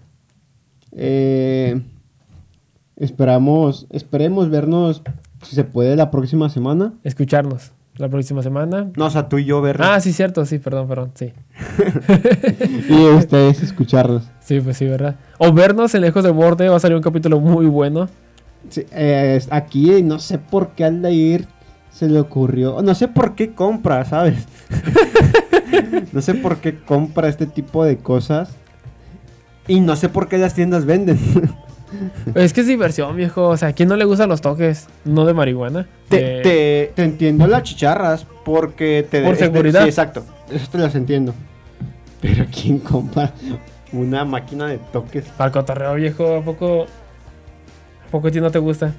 Eh, 0.93 1.81
esperamos, 3.05 3.87
esperemos 3.91 4.51
vernos 4.51 5.03
si 5.43 5.55
se 5.55 5.65
puede 5.65 5.97
la 5.97 6.11
próxima 6.11 6.49
semana. 6.49 6.95
Escucharnos 7.05 7.73
la 7.97 8.09
próxima 8.09 8.43
semana. 8.43 8.91
No, 8.97 9.07
o 9.07 9.11
sea, 9.11 9.29
tú 9.29 9.39
y 9.39 9.45
yo 9.45 9.61
vernos. 9.61 9.87
Ah, 9.87 10.01
sí, 10.01 10.13
cierto, 10.13 10.47
sí, 10.47 10.59
perdón, 10.59 10.89
perdón, 10.89 11.13
sí. 11.15 11.33
y 12.89 13.05
ustedes 13.09 13.63
escucharnos. 13.63 14.25
Sí, 14.41 14.61
pues 14.61 14.77
sí, 14.77 14.87
¿verdad? 14.87 15.17
O 15.39 15.53
vernos 15.53 15.95
en 15.95 16.01
Lejos 16.03 16.25
de 16.25 16.31
Borde, 16.31 16.69
va 16.69 16.77
a 16.77 16.81
salir 16.81 16.97
un 16.97 17.03
capítulo 17.03 17.39
muy 17.41 17.67
bueno. 17.67 18.09
Sí, 18.69 18.87
eh, 18.93 19.41
aquí 19.51 20.03
no 20.03 20.19
sé 20.19 20.39
por 20.39 20.71
qué 20.71 20.85
al 20.85 21.05
ir 21.13 21.47
se 21.91 22.09
le 22.09 22.21
ocurrió, 22.21 22.81
no 22.81 22.95
sé 22.95 23.09
por 23.09 23.35
qué 23.35 23.53
compra, 23.53 24.05
¿sabes? 24.05 24.47
no 26.13 26.23
sé 26.23 26.35
por 26.35 26.59
qué 26.59 26.79
compra 26.79 27.29
este 27.29 27.47
tipo 27.47 27.85
de 27.85 27.99
cosas. 27.99 28.57
Y 29.69 29.81
no 29.81 29.95
sé 29.97 30.09
por 30.09 30.29
qué 30.29 30.39
las 30.39 30.55
tiendas 30.55 30.87
venden. 30.87 31.19
Es 32.35 32.53
que 32.53 32.61
es 32.63 32.67
diversión, 32.67 33.17
viejo. 33.17 33.49
O 33.49 33.57
sea, 33.57 33.69
¿a 33.69 33.73
quién 33.73 33.89
no 33.89 33.97
le 33.97 34.05
gustan 34.05 34.29
los 34.29 34.41
toques? 34.41 34.89
No 35.05 35.25
de 35.25 35.35
marihuana. 35.35 35.87
Te, 36.09 36.39
Eh, 36.39 36.43
te, 36.43 36.93
te 36.95 37.05
entiendo 37.05 37.47
las 37.47 37.63
chicharras 37.63 38.27
porque 38.45 39.07
te... 39.11 39.23
Por 39.23 39.37
seguridad. 39.37 39.83
Sí, 39.83 39.89
exacto. 39.89 40.25
Eso 40.51 40.67
te 40.71 40.79
las 40.79 40.95
entiendo. 40.95 41.35
Pero 42.21 42.45
¿quién 42.53 42.79
compra 42.79 43.33
una 43.93 44.25
máquina 44.25 44.67
de 44.67 44.79
toques? 44.79 45.25
Para 45.37 45.49
el 45.49 45.53
cotorreo, 45.53 45.95
viejo, 45.95 46.37
¿a 46.37 46.43
poco... 46.43 46.85
¿A 48.07 48.11
poco 48.11 48.29
a 48.29 48.31
ti 48.31 48.41
no 48.41 48.51
te 48.51 48.59
gusta? 48.59 48.93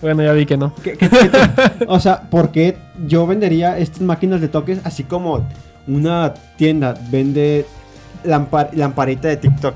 Bueno, 0.00 0.22
ya 0.22 0.32
vi 0.32 0.46
que 0.46 0.56
no. 0.56 0.74
¿Qué- 0.82 0.96
qué- 0.96 1.08
qué 1.08 1.28
te- 1.28 1.84
o 1.88 2.00
sea, 2.00 2.22
¿por 2.30 2.50
qué 2.50 2.76
yo 3.06 3.26
vendería 3.26 3.76
estas 3.78 4.00
máquinas 4.00 4.40
de 4.40 4.48
toques 4.48 4.80
Así 4.84 5.04
como 5.04 5.46
una 5.86 6.32
tienda 6.56 6.94
vende 7.10 7.66
lampar- 8.24 8.70
lamparita 8.72 9.28
de 9.28 9.36
TikTok. 9.36 9.74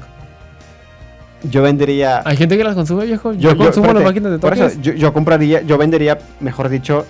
Yo 1.51 1.63
vendería... 1.63 2.23
Hay 2.25 2.37
gente 2.37 2.57
que 2.57 2.65
las 2.65 2.75
consume, 2.75 3.05
viejo. 3.05 3.33
Yo, 3.33 3.57
consumo 3.57 3.87
espérate, 3.87 3.95
las 3.95 4.05
máquinas 4.05 4.33
de 4.33 4.39
por 4.39 4.55
toques. 4.55 4.73
eso, 4.73 4.81
yo, 4.81 4.93
yo 4.95 5.13
compraría, 5.13 5.63
yo 5.63 5.77
vendería, 5.77 6.19
mejor 6.41 6.69
dicho, 6.69 7.05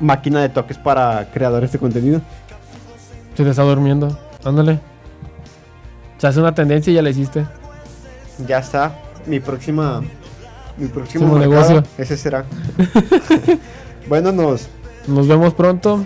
máquina 0.00 0.42
de 0.42 0.48
toques 0.48 0.76
para 0.78 1.26
creadores 1.32 1.72
de 1.72 1.78
contenido. 1.78 2.20
Se 3.34 3.44
te 3.44 3.50
está 3.50 3.62
durmiendo. 3.62 4.18
Ándale. 4.44 4.80
Se 6.18 6.26
hace 6.26 6.40
una 6.40 6.54
tendencia 6.54 6.90
y 6.90 6.94
ya 6.94 7.02
la 7.02 7.10
hiciste. 7.10 7.46
Ya 8.46 8.58
está. 8.58 8.94
Mi 9.26 9.40
próxima. 9.40 10.02
Mi 10.76 10.88
próximo 10.88 11.38
negocio. 11.38 11.82
Ese 11.98 12.16
será. 12.16 12.44
bueno, 14.08 14.32
nos. 14.32 14.68
Nos 15.06 15.28
vemos 15.28 15.54
pronto. 15.54 16.04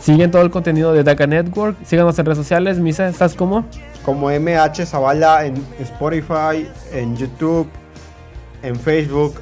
Siguen 0.00 0.30
todo 0.30 0.42
el 0.42 0.50
contenido 0.50 0.92
de 0.92 1.02
DACA 1.02 1.26
Network. 1.26 1.76
Síganos 1.84 2.18
en 2.18 2.26
redes 2.26 2.38
sociales. 2.38 2.78
Misa, 2.78 3.08
¿estás 3.08 3.34
como? 3.34 3.64
Como 4.06 4.30
MH 4.30 4.86
Zavala 4.86 5.44
en 5.44 5.62
Spotify, 5.80 6.66
en 6.92 7.14
YouTube, 7.16 7.68
en 8.62 8.76
Facebook 8.76 9.34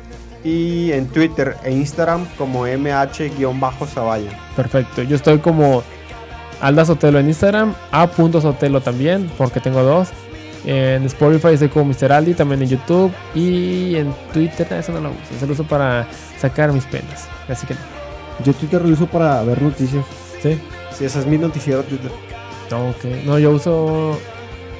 y 0.43 0.91
en 0.93 1.07
Twitter 1.07 1.57
e 1.65 1.71
Instagram 1.71 2.27
como 2.37 2.67
MH-Zavala. 2.67 4.31
Perfecto. 4.57 5.03
Yo 5.03 5.17
estoy 5.17 5.39
como 5.39 5.83
Alda 6.61 6.85
Sotelo 6.85 7.19
en 7.19 7.29
Instagram, 7.29 7.75
a.sotelo 7.93 8.81
también, 8.81 9.31
porque 9.39 9.61
tengo 9.61 9.83
dos. 9.83 10.09
En 10.67 11.05
Spotify 11.05 11.49
estoy 11.49 11.69
como 11.69 11.93
Mr. 11.93 12.12
Aldi, 12.12 12.35
también 12.35 12.62
en 12.62 12.69
YouTube. 12.69 13.12
Y 13.35 13.97
en 13.97 14.15
Twitter, 14.33 14.67
eso 14.73 14.93
no 14.93 15.01
lo 15.01 15.11
uso. 15.11 15.35
Eso 15.37 15.47
lo 15.47 15.53
uso 15.53 15.65
para 15.65 16.07
sacar 16.39 16.73
mis 16.73 16.85
penas. 16.85 17.29
Así 17.49 17.67
que 17.67 17.75
no. 17.75 17.81
Yo 18.45 18.53
Twitter 18.55 18.83
lo 18.83 18.89
uso 18.89 19.07
para 19.07 19.43
ver 19.43 19.61
noticias. 19.61 20.05
¿Sí? 20.43 20.61
Si 20.91 21.05
ese 21.05 21.21
es 21.21 21.27
mi 21.27 21.39
noticiero 21.39 21.83
Twitter. 21.83 22.11
No, 22.71 22.91
ok. 22.91 23.05
No, 23.27 23.39
yo 23.39 23.51
uso. 23.51 24.19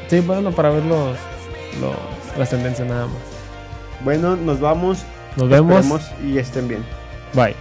Sí, 0.09 0.20
bueno, 0.20 0.50
para 0.52 0.70
ver 0.70 0.84
los, 0.84 1.16
los- 1.80 2.38
las 2.38 2.50
tendencias 2.50 2.86
nada 2.88 3.07
más. 3.07 3.16
Bueno, 4.05 4.36
nos 4.36 4.61
vamos. 4.61 4.98
Nos 5.36 5.48
vemos. 5.48 5.76
Esperemos 5.84 6.11
y 6.22 6.38
estén 6.38 6.68
bien. 6.68 6.84
Bye. 7.32 7.55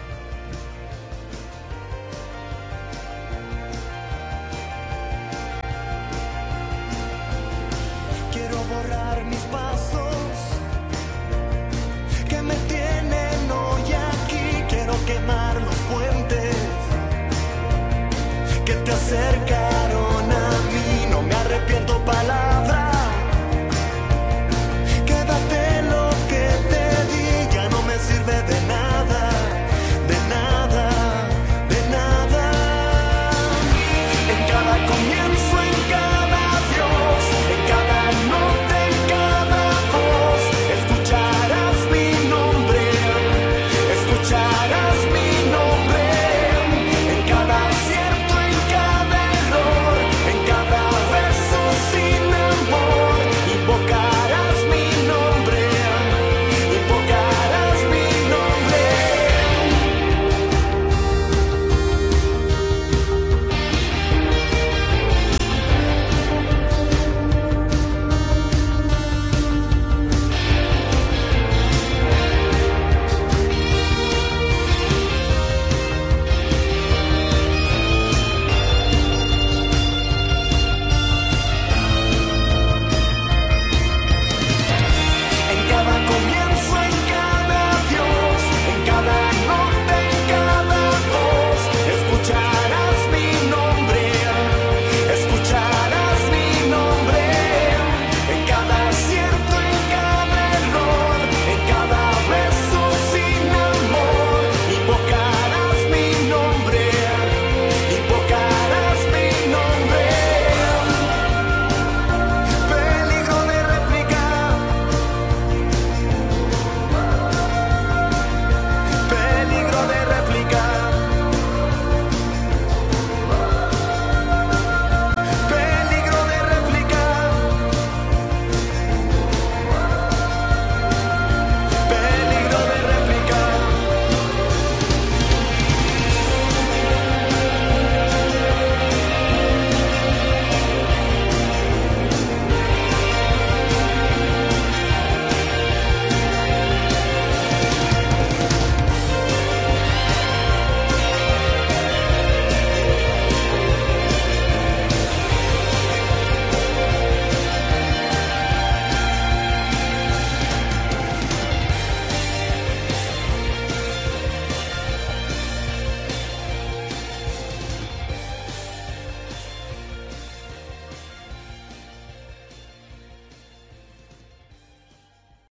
Quiero 8.31 8.57